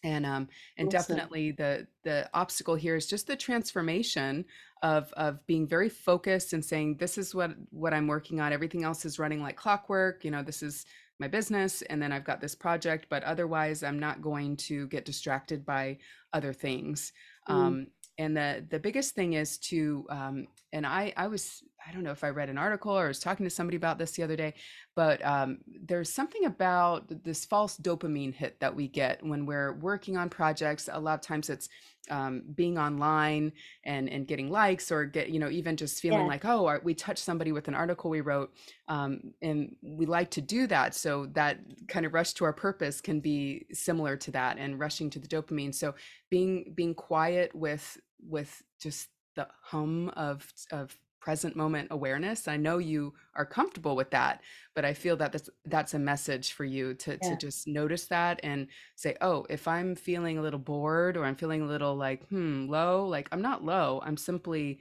And 0.03 0.25
um 0.25 0.49
and 0.77 0.93
awesome. 0.93 1.15
definitely 1.15 1.51
the 1.51 1.87
the 2.03 2.29
obstacle 2.33 2.75
here 2.75 2.95
is 2.95 3.07
just 3.07 3.25
the 3.25 3.35
transformation 3.35 4.45
of 4.83 5.11
of 5.13 5.43
being 5.47 5.65
very 5.65 5.89
focused 5.89 6.53
and 6.53 6.63
saying 6.63 6.97
this 6.97 7.17
is 7.17 7.33
what 7.33 7.51
what 7.71 7.93
I'm 7.93 8.05
working 8.05 8.39
on. 8.39 8.53
Everything 8.53 8.83
else 8.83 9.05
is 9.05 9.17
running 9.17 9.41
like 9.41 9.55
clockwork. 9.55 10.23
You 10.23 10.31
know, 10.31 10.43
this 10.43 10.61
is 10.61 10.85
my 11.19 11.27
business 11.27 11.81
and 11.83 12.01
then 12.01 12.11
I've 12.11 12.25
got 12.25 12.41
this 12.41 12.55
project, 12.55 13.07
but 13.09 13.23
otherwise 13.23 13.83
I'm 13.83 13.99
not 13.99 14.21
going 14.21 14.57
to 14.57 14.87
get 14.87 15.05
distracted 15.05 15.65
by 15.65 15.97
other 16.33 16.53
things. 16.53 17.13
Mm. 17.49 17.53
Um, 17.53 17.87
and 18.17 18.35
the 18.35 18.65
the 18.69 18.79
biggest 18.79 19.13
thing 19.13 19.33
is 19.33 19.57
to 19.57 20.05
um, 20.09 20.47
and 20.73 20.85
I 20.85 21.13
I 21.17 21.27
was 21.27 21.63
I 21.87 21.91
don't 21.91 22.03
know 22.03 22.11
if 22.11 22.23
I 22.23 22.29
read 22.29 22.49
an 22.49 22.57
article 22.57 22.97
or 22.97 23.07
was 23.07 23.19
talking 23.19 23.45
to 23.45 23.49
somebody 23.49 23.77
about 23.77 23.97
this 23.97 24.11
the 24.11 24.23
other 24.23 24.35
day, 24.35 24.55
but 24.95 25.23
um, 25.23 25.59
there's 25.67 26.11
something 26.11 26.45
about 26.45 27.23
this 27.23 27.45
false 27.45 27.77
dopamine 27.77 28.33
hit 28.33 28.59
that 28.59 28.75
we 28.75 28.87
get 28.87 29.23
when 29.23 29.45
we're 29.45 29.73
working 29.73 30.17
on 30.17 30.29
projects. 30.29 30.89
A 30.91 30.99
lot 30.99 31.13
of 31.15 31.21
times 31.21 31.49
it's 31.49 31.69
um, 32.09 32.43
being 32.55 32.77
online 32.77 33.51
and 33.83 34.09
and 34.09 34.27
getting 34.27 34.49
likes 34.51 34.91
or 34.91 35.05
get 35.05 35.29
you 35.29 35.39
know 35.39 35.49
even 35.49 35.75
just 35.75 35.99
feeling 36.01 36.19
Yeah. 36.19 36.27
like 36.27 36.45
oh 36.45 36.79
we 36.83 36.93
touched 36.93 37.23
somebody 37.23 37.51
with 37.51 37.67
an 37.67 37.73
article 37.73 38.09
we 38.11 38.21
wrote 38.21 38.53
um, 38.87 39.33
and 39.41 39.75
we 39.81 40.05
like 40.05 40.29
to 40.31 40.41
do 40.41 40.67
that 40.67 40.93
so 40.93 41.25
that 41.33 41.59
kind 41.87 42.05
of 42.05 42.13
rush 42.13 42.33
to 42.33 42.45
our 42.45 42.53
purpose 42.53 43.01
can 43.01 43.19
be 43.21 43.65
similar 43.71 44.17
to 44.17 44.31
that 44.31 44.57
and 44.59 44.79
rushing 44.79 45.09
to 45.11 45.19
the 45.19 45.27
dopamine 45.27 45.73
so 45.73 45.95
being 46.29 46.73
being 46.75 46.93
quiet 46.93 47.55
with 47.55 47.97
with 48.21 48.61
just 48.79 49.09
the 49.35 49.47
hum 49.63 50.09
of 50.09 50.47
of 50.71 50.95
present 51.25 51.55
moment 51.55 51.87
awareness 51.91 52.47
i 52.47 52.57
know 52.57 52.77
you 52.77 53.13
are 53.35 53.45
comfortable 53.45 53.95
with 53.95 54.11
that 54.11 54.41
but 54.75 54.85
i 54.85 54.93
feel 54.93 55.17
that 55.17 55.31
that's 55.33 55.49
that's 55.65 55.95
a 55.95 55.99
message 55.99 56.53
for 56.53 56.65
you 56.65 56.93
to 56.93 57.17
to 57.17 57.35
just 57.35 57.67
notice 57.67 58.05
that 58.07 58.39
and 58.43 58.67
say 58.95 59.15
oh 59.21 59.45
if 59.49 59.67
i'm 59.67 59.95
feeling 59.95 60.37
a 60.37 60.41
little 60.41 60.59
bored 60.59 61.17
or 61.17 61.25
i'm 61.25 61.35
feeling 61.35 61.63
a 61.63 61.67
little 61.67 61.95
like 61.95 62.27
hmm 62.29 62.67
low 62.69 63.07
like 63.07 63.27
i'm 63.31 63.41
not 63.41 63.65
low 63.65 64.01
i'm 64.05 64.17
simply 64.17 64.79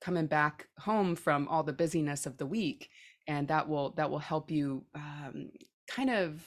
coming 0.00 0.26
back 0.26 0.68
home 0.78 1.16
from 1.16 1.48
all 1.48 1.62
the 1.62 1.72
busyness 1.72 2.26
of 2.26 2.36
the 2.38 2.46
week 2.46 2.90
and 3.26 3.48
that 3.48 3.68
will 3.68 3.90
that 3.96 4.10
will 4.10 4.18
help 4.18 4.50
you 4.50 4.84
um, 4.94 5.50
kind 5.88 6.10
of 6.10 6.44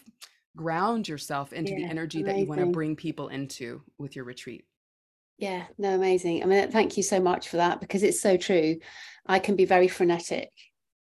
ground 0.56 1.08
yourself 1.08 1.54
into 1.54 1.74
the 1.76 1.86
Yeah. 1.86 1.90
energy 1.90 2.24
that 2.24 2.38
you 2.38 2.48
want 2.48 2.60
to 2.62 2.68
bring 2.68 2.96
people 2.96 3.30
into 3.30 3.82
with 3.98 4.16
your 4.16 4.26
retreat 4.26 4.66
Yeah, 5.40 5.64
no, 5.78 5.96
amazing. 5.96 6.44
I 6.44 6.46
mean, 6.46 6.70
thank 6.70 6.98
you 6.98 7.04
so 7.04 7.22
much 7.22 7.48
for 7.48 7.58
that 7.58 7.80
because 7.80 8.04
it's 8.04 8.20
so 8.20 8.36
true. 8.36 8.78
I 9.26 9.40
can 9.40 9.56
be 9.56 9.64
very 9.64 9.88
frenetic, 9.88 10.52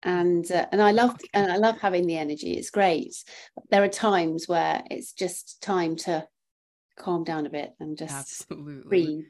and 0.03 0.49
uh, 0.53 0.66
and 0.70 0.83
I 0.83 0.90
love 0.90 1.16
and 1.33 1.51
I 1.51 1.57
love 1.57 1.79
having 1.79 2.07
the 2.07 2.18
energy. 2.18 2.53
It's 2.53 2.68
great. 2.68 3.14
There 3.70 3.83
are 3.83 3.88
times 3.88 4.46
where 4.46 4.83
it's 4.90 5.14
just 5.14 5.62
time 5.62 5.96
to 5.96 6.29
calm 6.99 7.25
down 7.25 7.46
a 7.46 7.51
bit 7.51 7.72
and 7.81 7.96
just 7.96 8.14
absolutely 8.14 8.88
breathe. 8.88 9.25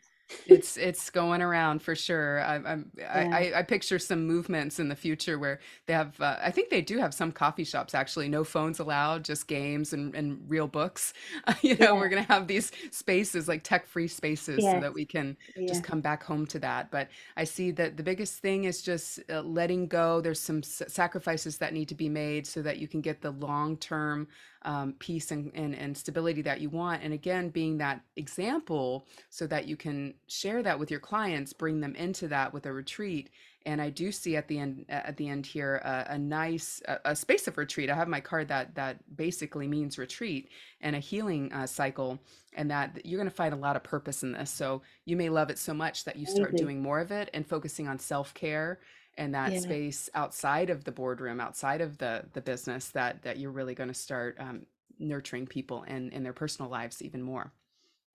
It's 0.48 0.76
it's 0.76 1.10
going 1.10 1.42
around 1.42 1.82
for 1.82 1.94
sure. 1.94 2.40
I'm, 2.42 2.66
I'm 2.66 2.92
I, 3.00 3.26
Yeah, 3.26 3.28
I 3.30 3.58
I 3.58 3.62
picture 3.62 3.98
some 3.98 4.26
movements 4.26 4.78
in 4.78 4.88
the 4.88 4.96
future 4.96 5.38
where 5.38 5.60
they 5.86 5.92
have. 5.92 6.20
Uh, 6.20 6.36
I 6.40 6.50
think 6.50 6.70
they 6.70 6.82
do 6.82 6.98
have 6.98 7.14
some 7.14 7.32
coffee 7.32 7.64
shops 7.64 7.94
actually. 7.94 8.28
No 8.28 8.44
phones 8.44 8.78
allowed, 8.78 9.24
just 9.24 9.48
games 9.48 9.92
and, 9.92 10.14
and 10.14 10.40
real 10.48 10.68
books. 10.68 11.12
you 11.62 11.76
know, 11.78 11.94
yeah, 11.94 11.96
we're 11.96 12.08
gonna 12.08 12.22
have 12.22 12.46
these 12.46 12.72
spaces 12.90 13.48
like 13.48 13.62
tech-free 13.64 14.08
spaces 14.08 14.66
so 14.66 14.78
that 14.78 14.94
we 14.94 15.04
can 15.04 15.36
yeah, 15.56 15.62
just 15.66 15.82
come 15.82 16.00
back 16.00 16.22
home 16.22 16.46
to 16.46 16.58
that. 16.60 16.90
But 16.90 17.08
I 17.36 17.44
see 17.44 17.70
that 17.72 17.96
the 17.96 18.02
biggest 18.02 18.40
thing 18.40 18.64
is 18.64 18.82
just 18.82 19.20
uh, 19.30 19.42
letting 19.42 19.86
go. 19.88 20.20
There's 20.20 20.40
some 20.40 20.58
s- 20.58 20.82
sacrifices 20.88 21.58
that 21.58 21.72
need 21.72 21.88
to 21.88 21.94
be 21.94 22.08
made 22.08 22.46
so 22.46 22.62
that 22.62 22.78
you 22.78 22.88
can 22.88 23.00
get 23.00 23.20
the 23.22 23.30
long-term 23.32 24.28
um, 24.66 24.94
peace 24.98 25.30
and, 25.30 25.50
and 25.54 25.74
and 25.74 25.96
stability 25.96 26.42
that 26.42 26.60
you 26.60 26.68
want. 26.68 27.02
And 27.02 27.14
again, 27.14 27.48
being 27.48 27.78
that 27.78 28.02
example 28.16 29.06
so 29.30 29.46
that 29.46 29.66
you 29.66 29.76
can 29.76 30.14
share 30.26 30.62
that 30.62 30.78
with 30.78 30.90
your 30.90 31.00
clients 31.00 31.52
bring 31.52 31.80
them 31.80 31.94
into 31.94 32.28
that 32.28 32.52
with 32.52 32.66
a 32.66 32.72
retreat 32.72 33.30
and 33.64 33.80
i 33.80 33.90
do 33.90 34.10
see 34.10 34.36
at 34.36 34.48
the 34.48 34.58
end 34.58 34.84
at 34.88 35.16
the 35.16 35.28
end 35.28 35.44
here 35.46 35.76
a, 35.76 36.14
a 36.14 36.18
nice 36.18 36.82
a, 36.86 36.98
a 37.06 37.16
space 37.16 37.46
of 37.46 37.56
retreat 37.58 37.90
i 37.90 37.94
have 37.94 38.08
my 38.08 38.20
card 38.20 38.48
that 38.48 38.74
that 38.74 38.96
basically 39.16 39.68
means 39.68 39.98
retreat 39.98 40.48
and 40.80 40.96
a 40.96 40.98
healing 40.98 41.52
uh, 41.52 41.66
cycle 41.66 42.18
and 42.54 42.70
that 42.70 43.04
you're 43.04 43.18
going 43.18 43.28
to 43.28 43.34
find 43.34 43.54
a 43.54 43.58
lot 43.58 43.76
of 43.76 43.82
purpose 43.82 44.22
in 44.22 44.32
this 44.32 44.50
so 44.50 44.82
you 45.04 45.16
may 45.16 45.28
love 45.28 45.50
it 45.50 45.58
so 45.58 45.74
much 45.74 46.04
that 46.04 46.16
you 46.16 46.26
start 46.26 46.50
amazing. 46.50 46.66
doing 46.66 46.82
more 46.82 47.00
of 47.00 47.10
it 47.10 47.28
and 47.34 47.46
focusing 47.46 47.86
on 47.88 47.98
self-care 47.98 48.78
and 49.16 49.34
that 49.34 49.56
Yeah, 49.56 49.58
space 49.58 50.08
outside 50.14 50.70
of 50.70 50.84
the 50.84 50.92
boardroom 50.92 51.40
outside 51.40 51.80
of 51.80 51.98
the 51.98 52.24
the 52.32 52.42
business 52.42 52.90
that 52.90 53.22
that 53.22 53.38
you're 53.38 53.50
really 53.52 53.74
going 53.74 53.88
to 53.88 53.94
start 53.94 54.36
um, 54.40 54.66
nurturing 54.98 55.46
people 55.46 55.84
and 55.88 56.12
in 56.12 56.22
their 56.22 56.32
personal 56.32 56.70
lives 56.70 57.02
even 57.02 57.22
more 57.22 57.52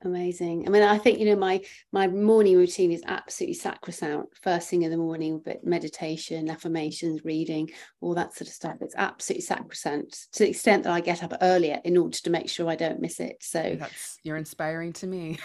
amazing. 0.03 0.67
I 0.67 0.71
mean, 0.71 0.83
I 0.83 0.97
think 0.97 1.19
you 1.19 1.25
know 1.25 1.35
my 1.35 1.61
my 1.91 2.07
morning 2.07 2.57
routine 2.57 2.91
is 2.91 3.03
absolutely 3.05 3.55
sacrosanct. 3.55 4.37
First 4.41 4.69
thing 4.69 4.83
in 4.83 4.91
the 4.91 4.97
morning, 4.97 5.41
but 5.43 5.63
meditation, 5.65 6.49
affirmations, 6.49 7.23
reading, 7.25 7.69
all 8.01 8.13
that 8.15 8.33
sort 8.35 8.47
of 8.47 8.53
stuff. 8.53 8.77
It's 8.81 8.95
absolutely 8.95 9.41
sacrosanct 9.43 10.33
to 10.33 10.43
the 10.43 10.49
extent 10.49 10.83
that 10.83 10.93
I 10.93 11.01
get 11.01 11.23
up 11.23 11.33
earlier 11.41 11.79
in 11.83 11.97
order 11.97 12.17
to 12.17 12.29
make 12.29 12.49
sure 12.49 12.69
I 12.69 12.75
don't 12.75 13.01
miss 13.01 13.19
it. 13.19 13.37
So 13.43 13.77
That's 13.77 14.19
you're 14.23 14.35
inspiring 14.37 14.91
to 14.93 15.07
me. 15.07 15.37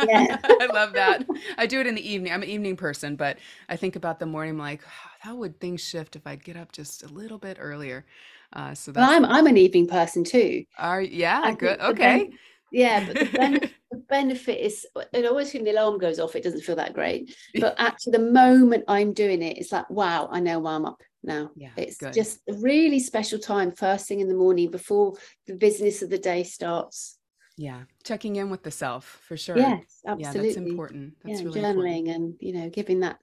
yeah, 0.00 0.38
I 0.60 0.66
love 0.66 0.94
that. 0.94 1.26
I 1.58 1.66
do 1.66 1.80
it 1.80 1.86
in 1.88 1.96
the 1.96 2.08
evening. 2.08 2.32
I'm 2.32 2.42
an 2.42 2.48
evening 2.48 2.76
person, 2.76 3.16
but 3.16 3.38
I 3.68 3.76
think 3.76 3.96
about 3.96 4.20
the 4.20 4.26
morning. 4.26 4.52
I'm 4.52 4.58
like, 4.58 4.82
"Ah, 4.86 5.12
how 5.20 5.34
would 5.36 5.58
things 5.60 5.80
shift 5.82 6.14
if 6.14 6.26
I'd 6.26 6.44
get 6.44 6.56
up 6.56 6.70
just 6.72 7.02
a 7.02 7.08
little 7.08 7.38
bit 7.38 7.56
earlier? 7.60 8.04
Uh, 8.52 8.74
so 8.74 8.92
well, 8.94 9.10
that's 9.10 9.16
I'm 9.16 9.24
I'm 9.24 9.46
an 9.46 9.56
evening 9.56 9.86
person 9.86 10.24
too. 10.24 10.64
are 10.78 11.00
yeah, 11.02 11.40
I 11.42 11.52
good. 11.52 11.80
Okay. 11.80 12.30
Yeah, 12.74 13.06
but 13.06 13.18
the 13.18 13.26
benefit 13.26 13.70
the 13.90 13.98
benefit 14.08 14.60
is 14.60 14.86
and 15.12 15.26
always 15.26 15.54
when 15.54 15.64
the 15.64 15.70
alarm 15.70 15.98
goes 15.98 16.18
off, 16.18 16.34
it 16.34 16.42
doesn't 16.42 16.62
feel 16.62 16.76
that 16.76 16.94
great. 16.94 17.34
But 17.60 17.76
actually 17.78 18.12
the 18.12 18.30
moment 18.32 18.84
I'm 18.88 19.12
doing 19.12 19.42
it, 19.42 19.58
it's 19.58 19.72
like, 19.72 19.88
wow, 19.88 20.28
I 20.30 20.40
know 20.40 20.58
why 20.58 20.74
I'm 20.74 20.84
up 20.84 21.00
now. 21.22 21.50
Yeah, 21.56 21.70
It's 21.76 21.96
good. 21.98 22.12
just 22.12 22.40
a 22.48 22.54
really 22.54 22.98
special 22.98 23.38
time 23.38 23.70
first 23.72 24.08
thing 24.08 24.20
in 24.20 24.28
the 24.28 24.34
morning 24.34 24.70
before 24.70 25.14
the 25.46 25.54
business 25.54 26.02
of 26.02 26.10
the 26.10 26.18
day 26.18 26.42
starts. 26.42 27.18
Yeah, 27.56 27.82
checking 28.02 28.34
in 28.36 28.50
with 28.50 28.64
the 28.64 28.72
self 28.72 29.04
for 29.04 29.36
sure. 29.36 29.56
Yes, 29.56 30.00
Yeah, 30.04 30.14
that's 30.16 30.28
absolutely. 30.28 30.72
important. 30.72 31.14
Yeah, 31.24 31.32
That's 31.34 31.44
really 31.44 31.60
important. 31.60 31.86
journaling 31.86 32.14
and 32.14 32.34
you 32.40 32.52
know, 32.52 32.68
giving 32.68 33.00
that 33.00 33.18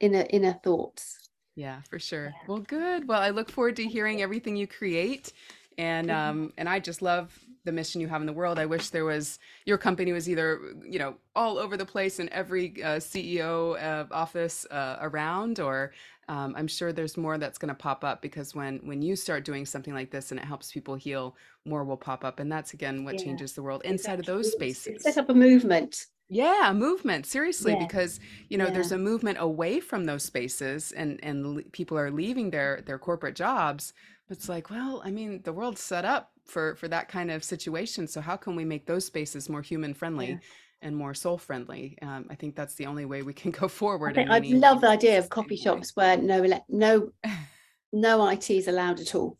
inner 0.00 0.26
inner 0.28 0.54
thoughts. 0.64 1.18
Yeah, 1.54 1.82
for 1.88 2.00
sure. 2.00 2.26
Yeah. 2.26 2.46
Well, 2.48 2.58
good. 2.58 3.06
Well, 3.06 3.22
I 3.22 3.30
look 3.30 3.48
forward 3.50 3.76
to 3.76 3.84
hearing 3.84 4.22
everything 4.22 4.56
you 4.56 4.66
create. 4.66 5.32
And 5.78 6.10
um 6.10 6.52
and 6.58 6.68
I 6.68 6.80
just 6.80 7.02
love 7.02 7.38
the 7.66 7.72
mission 7.72 8.00
you 8.00 8.08
have 8.08 8.22
in 8.22 8.26
the 8.26 8.32
world. 8.32 8.58
I 8.58 8.66
wish 8.66 8.90
there 8.90 9.04
was 9.04 9.38
your 9.66 9.78
company 9.78 10.12
was 10.12 10.28
either, 10.30 10.60
you 10.88 10.98
know, 10.98 11.16
all 11.34 11.58
over 11.58 11.76
the 11.76 11.84
place 11.86 12.18
in 12.20 12.30
every 12.32 12.82
uh, 12.82 13.00
CEO 13.00 13.74
uh, 13.76 14.06
office 14.10 14.66
uh, 14.70 14.98
around 15.02 15.60
or 15.60 15.92
um, 16.28 16.54
I'm 16.56 16.66
sure 16.68 16.92
there's 16.92 17.16
more 17.16 17.38
that's 17.38 17.58
going 17.58 17.68
to 17.68 17.74
pop 17.74 18.04
up 18.04 18.22
because 18.22 18.54
when 18.54 18.78
when 18.86 19.02
you 19.02 19.16
start 19.16 19.44
doing 19.44 19.66
something 19.66 19.94
like 19.94 20.10
this 20.10 20.30
and 20.30 20.40
it 20.40 20.46
helps 20.46 20.72
people 20.72 20.94
heal, 20.96 21.36
more 21.64 21.84
will 21.84 21.96
pop 21.98 22.24
up 22.24 22.40
and 22.40 22.50
that's 22.50 22.72
again 22.74 23.04
what 23.04 23.16
Yeah, 23.16 23.18
changes 23.18 23.52
the 23.54 23.62
world 23.62 23.82
inside 23.84 24.20
of 24.20 24.26
those 24.26 24.48
spaces. 24.48 24.84
it's 24.86 25.02
set 25.02 25.18
up 25.18 25.28
a 25.28 25.34
movement. 25.34 26.06
Yeah, 26.28 26.70
a 26.70 26.74
movement, 26.74 27.24
seriously, 27.24 27.74
Yeah, 27.74 27.76
because 27.76 28.18
you 28.48 28.58
know 28.58 28.68
yeah, 28.68 28.70
there's 28.70 28.90
a 28.90 28.98
movement 28.98 29.38
away 29.40 29.78
from 29.80 30.04
those 30.04 30.24
spaces 30.24 30.90
and 30.92 31.20
and 31.22 31.70
people 31.72 31.96
are 31.98 32.10
leaving 32.10 32.50
their 32.50 32.82
their 32.82 32.98
corporate 32.98 33.36
jobs. 33.36 33.92
But 34.28 34.38
it's 34.38 34.48
like, 34.48 34.68
well, 34.70 35.02
I 35.04 35.10
mean, 35.12 35.42
the 35.42 35.52
world's 35.52 35.80
set 35.82 36.04
up 36.04 36.32
for 36.46 36.74
for 36.76 36.88
that 36.88 37.08
kind 37.08 37.30
of 37.30 37.44
situation. 37.44 38.06
So 38.06 38.20
how 38.20 38.36
can 38.36 38.56
we 38.56 38.64
make 38.64 38.86
those 38.86 39.04
spaces 39.04 39.48
more 39.48 39.62
human 39.62 39.90
yeah. 39.90 39.96
friendly 39.96 40.38
and 40.82 40.96
more 40.96 41.14
soul 41.14 41.38
friendly? 41.38 41.98
Um, 42.02 42.26
I 42.30 42.34
think 42.34 42.56
that's 42.56 42.74
the 42.74 42.86
only 42.86 43.04
way 43.04 43.22
we 43.22 43.32
can 43.34 43.50
go 43.60 43.66
I 43.66 43.68
forward 43.68 44.14
think 44.14 44.30
I 44.30 44.38
love 44.38 44.80
the 44.80 44.88
idea 44.88 45.18
of 45.18 45.28
coffee 45.28 45.54
way. 45.54 45.56
shops 45.56 45.92
where 45.94 46.16
no 46.16 46.44
no 46.68 47.10
no 47.92 48.28
IT 48.28 48.50
is 48.50 48.68
allowed 48.68 49.00
at 49.00 49.14
all. 49.14 49.38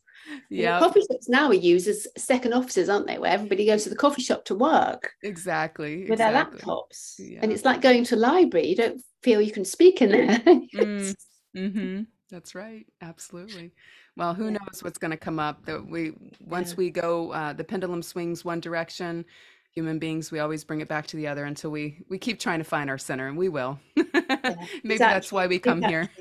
yeah 0.51 0.81
coffee 0.81 1.03
shops 1.09 1.29
now 1.29 1.49
are 1.49 1.55
used 1.55 1.87
as 1.89 2.07
second 2.17 2.53
offices, 2.53 2.89
aren't 2.89 3.07
they? 3.07 3.19
Where 3.19 3.33
everybody 3.33 3.67
goes 3.67 3.85
to 3.85 3.91
the 3.91 3.97
coffee 3.97 4.23
shop 4.23 4.45
to 4.47 4.55
work 4.55 5.13
exactly, 5.23 6.09
with 6.09 6.19
their 6.19 6.29
exactly. 6.29 6.61
laptops. 6.61 7.21
And 7.41 7.53
it's 7.53 7.65
like 7.65 7.81
going 7.81 8.05
to 8.05 8.17
a 8.17 8.17
library. 8.17 8.69
You 8.69 8.77
don't 8.77 9.03
feel 9.23 9.41
you 9.41 9.53
can 9.53 9.65
speak 9.65 10.03
in 10.03 10.11
there. 10.11 10.41
Mm, 10.77 11.15
mm-hmm. 11.57 12.03
That's 12.31 12.55
right. 12.55 12.87
Absolutely. 13.01 13.73
Well, 14.17 14.35
who 14.35 14.47
yeah, 14.47 14.59
knows 14.59 14.83
what's 14.83 14.99
going 14.99 15.11
to 15.11 15.17
come 15.17 15.39
up 15.39 15.65
that 15.67 15.87
we 15.87 16.05
yeah, 16.05 16.13
once 16.47 16.77
we 16.77 16.91
go 16.91 17.33
uh, 17.33 17.53
the 17.53 17.65
pendulum 17.65 18.03
swings 18.03 18.45
one 18.45 18.61
direction, 18.61 19.25
human 19.73 19.99
beings 19.99 20.33
we 20.33 20.39
always 20.39 20.65
bring 20.65 20.81
it 20.81 20.89
back 20.89 21.07
to 21.07 21.17
the 21.17 21.27
other 21.27 21.45
until 21.45 21.71
we 21.71 22.03
we 22.09 22.19
keep 22.19 22.41
trying 22.41 22.59
to 22.59 22.65
find 22.65 22.89
our 22.89 22.99
center 22.99 23.29
and 23.29 23.37
we 23.37 23.49
will. 23.49 23.79
yeah. 23.97 24.55
Maybe 24.85 24.99
that's 24.99 25.31
why 25.31 25.47
we 25.47 25.59
come 25.59 25.83
here. 25.83 26.11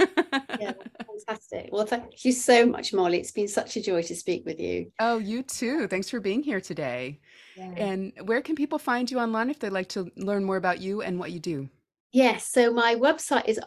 Yeah, 0.60 0.74
fantastic. 1.06 1.70
Well, 1.72 1.86
thank 1.86 2.24
you 2.24 2.32
so 2.32 2.66
much, 2.66 2.94
Molly. 2.94 3.20
It's 3.20 3.32
been 3.32 3.48
such 3.48 3.76
a 3.76 3.82
joy 3.82 4.02
to 4.04 4.16
speak 4.16 4.46
with 4.46 4.60
you. 4.60 4.92
Oh, 5.00 5.18
you 5.18 5.44
too. 5.44 5.88
Thanks 5.88 6.10
for 6.10 6.20
being 6.20 6.44
here 6.44 6.62
today. 6.62 7.20
Yeah. 7.56 7.72
And 7.76 8.14
where 8.24 8.42
can 8.42 8.56
people 8.56 8.80
find 8.80 9.10
you 9.10 9.20
online 9.20 9.50
if 9.50 9.60
they'd 9.60 9.70
like 9.70 9.90
to 9.90 10.10
learn 10.16 10.46
more 10.46 10.56
about 10.58 10.80
you 10.80 11.02
and 11.02 11.20
what 11.20 11.32
you 11.32 11.40
do? 11.40 11.70
Yes, 12.12 12.48
so 12.48 12.72
my 12.72 12.96
website 12.96 13.48
is 13.48 13.60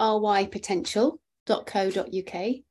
rypotential.co.uk 1.49 2.65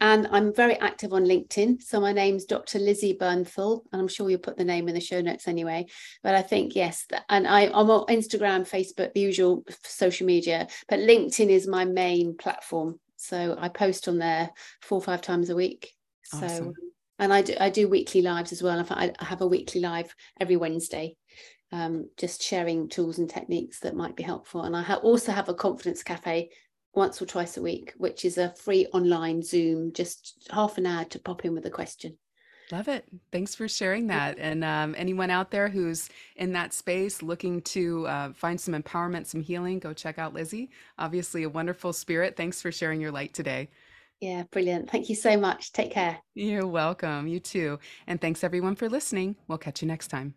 and 0.00 0.28
I'm 0.30 0.54
very 0.54 0.76
active 0.78 1.12
on 1.12 1.24
LinkedIn. 1.24 1.82
So 1.82 2.00
my 2.00 2.12
name's 2.12 2.44
Dr. 2.44 2.78
Lizzy 2.78 3.16
Bernthal, 3.20 3.82
and 3.92 4.00
I'm 4.00 4.08
sure 4.08 4.30
you'll 4.30 4.38
put 4.38 4.56
the 4.56 4.64
name 4.64 4.88
in 4.88 4.94
the 4.94 5.00
show 5.00 5.20
notes 5.20 5.48
anyway. 5.48 5.86
But 6.22 6.36
I 6.36 6.42
think, 6.42 6.76
yes, 6.76 7.04
and 7.28 7.48
I, 7.48 7.66
I'm 7.66 7.90
on 7.90 8.06
Instagram, 8.06 8.68
Facebook, 8.68 9.12
the 9.12 9.20
usual 9.20 9.64
social 9.82 10.26
media, 10.26 10.68
but 10.88 11.00
LinkedIn 11.00 11.48
is 11.48 11.66
my 11.66 11.84
main 11.84 12.36
platform. 12.36 13.00
So 13.16 13.56
I 13.58 13.68
post 13.68 14.06
on 14.06 14.18
there 14.18 14.50
four 14.82 14.98
or 14.98 15.02
five 15.02 15.22
times 15.22 15.50
a 15.50 15.56
week. 15.56 15.92
So, 16.22 16.74
and 17.18 17.32
I 17.32 17.42
do, 17.42 17.54
I 17.58 17.70
do 17.70 17.88
weekly 17.88 18.22
lives 18.22 18.52
as 18.52 18.62
well. 18.62 18.78
In 18.78 18.84
fact, 18.84 19.00
I 19.00 19.12
I 19.18 19.24
have 19.24 19.40
a 19.40 19.46
weekly 19.46 19.80
live 19.80 20.14
every 20.38 20.56
Wednesday 20.56 21.16
um, 21.72 22.08
just 22.16 22.42
sharing 22.42 22.88
tools 22.88 23.18
and 23.18 23.28
techniques 23.28 23.80
that 23.80 23.96
might 23.96 24.16
be 24.16 24.22
helpful. 24.22 24.62
And 24.62 24.76
I 24.76 24.82
ha- 24.82 24.96
also 24.96 25.32
have 25.32 25.48
a 25.48 25.54
confidence 25.54 26.02
cafe 26.02 26.50
once 26.94 27.20
or 27.20 27.26
twice 27.26 27.56
a 27.56 27.62
week, 27.62 27.94
which 27.96 28.24
is 28.24 28.38
a 28.38 28.54
free 28.54 28.86
online 28.92 29.42
Zoom, 29.42 29.92
just 29.92 30.48
half 30.50 30.78
an 30.78 30.86
hour 30.86 31.04
to 31.06 31.18
pop 31.18 31.44
in 31.44 31.54
with 31.54 31.66
a 31.66 31.70
question. 31.70 32.18
Love 32.70 32.88
it. 32.88 33.06
Thanks 33.32 33.54
for 33.54 33.66
sharing 33.66 34.08
that. 34.08 34.38
And 34.38 34.62
um, 34.62 34.94
anyone 34.98 35.30
out 35.30 35.50
there 35.50 35.68
who's 35.68 36.10
in 36.36 36.52
that 36.52 36.74
space 36.74 37.22
looking 37.22 37.62
to 37.62 38.06
uh, 38.06 38.32
find 38.34 38.60
some 38.60 38.74
empowerment, 38.74 39.26
some 39.26 39.40
healing, 39.40 39.78
go 39.78 39.94
check 39.94 40.18
out 40.18 40.34
Lizzy. 40.34 40.68
Obviously, 40.98 41.44
a 41.44 41.48
wonderful 41.48 41.94
spirit. 41.94 42.36
Thanks 42.36 42.60
for 42.60 42.70
sharing 42.70 43.00
your 43.00 43.10
light 43.10 43.32
today. 43.32 43.70
Yeah, 44.20 44.42
brilliant. 44.50 44.90
Thank 44.90 45.08
you 45.08 45.14
so 45.14 45.38
much. 45.38 45.72
Take 45.72 45.92
care. 45.92 46.18
You're 46.34 46.66
welcome. 46.66 47.26
You 47.26 47.40
too. 47.40 47.78
And 48.06 48.20
thanks 48.20 48.44
everyone 48.44 48.74
for 48.74 48.88
listening. 48.88 49.36
We'll 49.46 49.58
catch 49.58 49.80
you 49.80 49.88
next 49.88 50.08
time. 50.08 50.34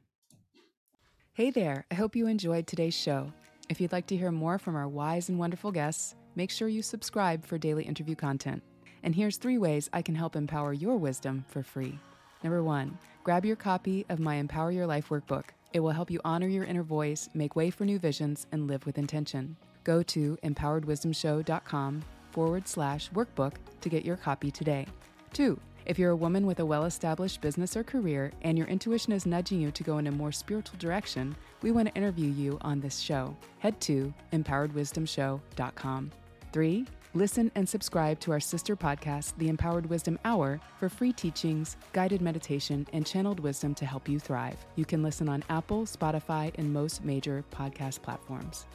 Hey 1.34 1.50
there. 1.50 1.86
I 1.90 1.96
hope 1.96 2.16
you 2.16 2.28
enjoyed 2.28 2.68
today's 2.68 2.94
show. 2.94 3.34
If 3.70 3.82
you'd 3.82 3.92
like 3.92 4.08
to 4.08 4.18
hear 4.18 4.32
more 4.32 4.60
from 4.60 4.76
our 4.76 4.88
wise 4.88 5.30
and 5.30 5.40
wonderful 5.40 5.72
guests, 5.72 6.16
make 6.36 6.52
sure 6.52 6.68
you 6.68 6.82
subscribe 6.82 7.46
for 7.46 7.58
daily 7.58 7.84
interview 7.84 8.16
content. 8.16 8.64
And 9.04 9.16
here's 9.16 9.38
three 9.38 9.58
ways 9.58 9.90
I 9.94 10.02
can 10.02 10.16
help 10.16 10.36
empower 10.36 10.74
your 10.74 10.98
wisdom 10.98 11.46
for 11.48 11.64
free. 11.64 12.00
Number 12.44 12.64
one, 12.64 12.98
grab 13.24 13.46
your 13.46 13.56
copy 13.56 14.06
of 14.10 14.20
my 14.20 14.36
Empower 14.36 14.72
Your 14.72 14.88
Life 14.88 15.10
workbook. 15.10 15.46
It 15.74 15.80
will 15.80 15.92
help 15.92 16.12
you 16.12 16.20
honor 16.26 16.48
your 16.48 16.66
inner 16.66 16.84
voice, 16.84 17.30
make 17.34 17.56
way 17.56 17.70
for 17.70 17.86
new 17.86 18.00
visions, 18.00 18.48
and 18.52 18.68
live 18.68 18.86
with 18.86 18.98
intention. 18.98 19.56
Go 19.84 20.04
to 20.04 20.38
empoweredwisdomshow.com 20.44 22.04
forward 22.32 22.68
slash 22.68 23.10
workbook 23.12 23.54
to 23.82 23.90
get 23.90 24.06
your 24.06 24.18
copy 24.18 24.52
today. 24.52 24.86
Two, 25.34 25.60
if 25.86 25.98
you're 25.98 26.12
a 26.12 26.16
woman 26.16 26.46
with 26.46 26.60
a 26.60 26.66
well 26.66 26.86
established 26.86 27.42
business 27.42 27.76
or 27.76 27.84
career 27.84 28.32
and 28.44 28.58
your 28.58 28.68
intuition 28.68 29.14
is 29.14 29.26
nudging 29.26 29.60
you 29.60 29.72
to 29.72 29.84
go 29.84 29.98
in 29.98 30.08
a 30.08 30.12
more 30.12 30.32
spiritual 30.32 30.78
direction, 30.78 31.36
we 31.62 31.72
want 31.72 31.88
to 31.88 31.94
interview 31.96 32.30
you 32.30 32.58
on 32.62 32.80
this 32.80 33.00
show. 33.00 33.36
Head 33.60 33.80
to 33.82 34.14
empoweredwisdomshow.com. 34.34 36.12
Three, 36.52 36.86
listen 37.14 37.50
and 37.56 37.68
subscribe 37.68 38.20
to 38.20 38.32
our 38.34 38.42
sister 38.42 38.76
podcast, 38.76 39.34
The 39.38 39.48
Empowered 39.48 39.86
Wisdom 39.86 40.20
Hour, 40.26 40.60
for 40.80 40.90
free 40.90 41.14
teachings, 41.14 41.78
guided 41.94 42.22
meditation, 42.22 42.86
and 42.92 43.06
channeled 43.06 43.40
wisdom 43.40 43.74
to 43.76 43.86
help 43.86 44.10
you 44.10 44.20
thrive. 44.20 44.58
You 44.76 44.84
can 44.84 45.02
listen 45.02 45.30
on 45.30 45.46
Apple, 45.50 45.84
Spotify, 45.86 46.52
and 46.56 46.74
most 46.74 47.06
major 47.06 47.46
podcast 47.54 48.02
platforms. 48.02 48.66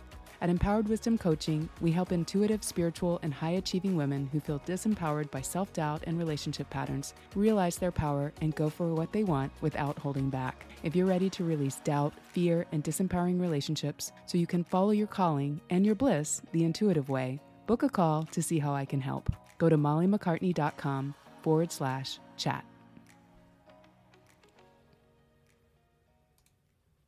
At 0.41 0.51
Empowered 0.51 0.89
Wisdom 0.89 1.17
Coaching, 1.17 1.69
we 1.81 1.91
help 1.91 2.13
intuitive, 2.13 2.63
spiritual, 2.63 3.19
and 3.23 3.33
high 3.33 3.53
achieving 3.53 3.97
women 3.97 4.29
who 4.33 4.41
feel 4.41 4.61
disempowered 4.61 5.31
by 5.31 5.41
self 5.41 5.73
doubt 5.73 6.03
and 6.07 6.19
relationship 6.19 6.69
patterns 6.69 7.15
realize 7.35 7.77
their 7.77 7.93
power 7.93 8.33
and 8.43 8.55
go 8.55 8.69
for 8.69 8.95
what 8.95 9.13
they 9.13 9.25
want 9.25 9.51
without 9.63 9.99
holding 9.99 10.29
back. 10.29 10.67
If 10.83 10.95
you're 10.95 11.07
ready 11.07 11.31
to 11.31 11.45
release 11.45 11.77
doubt, 11.85 12.13
fear, 12.33 12.67
and 12.73 12.85
disempowering 12.85 13.41
relationships 13.41 14.13
so 14.27 14.37
you 14.37 14.47
can 14.47 14.63
follow 14.63 14.91
your 14.91 15.07
calling 15.07 15.61
and 15.71 15.87
your 15.87 15.95
bliss 15.95 16.43
the 16.53 16.65
intuitive 16.65 17.09
way, 17.09 17.41
book 17.67 17.83
a 17.83 17.89
call 17.89 18.25
to 18.33 18.43
see 18.43 18.59
how 18.59 18.75
I 18.75 18.85
can 18.85 19.01
help. 19.01 19.31
Go 19.59 19.69
to 19.69 19.77
mollymaccartney.com 19.77 21.15
forward 21.43 21.73
slash 21.73 22.19
chat. 22.37 22.65